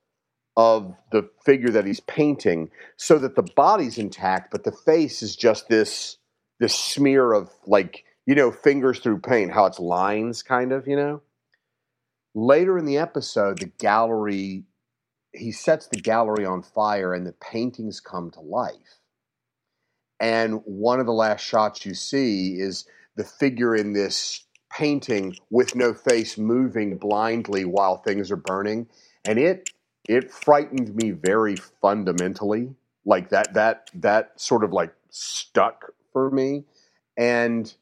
of 0.57 0.95
the 1.13 1.29
figure 1.45 1.71
that 1.71 1.87
he's 1.87 2.01
painting 2.01 2.71
so 2.97 3.19
that 3.19 3.37
the 3.37 3.43
body's 3.43 3.97
intact, 3.97 4.51
but 4.51 4.65
the 4.65 4.73
face 4.73 5.23
is 5.23 5.37
just 5.37 5.69
this 5.69 6.17
this 6.61 6.75
smear 6.75 7.33
of 7.33 7.51
like, 7.67 8.05
you 8.27 8.35
know, 8.35 8.51
fingers 8.51 8.99
through 8.99 9.21
paint, 9.21 9.53
how 9.53 9.67
it's 9.67 9.79
lines 9.79 10.43
kind 10.43 10.73
of, 10.73 10.89
you 10.89 10.97
know. 10.97 11.23
Later 12.35 12.77
in 12.77 12.85
the 12.85 12.99
episode, 12.99 13.61
the 13.61 13.71
gallery 13.79 14.65
he 15.39 15.53
sets 15.53 15.87
the 15.87 16.01
gallery 16.01 16.45
on 16.45 16.63
fire 16.63 17.15
and 17.15 17.27
the 17.27 17.33
paintings 17.33 18.01
come 18.01 18.31
to 18.33 18.41
life. 18.41 19.01
And 20.21 20.61
one 20.65 21.01
of 21.01 21.07
the 21.07 21.13
last 21.13 21.45
shots 21.45 21.87
you 21.87 21.95
see 21.95 22.59
is 22.59 22.87
the 23.17 23.25
figure 23.25 23.75
in 23.75 23.93
this 23.93 24.45
painting 24.71 25.37
with 25.51 25.75
no 25.75 25.95
face 25.95 26.37
moving 26.37 26.99
blindly 26.99 27.65
while 27.65 27.99
things 27.99 28.31
are 28.31 28.37
burning. 28.37 28.89
And 29.25 29.39
it 29.39 29.71
it 30.09 30.31
frightened 30.31 30.95
me 30.95 31.11
very 31.11 31.57
fundamentally. 31.57 32.75
Like 33.05 33.31
that 33.31 33.55
that 33.55 33.91
that 33.95 34.41
sort 34.41 34.65
of 34.65 34.73
like 34.73 34.95
stuck 35.11 35.93
for 36.13 36.31
me. 36.31 36.65
And 37.17 37.73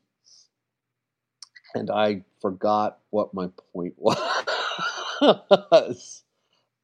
and 1.74 1.90
I 1.90 2.24
forgot 2.40 2.98
what 3.10 3.34
my 3.34 3.48
point 3.72 3.94
was. 3.98 4.16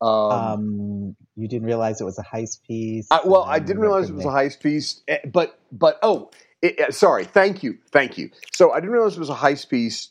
Um, 0.02 0.32
Um, 0.32 1.16
you 1.36 1.48
didn't 1.48 1.66
realize 1.66 2.00
it 2.00 2.04
was 2.04 2.18
a 2.18 2.24
heist 2.24 2.62
piece. 2.64 3.08
I, 3.10 3.20
well, 3.24 3.44
I 3.44 3.60
didn't 3.60 3.80
realize 3.80 4.10
it 4.10 4.14
was 4.14 4.24
a 4.24 4.28
heist 4.28 4.60
piece, 4.60 5.02
eh, 5.08 5.18
but 5.32 5.58
but 5.72 5.98
oh, 6.02 6.30
it, 6.60 6.74
eh, 6.78 6.90
sorry, 6.90 7.24
thank 7.24 7.62
you, 7.62 7.78
thank 7.92 8.18
you. 8.18 8.30
So 8.52 8.72
I 8.72 8.80
didn't 8.80 8.92
realize 8.92 9.14
it 9.14 9.20
was 9.20 9.30
a 9.30 9.34
heist 9.34 9.70
piece 9.70 10.10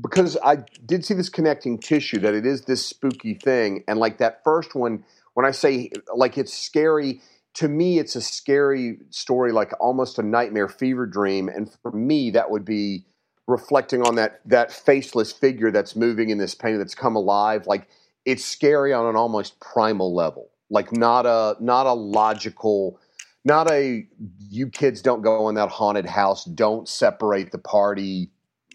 because 0.00 0.38
I 0.44 0.58
did 0.86 1.04
see 1.04 1.14
this 1.14 1.28
connecting 1.28 1.78
tissue 1.78 2.20
that 2.20 2.34
it 2.34 2.46
is 2.46 2.62
this 2.62 2.86
spooky 2.86 3.34
thing, 3.34 3.84
and 3.88 3.98
like 3.98 4.18
that 4.18 4.42
first 4.44 4.74
one, 4.74 5.04
when 5.34 5.44
I 5.46 5.50
say 5.52 5.90
like 6.14 6.38
it's 6.38 6.54
scary. 6.54 7.20
To 7.54 7.68
me, 7.68 7.98
it's 7.98 8.14
a 8.14 8.20
scary 8.20 8.98
story, 9.10 9.50
like 9.50 9.72
almost 9.80 10.20
a 10.20 10.22
nightmare 10.22 10.68
fever 10.68 11.06
dream. 11.06 11.48
And 11.48 11.68
for 11.82 11.90
me, 11.90 12.30
that 12.30 12.52
would 12.52 12.64
be 12.64 13.04
reflecting 13.48 14.02
on 14.02 14.14
that 14.14 14.40
that 14.46 14.70
faceless 14.70 15.32
figure 15.32 15.72
that's 15.72 15.96
moving 15.96 16.30
in 16.30 16.38
this 16.38 16.54
painting 16.54 16.78
that's 16.78 16.94
come 16.94 17.16
alive. 17.16 17.66
Like 17.66 17.88
it's 18.28 18.44
scary 18.44 18.92
on 18.92 19.06
an 19.06 19.16
almost 19.16 19.58
primal 19.58 20.14
level. 20.14 20.50
Like 20.68 20.92
not 20.92 21.24
a 21.24 21.56
not 21.60 21.86
a 21.86 21.94
logical 21.94 23.00
not 23.42 23.70
a 23.70 24.06
you 24.38 24.68
kids 24.68 25.00
don't 25.00 25.22
go 25.22 25.48
in 25.48 25.54
that 25.54 25.70
haunted 25.70 26.04
house 26.04 26.44
don't 26.44 26.86
separate 26.86 27.52
the 27.52 27.58
party 27.58 28.30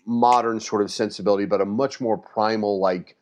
modern 0.08 0.60
sort 0.60 0.82
of 0.82 0.90
sensibility 0.90 1.46
but 1.46 1.62
a 1.62 1.66
much 1.66 2.02
more 2.02 2.18
primal 2.18 2.80
like 2.80 3.16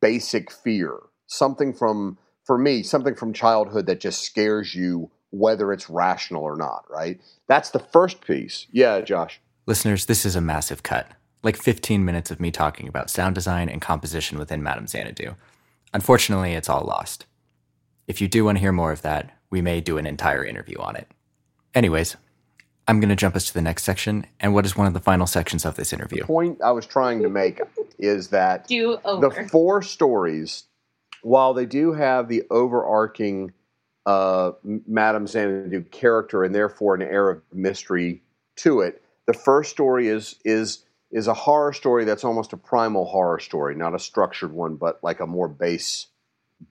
basic 0.00 0.50
fear. 0.50 0.98
Something 1.28 1.72
from 1.72 2.18
for 2.44 2.58
me 2.58 2.82
something 2.82 3.14
from 3.14 3.32
childhood 3.32 3.86
that 3.86 4.00
just 4.00 4.22
scares 4.22 4.74
you 4.74 5.08
whether 5.30 5.72
it's 5.72 5.88
rational 5.88 6.42
or 6.42 6.56
not 6.56 6.84
right? 6.90 7.20
That's 7.46 7.70
the 7.70 7.78
first 7.78 8.26
piece. 8.26 8.66
Yeah 8.72 9.02
josh. 9.02 9.40
Listeners, 9.66 10.06
this 10.06 10.26
is 10.26 10.34
a 10.34 10.40
massive 10.40 10.82
cut. 10.82 11.12
Like 11.44 11.56
15 11.56 12.04
minutes 12.04 12.32
of 12.32 12.40
me 12.40 12.50
talking 12.50 12.88
about 12.88 13.08
sound 13.08 13.36
design 13.36 13.68
and 13.68 13.80
composition 13.80 14.36
within 14.36 14.64
Madame 14.64 14.88
Xanadu. 14.88 15.36
Unfortunately, 15.96 16.52
it's 16.52 16.68
all 16.68 16.84
lost. 16.84 17.24
If 18.06 18.20
you 18.20 18.28
do 18.28 18.44
want 18.44 18.58
to 18.58 18.60
hear 18.60 18.70
more 18.70 18.92
of 18.92 19.00
that, 19.00 19.30
we 19.48 19.62
may 19.62 19.80
do 19.80 19.96
an 19.96 20.06
entire 20.06 20.44
interview 20.44 20.76
on 20.78 20.94
it. 20.94 21.08
Anyways, 21.74 22.18
I'm 22.86 23.00
going 23.00 23.08
to 23.08 23.16
jump 23.16 23.34
us 23.34 23.46
to 23.46 23.54
the 23.54 23.62
next 23.62 23.84
section 23.84 24.26
and 24.38 24.52
what 24.52 24.66
is 24.66 24.76
one 24.76 24.86
of 24.86 24.92
the 24.92 25.00
final 25.00 25.26
sections 25.26 25.64
of 25.64 25.76
this 25.76 25.94
interview. 25.94 26.20
The 26.20 26.26
point 26.26 26.60
i 26.60 26.70
was 26.70 26.84
trying 26.84 27.22
to 27.22 27.30
make 27.30 27.62
is 27.98 28.28
that 28.28 28.68
Do 28.68 28.98
over. 29.06 29.30
the 29.30 29.48
four 29.48 29.80
stories, 29.80 30.64
while 31.22 31.54
they 31.54 31.64
do 31.64 31.94
have 31.94 32.28
the 32.28 32.44
overarching 32.50 33.54
uh, 34.04 34.52
Madame 34.62 35.26
Xanadu 35.26 35.80
character 35.84 36.44
and 36.44 36.54
therefore 36.54 36.94
an 36.94 37.00
air 37.00 37.30
of 37.30 37.40
mystery 37.54 38.20
to 38.56 38.82
it, 38.82 39.02
the 39.26 39.32
first 39.32 39.70
story 39.70 40.08
is 40.08 40.36
is 40.44 40.84
is 41.16 41.26
a 41.28 41.34
horror 41.34 41.72
story 41.72 42.04
that's 42.04 42.24
almost 42.24 42.52
a 42.52 42.56
primal 42.58 43.06
horror 43.06 43.40
story, 43.40 43.74
not 43.74 43.94
a 43.94 43.98
structured 43.98 44.52
one, 44.52 44.76
but 44.76 45.02
like 45.02 45.20
a 45.20 45.26
more 45.26 45.48
base, 45.48 46.08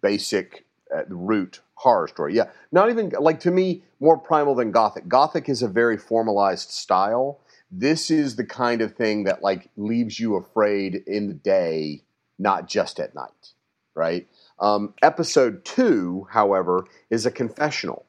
basic 0.02 0.66
uh, 0.96 1.04
root 1.10 1.62
horror 1.76 2.08
story. 2.08 2.36
Yeah, 2.36 2.50
not 2.72 2.90
even 2.90 3.12
like 3.20 3.40
to 3.42 3.52
me 3.52 3.84
more 4.00 4.18
primal 4.18 4.56
than 4.56 4.72
Gothic. 4.72 5.08
Gothic 5.08 5.50
is 5.50 5.64
a 5.64 5.68
very 5.68 5.98
formalized 5.98 6.70
style. 6.72 7.42
This 7.72 8.12
is 8.12 8.36
the 8.36 8.46
kind 8.46 8.82
of 8.82 8.96
thing 8.96 9.26
that 9.26 9.42
like 9.44 9.70
leaves 9.78 10.20
you 10.20 10.36
afraid 10.36 11.04
in 11.08 11.28
the 11.28 11.34
day, 11.34 12.04
not 12.40 12.68
just 12.68 13.00
at 13.00 13.16
night. 13.16 13.54
right? 13.96 14.28
Um, 14.60 14.94
episode 15.02 15.66
two, 15.66 16.28
however, 16.32 16.86
is 17.10 17.26
a 17.26 17.32
confessional, 17.32 18.06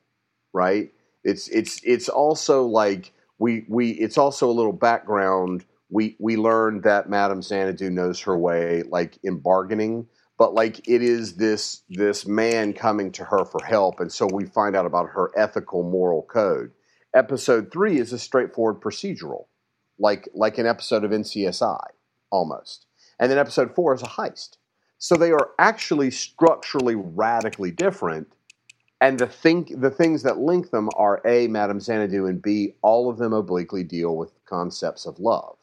right? 0.53 0.93
It's 1.25 1.49
it's 1.49 1.81
it's 1.85 2.09
also 2.09 2.65
like 2.67 3.13
we 3.39 3.65
we 3.69 3.91
it's 3.93 4.19
also 4.19 4.49
a 4.51 4.53
little 4.53 4.73
background. 4.73 5.65
We 5.91 6.17
we 6.19 6.37
learned 6.37 6.83
that 6.83 7.09
Madame 7.09 7.43
Xanadu 7.43 7.91
knows 7.91 8.21
her 8.23 8.37
way, 8.37 8.83
like 8.89 9.19
in 9.23 9.39
bargaining, 9.39 10.07
but 10.39 10.55
like 10.55 10.87
it 10.89 11.03
is 11.03 11.37
this 11.37 11.83
this 11.89 12.27
man 12.27 12.73
coming 12.73 13.13
to 13.13 13.25
her 13.25 13.45
for 13.45 13.63
help, 13.65 14.01
and 14.01 14.13
so 14.13 14.27
we 14.31 14.47
find 14.47 14.75
out 14.77 14.87
about 14.87 15.11
her 15.11 15.31
ethical 15.37 15.83
moral 15.83 16.23
code. 16.23 16.73
Episode 17.15 17.71
three 17.73 17.99
is 17.99 18.13
a 18.13 18.19
straightforward 18.19 18.81
procedural, 18.81 19.47
like 19.99 20.29
like 20.35 20.59
an 20.59 20.67
episode 20.67 21.05
of 21.05 21.13
NCSI 21.13 21.87
almost, 22.31 22.87
and 23.21 23.31
then 23.31 23.39
episode 23.39 23.75
four 23.75 23.95
is 23.95 24.03
a 24.03 24.07
heist. 24.07 24.57
So 24.99 25.17
they 25.17 25.31
are 25.31 25.51
actually 25.59 26.11
structurally 26.11 26.95
radically 26.95 27.71
different. 27.71 28.29
And 29.01 29.19
the 29.19 29.27
think 29.27 29.79
the 29.81 29.91
things 29.91 30.23
that 30.23 30.39
link 30.39 30.71
them 30.71 30.89
are 30.97 31.21
A, 31.27 31.49
Madame 31.49 31.81
Xanadu, 31.81 32.27
and 32.27 32.41
B, 32.41 32.75
all 32.83 33.11
of 33.11 33.19
them 33.19 33.35
obliquely 33.35 33.85
deal 33.85 34.17
with 34.17 34.33
concepts 34.47 35.05
of 35.05 35.19
love. 35.19 35.56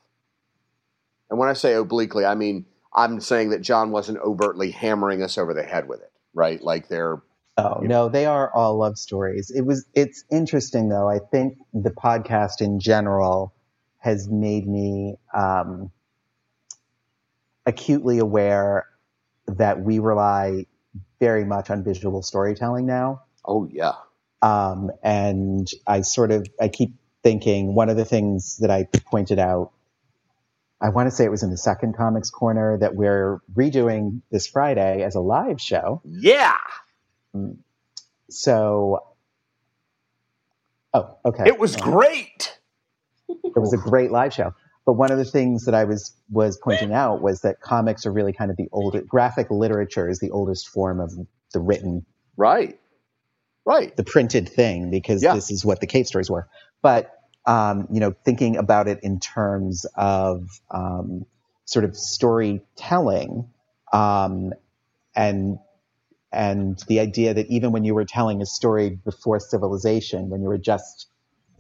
And 1.34 1.40
when 1.40 1.50
I 1.50 1.54
say 1.54 1.74
obliquely, 1.74 2.26
I 2.26 2.36
mean 2.36 2.68
I'm 2.94 3.20
saying 3.20 3.50
that 3.50 3.62
John 3.62 3.90
wasn't 3.90 4.20
overtly 4.20 4.70
hammering 4.70 5.24
us 5.24 5.40
over 5.40 5.56
the 5.56 5.64
head 5.64 5.88
with 5.88 6.00
it, 6.02 6.12
right? 6.36 6.62
Like 6.62 6.90
they're 6.90 7.24
Oh 7.58 7.80
no, 7.82 8.08
they 8.08 8.28
are 8.28 8.54
all 8.54 8.78
love 8.78 9.00
stories. 9.00 9.50
It 9.50 9.66
was 9.66 9.84
it's 9.96 10.24
interesting 10.30 10.90
though. 10.90 11.10
I 11.10 11.18
think 11.18 11.58
the 11.74 11.90
podcast 11.90 12.62
in 12.62 12.80
general 12.80 13.52
has 13.98 14.30
made 14.30 14.68
me 14.68 15.16
um, 15.34 15.92
acutely 17.66 18.20
aware 18.20 18.86
that 19.48 19.82
we 19.82 19.98
rely 19.98 20.68
very 21.20 21.46
much 21.46 21.72
on 21.72 21.84
visual 21.84 22.22
storytelling 22.22 22.86
now. 22.86 23.24
oh 23.44 23.68
yeah. 23.72 23.94
Um, 24.44 24.92
and 25.02 25.68
I 25.88 26.02
sort 26.02 26.30
of 26.30 26.46
I 26.62 26.68
keep 26.68 26.94
thinking 27.24 27.74
one 27.74 27.90
of 27.90 27.98
the 27.98 28.06
things 28.06 28.58
that 28.58 28.70
I 28.70 28.84
pointed 29.10 29.40
out. 29.40 29.72
I 30.84 30.90
want 30.90 31.08
to 31.08 31.16
say 31.16 31.24
it 31.24 31.32
was 31.32 31.44
in 31.44 31.50
the 31.50 31.58
second 31.58 31.96
comics 31.96 32.30
corner 32.30 32.78
that 32.80 32.94
we're 32.94 33.40
redoing 33.56 34.22
this 34.32 34.48
Friday 34.48 35.02
as 35.02 35.16
a 35.16 35.22
live 35.22 35.62
show. 35.62 36.02
Yeah. 36.06 36.58
Mm. 37.34 37.58
So, 38.30 39.00
oh, 40.94 41.18
okay. 41.26 41.46
It 41.48 41.58
was 41.58 41.78
great. 41.78 42.60
It 43.30 43.56
was 43.56 43.74
a 43.74 43.78
great 43.78 44.12
live 44.12 44.34
show. 44.34 44.54
But 44.86 44.94
one 44.94 45.12
of 45.12 45.18
the 45.18 45.26
things 45.26 45.66
that 45.66 45.74
I 45.74 45.86
was 45.86 46.12
was 46.30 46.60
pointing 46.62 46.92
out 46.94 47.22
was 47.22 47.42
that 47.42 47.62
comics 47.62 48.06
are 48.06 48.12
really 48.12 48.34
kind 48.34 48.52
of 48.52 48.58
the 48.58 48.68
oldest. 48.74 49.08
Graphic 49.08 49.50
literature 49.50 50.10
is 50.10 50.20
the 50.20 50.32
oldest 50.32 50.68
form 50.68 51.00
of 51.00 51.14
the 51.54 51.60
written, 51.62 52.06
Right. 52.36 52.78
Right. 53.66 53.96
the 53.96 54.04
printed 54.04 54.50
thing 54.50 54.90
because 54.90 55.24
Yeah. 55.24 55.36
this 55.36 55.50
is 55.50 55.64
what 55.64 55.80
the 55.80 55.88
cave 55.88 56.08
stories 56.08 56.30
were. 56.30 56.50
But 56.82 57.18
um, 57.46 57.88
you 57.92 58.00
know, 58.00 58.14
thinking 58.26 58.58
about 58.58 58.88
it 58.88 59.00
in 59.04 59.20
terms 59.20 59.86
of 59.96 60.50
um, 60.72 61.26
sort 61.66 61.86
of 61.86 61.96
storytelling, 61.98 63.50
um, 63.92 64.54
and 65.16 65.60
and 66.32 66.84
the 66.88 67.00
idea 67.00 67.34
that 67.34 67.48
even 67.48 67.72
when 67.72 67.84
you 67.84 67.94
were 67.94 68.06
telling 68.06 68.42
a 68.42 68.46
story 68.46 68.90
before 68.90 69.40
civilization, 69.40 70.30
when 70.30 70.42
you 70.42 70.48
were 70.48 70.58
just 70.58 71.08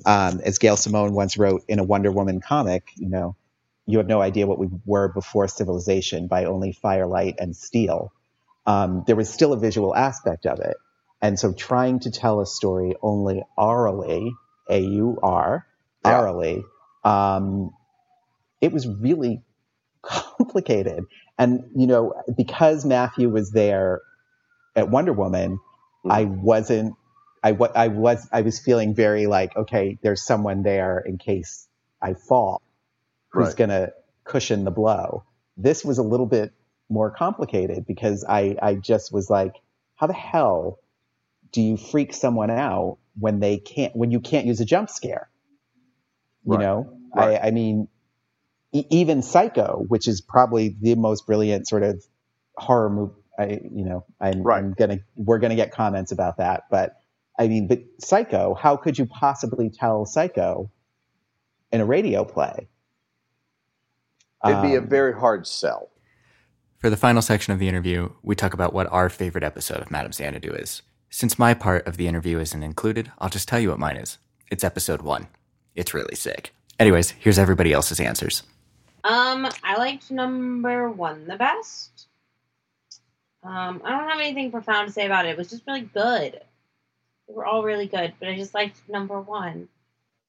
um, 0.05 0.41
as 0.43 0.57
Gail 0.57 0.77
Simone 0.77 1.13
once 1.13 1.37
wrote 1.37 1.63
in 1.67 1.79
a 1.79 1.83
Wonder 1.83 2.11
Woman 2.11 2.41
comic, 2.41 2.87
you 2.97 3.09
know, 3.09 3.35
you 3.85 3.97
have 3.99 4.07
no 4.07 4.21
idea 4.21 4.47
what 4.47 4.59
we 4.59 4.69
were 4.85 5.09
before 5.09 5.47
civilization 5.47 6.27
by 6.27 6.45
only 6.45 6.71
firelight 6.71 7.35
and 7.39 7.55
steel. 7.55 8.11
Um, 8.65 9.03
there 9.05 9.15
was 9.15 9.29
still 9.29 9.53
a 9.53 9.59
visual 9.59 9.95
aspect 9.95 10.45
of 10.45 10.59
it. 10.59 10.77
And 11.21 11.39
so 11.39 11.53
trying 11.53 11.99
to 11.99 12.11
tell 12.11 12.39
a 12.41 12.45
story 12.45 12.95
only 13.01 13.43
orally, 13.57 14.33
A 14.69 14.79
U 14.79 15.19
R, 15.21 15.65
Yeah. 16.05 16.19
um, 17.03 17.73
it 18.61 18.71
was 18.71 18.87
really 18.87 19.41
complicated. 20.01 21.05
And, 21.37 21.63
you 21.75 21.87
know, 21.87 22.13
because 22.37 22.85
Matthew 22.85 23.29
was 23.29 23.51
there 23.51 24.01
at 24.75 24.89
Wonder 24.89 25.13
Woman, 25.13 25.59
Mhm. 26.05 26.11
I 26.11 26.25
wasn't 26.25 26.95
I, 27.43 27.51
I 27.75 27.89
was 27.89 28.27
I 28.31 28.41
was 28.41 28.59
feeling 28.59 28.95
very 28.95 29.27
like 29.27 29.55
okay, 29.57 29.97
there's 30.01 30.23
someone 30.25 30.63
there 30.63 30.99
in 30.99 31.17
case 31.17 31.67
I 32.01 32.13
fall, 32.13 32.61
who's 33.31 33.49
Right. 33.49 33.57
gonna 33.57 33.91
cushion 34.25 34.63
the 34.63 34.71
blow. 34.71 35.23
This 35.57 35.83
was 35.85 35.97
a 35.97 36.03
little 36.03 36.25
bit 36.25 36.53
more 36.89 37.11
complicated 37.11 37.85
because 37.85 38.25
I 38.27 38.57
I 38.61 38.75
just 38.75 39.11
was 39.13 39.29
like, 39.29 39.53
how 39.95 40.07
the 40.07 40.13
hell 40.13 40.79
do 41.51 41.61
you 41.61 41.77
freak 41.77 42.13
someone 42.13 42.51
out 42.51 42.97
when 43.19 43.39
they 43.39 43.57
can't 43.57 43.95
when 43.95 44.11
you 44.11 44.19
can't 44.21 44.45
use 44.47 44.61
a 44.61 44.65
jump 44.65 44.89
scare? 44.89 45.29
You 46.45 46.53
Right. 46.55 46.59
know, 46.61 46.97
Right. 47.15 47.39
I 47.41 47.47
I 47.47 47.51
mean, 47.51 47.87
e- 48.73 48.85
even 48.89 49.21
Psycho, 49.21 49.85
which 49.87 50.07
is 50.07 50.21
probably 50.21 50.75
the 50.81 50.95
most 50.95 51.25
brilliant 51.25 51.67
sort 51.67 51.83
of 51.83 52.03
horror 52.57 52.89
movie. 52.89 53.13
I, 53.39 53.45
you 53.71 53.83
know, 53.85 54.05
I'm, 54.21 54.43
Right. 54.43 54.59
I'm 54.63 54.73
gonna, 54.73 54.99
we're 55.15 55.39
gonna 55.39 55.55
get 55.55 55.71
comments 55.71 56.11
about 56.11 56.37
that, 56.37 56.65
but 56.69 56.95
I 57.39 57.47
mean, 57.47 57.67
but 57.67 57.79
Psycho, 57.99 58.53
how 58.53 58.77
could 58.77 58.97
you 58.99 59.05
possibly 59.07 59.71
tell 59.71 60.05
Psycho 60.05 60.69
in 61.71 61.81
a 61.81 61.85
radio 61.85 62.23
play? 62.25 62.67
It'd 64.45 64.61
be 64.61 64.75
a 64.75 64.79
Um, 64.81 64.87
very 64.89 65.13
hard 65.13 65.47
sell. 65.47 65.89
For 66.77 66.89
the 66.89 66.97
final 66.97 67.21
section 67.21 67.53
of 67.53 67.59
the 67.59 67.67
interview, 67.69 68.09
we 68.21 68.35
talk 68.35 68.53
about 68.53 68.73
what 68.73 68.87
our 68.91 69.09
favorite 69.09 69.43
episode 69.43 69.79
of 69.79 69.89
Madame 69.89 70.11
Xanadu 70.11 70.51
is. 70.51 70.81
Since 71.09 71.39
my 71.39 71.53
part 71.53 71.87
of 71.87 71.95
the 71.97 72.07
interview 72.07 72.39
isn't 72.39 72.61
included, 72.61 73.11
I'll 73.19 73.29
just 73.29 73.47
tell 73.47 73.59
you 73.59 73.69
what 73.69 73.79
mine 73.79 73.95
is. 73.97 74.17
It's 74.51 74.63
episode 74.63 75.01
one. 75.01 75.27
It's 75.75 75.93
really 75.93 76.15
sick. 76.15 76.53
Anyways, 76.79 77.11
here's 77.11 77.39
everybody 77.39 77.73
else's 77.73 77.99
answers. 77.99 78.43
Um, 79.03 79.47
I 79.63 79.75
liked 79.77 80.11
number 80.11 80.89
one 80.89 81.27
the 81.27 81.35
best. 81.35 82.07
Um, 83.43 83.81
I 83.83 83.89
don't 83.91 84.09
have 84.09 84.19
anything 84.19 84.51
profound 84.51 84.87
to 84.87 84.93
say 84.93 85.05
about 85.05 85.25
it. 85.25 85.29
It 85.29 85.37
was 85.37 85.49
just 85.49 85.63
really 85.67 85.81
good. 85.81 86.39
They 87.27 87.33
were 87.33 87.45
all 87.45 87.63
really 87.63 87.87
good, 87.87 88.13
but 88.19 88.29
I 88.29 88.35
just 88.35 88.53
liked 88.53 88.77
number 88.87 89.19
one. 89.19 89.67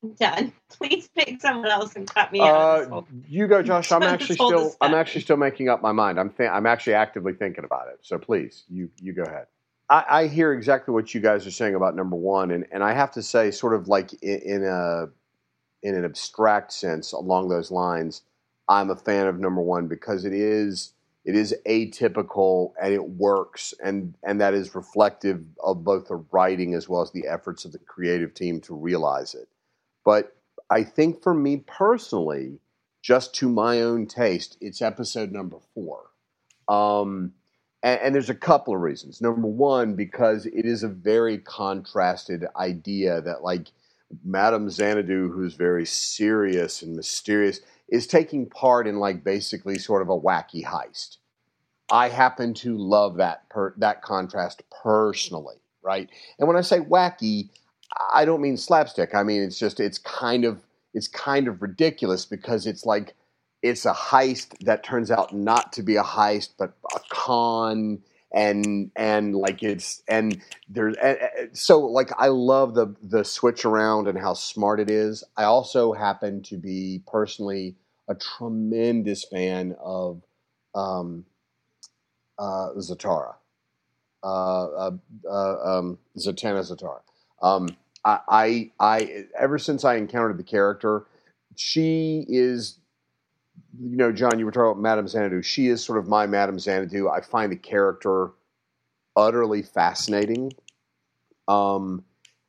I'm 0.03 0.13
done. 0.15 0.53
Please 0.71 1.09
pick 1.17 1.41
someone 1.41 1.71
else 1.71 1.95
and 1.95 2.13
cut 2.13 2.33
me 2.33 2.41
out. 2.41 2.47
Uh, 2.47 2.89
whole- 2.89 3.09
you 3.29 3.47
go, 3.47 3.63
Josh. 3.63 3.93
I'm 3.93 4.03
actually 4.15 4.35
still 4.35 4.75
I'm 4.81 4.95
actually 4.95 5.21
still 5.23 5.37
making 5.37 5.69
up 5.69 5.81
my 5.81 5.93
mind. 5.93 6.19
I'm 6.19 6.31
th- 6.31 6.51
I'm 6.51 6.67
actually 6.67 6.95
actively 6.95 7.33
thinking 7.35 7.65
about 7.65 7.89
it. 7.89 7.99
So 8.03 8.19
please, 8.19 8.65
you 8.69 8.91
you 9.01 9.13
go 9.13 9.23
ahead. 9.23 9.47
I, 9.89 10.05
I 10.09 10.27
hear 10.27 10.53
exactly 10.53 10.93
what 10.95 11.15
you 11.15 11.21
guys 11.21 11.47
are 11.47 11.51
saying 11.51 11.75
about 11.75 11.95
number 11.95 12.17
one, 12.17 12.51
and, 12.51 12.67
and 12.73 12.83
I 12.83 12.95
have 12.95 13.13
to 13.13 13.23
say, 13.23 13.51
sort 13.51 13.75
of 13.75 13.87
like 13.87 14.13
in, 14.23 14.39
in 14.41 14.65
a 14.65 15.07
in 15.85 15.95
an 15.95 16.05
abstract 16.05 16.72
sense, 16.72 17.12
along 17.12 17.49
those 17.49 17.70
lines, 17.70 18.22
I'm 18.68 18.91
a 18.91 18.97
fan 18.97 19.28
of 19.28 19.39
number 19.39 19.61
one 19.61 19.87
because 19.87 20.24
it 20.24 20.32
is 20.32 20.95
it 21.24 21.37
is 21.37 21.55
atypical 21.66 22.72
and 22.82 22.93
it 22.93 23.11
works, 23.11 23.72
and 23.82 24.14
and 24.24 24.41
that 24.41 24.55
is 24.55 24.74
reflective 24.74 25.45
of 25.62 25.85
both 25.85 26.09
the 26.09 26.24
writing 26.32 26.74
as 26.74 26.89
well 26.89 27.03
as 27.03 27.12
the 27.12 27.28
efforts 27.28 27.64
of 27.64 27.72
the 27.72 27.78
creative 27.78 28.35
team 28.35 28.61
to 28.62 28.74
realize 28.74 29.35
it. 29.35 29.49
But 30.05 30.35
I 30.70 30.82
think 30.82 31.22
for 31.22 31.35
me 31.35 31.59
personally, 31.59 32.59
just 33.03 33.35
to 33.37 33.49
my 33.49 33.82
own 33.82 34.07
taste, 34.07 34.57
it's 34.61 34.82
episode 34.82 35.30
number 35.30 35.59
four. 35.74 36.01
Um, 36.68 37.32
and, 37.82 38.01
and 38.01 38.14
there's 38.14 38.30
a 38.30 38.35
couple 38.35 38.74
of 38.74 38.80
reasons. 38.80 39.20
Number 39.20 39.47
one, 39.47 39.95
because 39.95 40.47
it 40.47 40.64
is 40.64 40.82
a 40.82 40.89
very 40.89 41.39
contrasted 41.39 42.47
idea 42.57 43.20
that, 43.20 43.43
like, 43.43 43.68
Madame 44.25 44.71
Xanadu, 44.71 45.31
who's 45.31 45.55
very 45.55 45.87
serious 45.87 46.83
and 46.83 46.95
mysterious, 46.95 47.61
is 47.89 48.07
taking 48.07 48.47
part 48.47 48.87
in, 48.87 48.99
like, 48.99 49.25
basically 49.25 49.79
sort 49.79 50.03
of 50.03 50.09
a 50.09 50.19
wacky 50.19 50.65
heist. 50.65 51.17
I 51.91 52.09
happen 52.09 52.55
to 52.55 52.77
love 52.77 53.17
that 53.17 53.49
per- 53.51 53.75
that 53.79 54.03
contrast 54.03 54.62
personally, 54.83 55.57
right? 55.83 56.09
And 56.39 56.49
when 56.49 56.57
I 56.57 56.62
say 56.62 56.81
wacky, 56.81 57.51
I 58.12 58.25
don't 58.25 58.41
mean 58.41 58.57
slapstick. 58.57 59.15
I 59.15 59.23
mean 59.23 59.43
it's 59.43 59.59
just 59.59 59.81
it's 59.81 59.99
kind 59.99 60.45
of 60.45 60.62
it's 60.93 61.09
kind 61.09 61.49
of 61.49 61.62
ridiculous 61.62 62.25
because 62.25 62.67
it's 62.67 62.87
like 62.87 63.15
it's 63.62 63.85
a 63.87 63.93
heist 63.93 64.59
that 64.65 64.83
turns 64.83 65.11
out 65.11 65.35
not 65.35 65.73
to 65.75 65.83
be 65.83 65.97
a 65.97 66.03
heist 66.03 66.51
but 66.59 66.75
a 66.95 67.01
con 67.11 68.03
and 68.35 68.91
and 68.97 69.35
like 69.35 69.62
it's 69.62 70.03
and 70.09 70.43
there's 70.68 70.97
so 71.53 71.80
like 71.80 72.11
I 72.18 72.28
love 72.28 72.74
the 72.74 72.95
the 73.03 73.24
switch 73.24 73.64
around 73.64 74.09
and 74.09 74.18
how 74.18 74.35
smart 74.35 74.80
it 74.80 74.91
is. 74.91 75.24
I 75.37 75.45
also 75.45 75.93
happen 75.93 76.43
to 76.45 76.57
be 76.59 77.03
personally 77.07 77.76
a 78.09 78.14
tremendous 78.14 79.24
fan 79.24 79.76
of 79.82 80.22
um, 80.74 81.24
uh, 82.39 82.70
Zatara, 82.76 83.37
uh, 84.22 84.64
uh, 84.64 84.91
uh, 85.30 85.57
um, 85.78 85.99
Zatanna 86.18 86.61
Zatara. 86.61 87.01
Um, 87.41 87.68
I, 88.05 88.18
I, 88.28 88.70
I, 88.80 89.24
ever 89.39 89.59
since 89.59 89.85
I 89.85 89.95
encountered 89.95 90.39
the 90.39 90.45
character, 90.45 91.07
she 91.57 92.24
is 92.28 92.78
you 93.81 93.97
know, 93.97 94.12
John, 94.12 94.39
you 94.39 94.45
were 94.45 94.53
talking 94.53 94.72
about 94.72 94.81
Madame 94.81 95.09
Xanadu. 95.09 95.43
She 95.43 95.68
is 95.68 95.85
sort 95.85 95.99
of 95.99 96.09
my 96.09 96.27
Madame 96.27 96.59
Xanadu. 96.59 97.09
I 97.09 97.20
find 97.20 97.51
the 97.51 97.57
character 97.57 98.33
utterly 99.16 99.62
fascinating. 99.62 100.53
Um, 101.49 102.05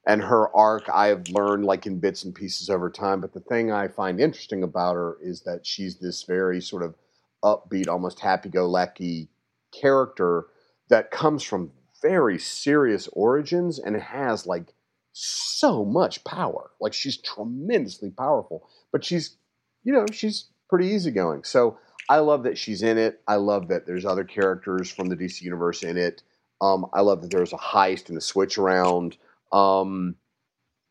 and 0.08 0.22
her 0.22 0.56
arc 0.56 0.88
I 0.90 1.08
have 1.08 1.28
learned 1.30 1.66
like 1.66 1.88
in 1.88 2.00
bits 2.00 2.24
and 2.24 2.34
pieces 2.34 2.70
over 2.70 2.90
time. 2.90 3.22
But 3.22 3.34
the 3.34 3.40
thing 3.40 3.72
I 3.72 3.88
find 3.88 4.20
interesting 4.20 4.64
about 4.64 4.96
her 4.96 5.18
is 5.22 5.42
that 5.42 5.66
she's 5.66 5.98
this 5.98 6.24
very 6.24 6.62
sort 6.62 6.84
of 6.84 6.96
upbeat, 7.44 7.88
almost 7.88 8.20
happy-go-lucky 8.20 9.30
character 9.72 10.48
that 10.90 11.12
comes 11.12 11.44
from 11.44 11.72
very 12.02 12.38
serious 12.38 13.08
origins 13.14 13.80
and 13.80 13.96
has 13.96 14.46
like 14.46 14.74
so 15.12 15.84
much 15.84 16.24
power. 16.24 16.72
Like 16.80 16.94
she's 16.94 17.18
tremendously 17.18 18.12
powerful, 18.12 18.70
but 18.92 19.04
she's, 19.04 19.38
you 19.84 19.92
know, 19.92 20.06
she's 20.12 20.46
pretty 20.70 20.88
easygoing. 20.88 21.44
So 21.44 21.78
I 22.10 22.20
love 22.20 22.44
that 22.44 22.58
she's 22.58 22.82
in 22.84 22.98
it. 22.98 23.22
I 23.28 23.36
love 23.36 23.68
that 23.70 23.86
there's 23.86 24.06
other 24.06 24.24
characters 24.24 24.92
from 24.92 25.08
the 25.08 25.16
DC 25.16 25.42
universe 25.42 25.84
in 25.84 25.98
it. 25.98 26.24
Um, 26.62 26.86
I 26.94 27.02
love 27.02 27.22
that 27.22 27.32
there's 27.32 27.54
a 27.54 27.58
heist 27.58 28.10
and 28.10 28.18
a 28.18 28.22
switch 28.22 28.58
around. 28.58 29.18
Um, 29.52 30.16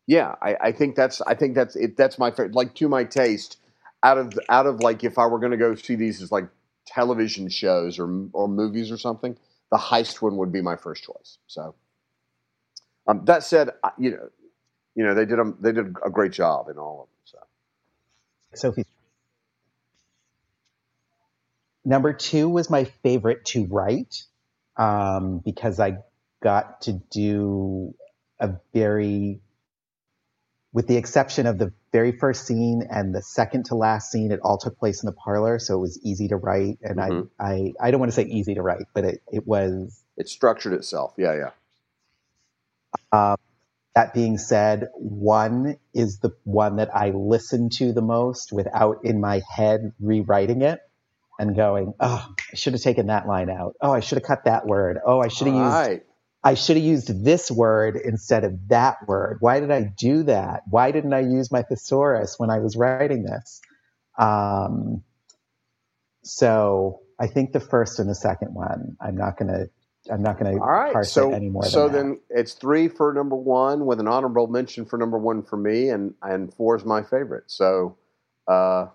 yeah, 0.07 0.35
I, 0.41 0.55
I, 0.61 0.71
think 0.71 0.95
that's 0.95 1.21
I 1.21 1.33
think 1.33 1.55
that's 1.55 1.75
it. 1.75 1.97
That's 1.97 2.19
my 2.19 2.31
favorite. 2.31 2.53
Like 2.53 2.75
to 2.75 2.89
my 2.89 3.03
taste, 3.03 3.57
out 4.03 4.17
of 4.17 4.37
out 4.49 4.67
of 4.67 4.81
like 4.81 5.03
if 5.03 5.17
I 5.17 5.25
were 5.25 5.39
going 5.39 5.51
to 5.51 5.57
go 5.57 5.73
see 5.75 5.95
these 5.95 6.21
as 6.21 6.31
like 6.31 6.47
television 6.85 7.49
shows 7.49 7.97
or 7.97 8.27
or 8.33 8.47
movies 8.47 8.91
or 8.91 8.97
something, 8.97 9.35
the 9.71 9.77
heist 9.77 10.21
one 10.21 10.37
would 10.37 10.51
be 10.51 10.61
my 10.61 10.75
first 10.75 11.03
choice. 11.03 11.39
So 11.47 11.73
um, 13.07 13.25
that 13.25 13.43
said, 13.43 13.71
you 13.97 14.11
know, 14.11 14.29
you 14.95 15.03
know 15.03 15.15
they 15.15 15.25
did 15.25 15.39
a, 15.39 15.53
they 15.59 15.71
did 15.71 15.95
a 16.05 16.09
great 16.09 16.31
job 16.31 16.69
in 16.69 16.77
all 16.77 17.01
of 17.01 17.07
them. 17.07 17.41
So 18.53 18.59
Sophie. 18.59 18.85
Number 21.85 22.13
two 22.13 22.49
was 22.49 22.69
my 22.69 22.85
favorite 23.03 23.45
to 23.45 23.67
write 23.67 24.23
um, 24.75 25.39
because 25.45 25.79
I 25.79 25.99
got 26.41 26.81
to 26.81 26.93
do 27.11 27.93
a 28.39 28.55
very, 28.73 29.39
with 30.73 30.87
the 30.87 30.97
exception 30.97 31.45
of 31.45 31.59
the 31.59 31.71
very 31.93 32.11
first 32.11 32.47
scene 32.47 32.81
and 32.89 33.13
the 33.13 33.21
second 33.21 33.67
to 33.67 33.75
last 33.75 34.11
scene, 34.11 34.31
it 34.31 34.39
all 34.41 34.57
took 34.57 34.79
place 34.79 35.03
in 35.03 35.07
the 35.07 35.13
parlor, 35.13 35.59
so 35.59 35.75
it 35.75 35.79
was 35.79 35.99
easy 36.03 36.27
to 36.29 36.37
write. 36.37 36.79
And 36.81 36.97
mm-hmm. 36.97 37.27
I, 37.39 37.45
I, 37.45 37.73
I 37.79 37.91
don't 37.91 37.99
want 37.99 38.11
to 38.11 38.15
say 38.15 38.23
easy 38.23 38.55
to 38.55 38.63
write, 38.63 38.87
but 38.93 39.05
it, 39.05 39.21
it 39.31 39.45
was. 39.45 40.03
It 40.17 40.27
structured 40.27 40.73
itself. 40.73 41.13
Yeah, 41.17 41.35
yeah. 41.35 41.51
Um, 43.11 43.37
that 43.93 44.13
being 44.13 44.39
said, 44.39 44.89
one 44.95 45.77
is 45.93 46.19
the 46.19 46.31
one 46.43 46.77
that 46.77 46.93
I 46.95 47.11
listen 47.11 47.69
to 47.77 47.93
the 47.93 48.01
most 48.01 48.51
without 48.51 49.05
in 49.05 49.21
my 49.21 49.41
head 49.55 49.93
rewriting 49.99 50.63
it 50.63 50.81
and 51.39 51.55
going, 51.55 51.93
oh, 51.99 52.27
I 52.51 52.55
should 52.55 52.73
have 52.73 52.81
taken 52.81 53.07
that 53.07 53.27
line 53.27 53.49
out. 53.49 53.75
Oh, 53.81 53.91
I 53.91 53.99
should 53.99 54.17
have 54.17 54.25
cut 54.25 54.45
that 54.45 54.65
word. 54.65 54.97
Oh, 55.05 55.19
I 55.19 55.27
should 55.27 55.47
have 55.47 55.55
used 55.55 55.73
right. 55.73 56.03
I 56.43 56.53
should 56.53 56.75
have 56.77 56.85
used 56.85 57.25
this 57.25 57.49
word 57.49 57.95
instead 57.97 58.43
of 58.43 58.67
that 58.67 58.97
word. 59.07 59.37
Why 59.39 59.59
did 59.59 59.71
I 59.71 59.81
do 59.81 60.23
that? 60.23 60.61
Why 60.69 60.91
didn't 60.91 61.13
I 61.13 61.21
use 61.21 61.51
my 61.51 61.63
thesaurus 61.63 62.35
when 62.37 62.51
I 62.51 62.59
was 62.59 62.75
writing 62.75 63.23
this? 63.23 63.61
Um, 64.17 65.03
so 66.23 67.01
I 67.19 67.27
think 67.27 67.51
the 67.51 67.59
first 67.59 67.99
and 67.99 68.07
the 68.07 68.15
second 68.15 68.53
one, 68.53 68.95
I'm 69.01 69.17
not 69.17 69.37
going 69.37 69.51
to 69.51 69.69
I'm 70.11 70.21
not 70.21 70.39
going 70.39 70.55
to 70.55 70.61
All 70.61 70.69
right. 70.69 70.93
parse 70.93 71.11
so, 71.11 71.31
it 71.31 71.33
anymore. 71.33 71.65
So 71.65 71.89
then 71.89 72.19
it's 72.29 72.53
three 72.53 72.87
for 72.87 73.13
number 73.13 73.35
one 73.35 73.85
with 73.85 73.99
an 73.99 74.07
honorable 74.07 74.47
mention 74.47 74.85
for 74.85 74.97
number 74.97 75.17
one 75.17 75.41
for 75.43 75.57
me, 75.57 75.89
and 75.89 76.13
and 76.21 76.53
four 76.53 76.75
is 76.75 76.85
my 76.85 77.01
favorite. 77.01 77.45
So, 77.47 77.97
uh, 78.47 78.87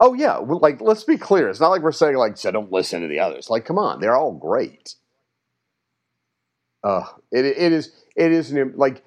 oh 0.00 0.14
yeah, 0.14 0.36
like 0.36 0.80
let's 0.80 1.04
be 1.04 1.16
clear. 1.16 1.48
It's 1.48 1.60
not 1.60 1.68
like 1.68 1.82
we're 1.82 1.92
saying 1.92 2.16
like 2.16 2.36
so 2.36 2.50
don't 2.50 2.72
listen 2.72 3.02
to 3.02 3.08
the 3.08 3.20
others. 3.20 3.50
Like 3.50 3.64
come 3.64 3.78
on, 3.78 4.00
they're 4.00 4.16
all 4.16 4.32
great. 4.32 4.94
Uh, 6.84 7.04
it 7.32 7.44
it 7.44 7.72
is 7.72 7.92
it 8.16 8.32
is 8.32 8.52
an, 8.52 8.74
like 8.76 9.04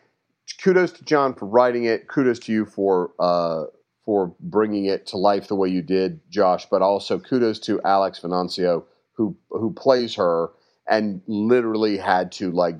kudos 0.62 0.92
to 0.94 1.06
John 1.06 1.34
for 1.34 1.46
writing 1.46 1.86
it. 1.86 2.08
Kudos 2.08 2.40
to 2.40 2.52
you 2.52 2.66
for 2.66 3.12
uh 3.20 3.66
for 4.06 4.34
bringing 4.40 4.86
it 4.86 5.06
to 5.08 5.18
life 5.18 5.48
the 5.48 5.56
way 5.56 5.70
you 5.70 5.82
did, 5.82 6.20
Josh. 6.30 6.66
But 6.70 6.82
also 6.82 7.20
kudos 7.20 7.60
to 7.62 7.82
Alex 7.84 8.20
Venancio 8.20 8.84
who 9.14 9.36
who 9.50 9.72
plays 9.74 10.16
her 10.16 10.50
and 10.90 11.22
literally 11.28 11.98
had 11.98 12.32
to 12.32 12.52
like 12.52 12.76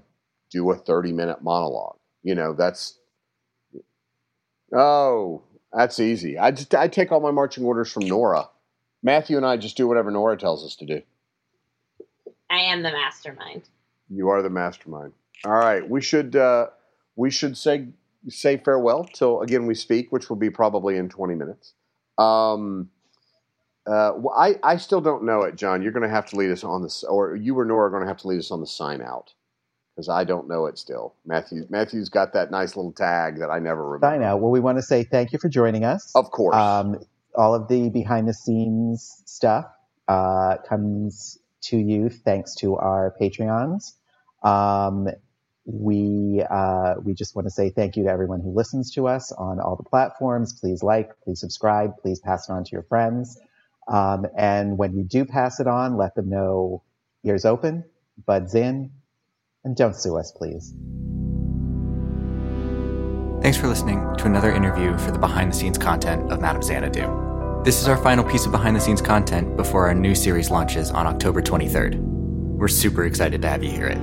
do 0.50 0.72
a 0.72 0.76
30 0.76 1.12
minute 1.12 1.44
monologue. 1.44 1.98
You 2.24 2.36
know, 2.36 2.54
that's 2.54 2.98
oh, 4.74 5.44
that's 5.74 6.00
easy. 6.00 6.38
I 6.38 6.52
just 6.52 6.74
I 6.74 6.88
take 6.88 7.12
all 7.12 7.20
my 7.20 7.32
marching 7.32 7.64
orders 7.64 7.92
from 7.92 8.08
Nora. 8.08 8.50
Matthew 9.02 9.38
and 9.38 9.46
I 9.46 9.58
just 9.58 9.78
do 9.78 9.88
whatever 9.88 10.12
Nora 10.12 10.38
tells 10.38 10.66
us 10.66 10.76
to 10.78 10.86
do. 10.86 11.02
I 12.50 12.60
am 12.60 12.84
the 12.84 12.92
mastermind. 12.92 13.64
You 14.10 14.30
are 14.30 14.42
the 14.42 14.50
mastermind. 14.50 15.14
All 15.46 15.54
right, 15.54 15.88
we 15.88 16.02
should 16.02 16.36
uh, 16.36 16.68
we 17.16 17.30
should 17.30 17.58
say 17.58 17.88
say 18.28 18.58
farewell 18.58 19.06
till 19.06 19.42
again 19.42 19.66
we 19.66 19.76
speak, 19.76 20.12
which 20.12 20.30
will 20.30 20.36
be 20.36 20.50
probably 20.50 20.98
in 20.98 21.10
20 21.10 21.36
minutes. 21.36 21.74
Um, 22.18 22.90
uh, 23.88 24.14
well, 24.18 24.36
I, 24.38 24.56
I 24.62 24.78
still 24.78 25.02
don't 25.02 25.24
know 25.24 25.44
it, 25.44 25.56
John. 25.56 25.82
You're 25.82 25.94
going 25.94 26.04
to 26.04 26.14
have 26.14 26.26
to 26.28 26.36
lead 26.36 26.52
us 26.52 26.64
on 26.64 26.84
this, 26.84 27.04
or 27.04 27.36
you 27.36 27.58
or 27.58 27.66
Nora 27.66 27.88
are 27.88 27.90
going 27.90 28.04
to 28.04 28.08
have 28.08 28.18
to 28.18 28.28
lead 28.28 28.40
us 28.40 28.52
on 28.52 28.60
the 28.60 28.68
sign 28.68 29.02
out 29.02 29.34
because 30.00 30.08
I 30.08 30.24
don't 30.24 30.48
know 30.48 30.66
it 30.68 30.78
still. 30.78 31.14
Matthew 31.26 31.66
Matthew's 31.70 32.08
got 32.08 32.32
that 32.32 32.52
nice 32.52 32.78
little 32.78 32.94
tag 32.94 33.40
that 33.40 33.50
I 33.50 33.60
never 33.60 33.86
remember. 33.86 34.16
Sign 34.16 34.24
out. 34.24 34.40
Well, 34.40 34.50
we 34.50 34.62
want 34.62 34.78
to 34.78 34.82
say 34.82 35.04
thank 35.04 35.34
you 35.34 35.40
for 35.40 35.50
joining 35.50 35.84
us. 35.84 36.14
Of 36.16 36.32
course. 36.32 36.56
Um, 36.56 37.00
all 37.36 37.54
of 37.54 37.68
the 37.68 37.90
behind 37.90 38.30
the 38.30 38.34
scenes 38.34 39.22
stuff 39.26 39.66
uh, 40.08 40.56
comes 40.68 41.38
to 41.64 41.78
you 41.78 42.10
thanks 42.10 42.56
to 42.56 42.78
our 42.78 43.14
Patreons. 43.20 43.92
Um, 44.42 45.10
we 45.66 46.46
uh, 46.50 46.94
we 47.04 47.14
just 47.14 47.36
want 47.36 47.48
to 47.48 47.52
say 47.52 47.70
thank 47.70 47.98
you 47.98 48.06
to 48.06 48.10
everyone 48.10 48.40
who 48.40 48.56
listens 48.56 48.94
to 48.94 49.10
us 49.10 49.34
on 49.34 49.60
all 49.60 49.76
the 49.76 49.84
platforms. 49.84 50.58
Please 50.58 50.82
like, 50.82 51.12
please 51.26 51.42
subscribe, 51.42 51.98
please 52.02 52.22
pass 52.22 52.48
it 52.48 52.54
on 52.54 52.64
to 52.64 52.72
your 52.72 52.84
friends. 52.84 53.38
Um, 53.90 54.28
and 54.38 54.78
when 54.78 54.96
you 54.96 55.04
do 55.04 55.26
pass 55.26 55.60
it 55.60 55.68
on, 55.68 55.98
let 55.98 56.16
them 56.16 56.30
know 56.30 56.84
ears 57.26 57.44
open, 57.44 57.84
buds 58.26 58.56
in, 58.56 58.92
and 59.64 59.76
don't 59.76 59.96
sue 59.96 60.18
us, 60.18 60.32
please. 60.32 60.74
Thanks 63.42 63.58
for 63.58 63.68
listening 63.68 64.00
to 64.18 64.26
another 64.26 64.52
interview 64.52 64.98
for 64.98 65.12
the 65.12 65.20
behind 65.20 65.52
the 65.52 65.56
scenes 65.56 65.78
content 65.78 66.30
of 66.32 66.42
Madame 66.42 66.62
Xanadu. 66.62 67.64
This 67.64 67.82
is 67.82 67.88
our 67.88 67.98
final 67.98 68.24
piece 68.24 68.46
of 68.46 68.52
behind 68.52 68.76
the 68.76 68.82
scenes 68.82 69.02
content 69.02 69.56
before 69.56 69.88
our 69.88 69.94
new 69.94 70.14
series 70.14 70.50
launches 70.50 70.92
on 70.92 71.08
October 71.08 71.42
23rd. 71.42 71.96
We're 71.96 72.68
super 72.68 73.06
excited 73.06 73.42
to 73.42 73.50
have 73.50 73.64
you 73.64 73.72
hear 73.72 73.88
it. 73.88 73.98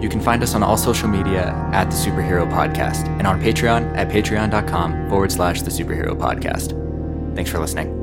You 0.00 0.08
can 0.08 0.20
find 0.20 0.42
us 0.42 0.54
on 0.54 0.62
all 0.62 0.76
social 0.76 1.08
media 1.08 1.48
at 1.72 1.90
the 1.90 1.96
Superhero 1.96 2.48
Podcast 2.50 3.06
and 3.18 3.26
on 3.26 3.40
Patreon 3.40 3.96
at 3.96 4.08
patreon.com 4.08 5.08
forward 5.08 5.32
slash 5.32 5.62
the 5.62 5.70
Superhero 5.70 6.16
Podcast. 6.16 6.74
Thanks 7.34 7.50
for 7.50 7.58
listening. 7.58 7.95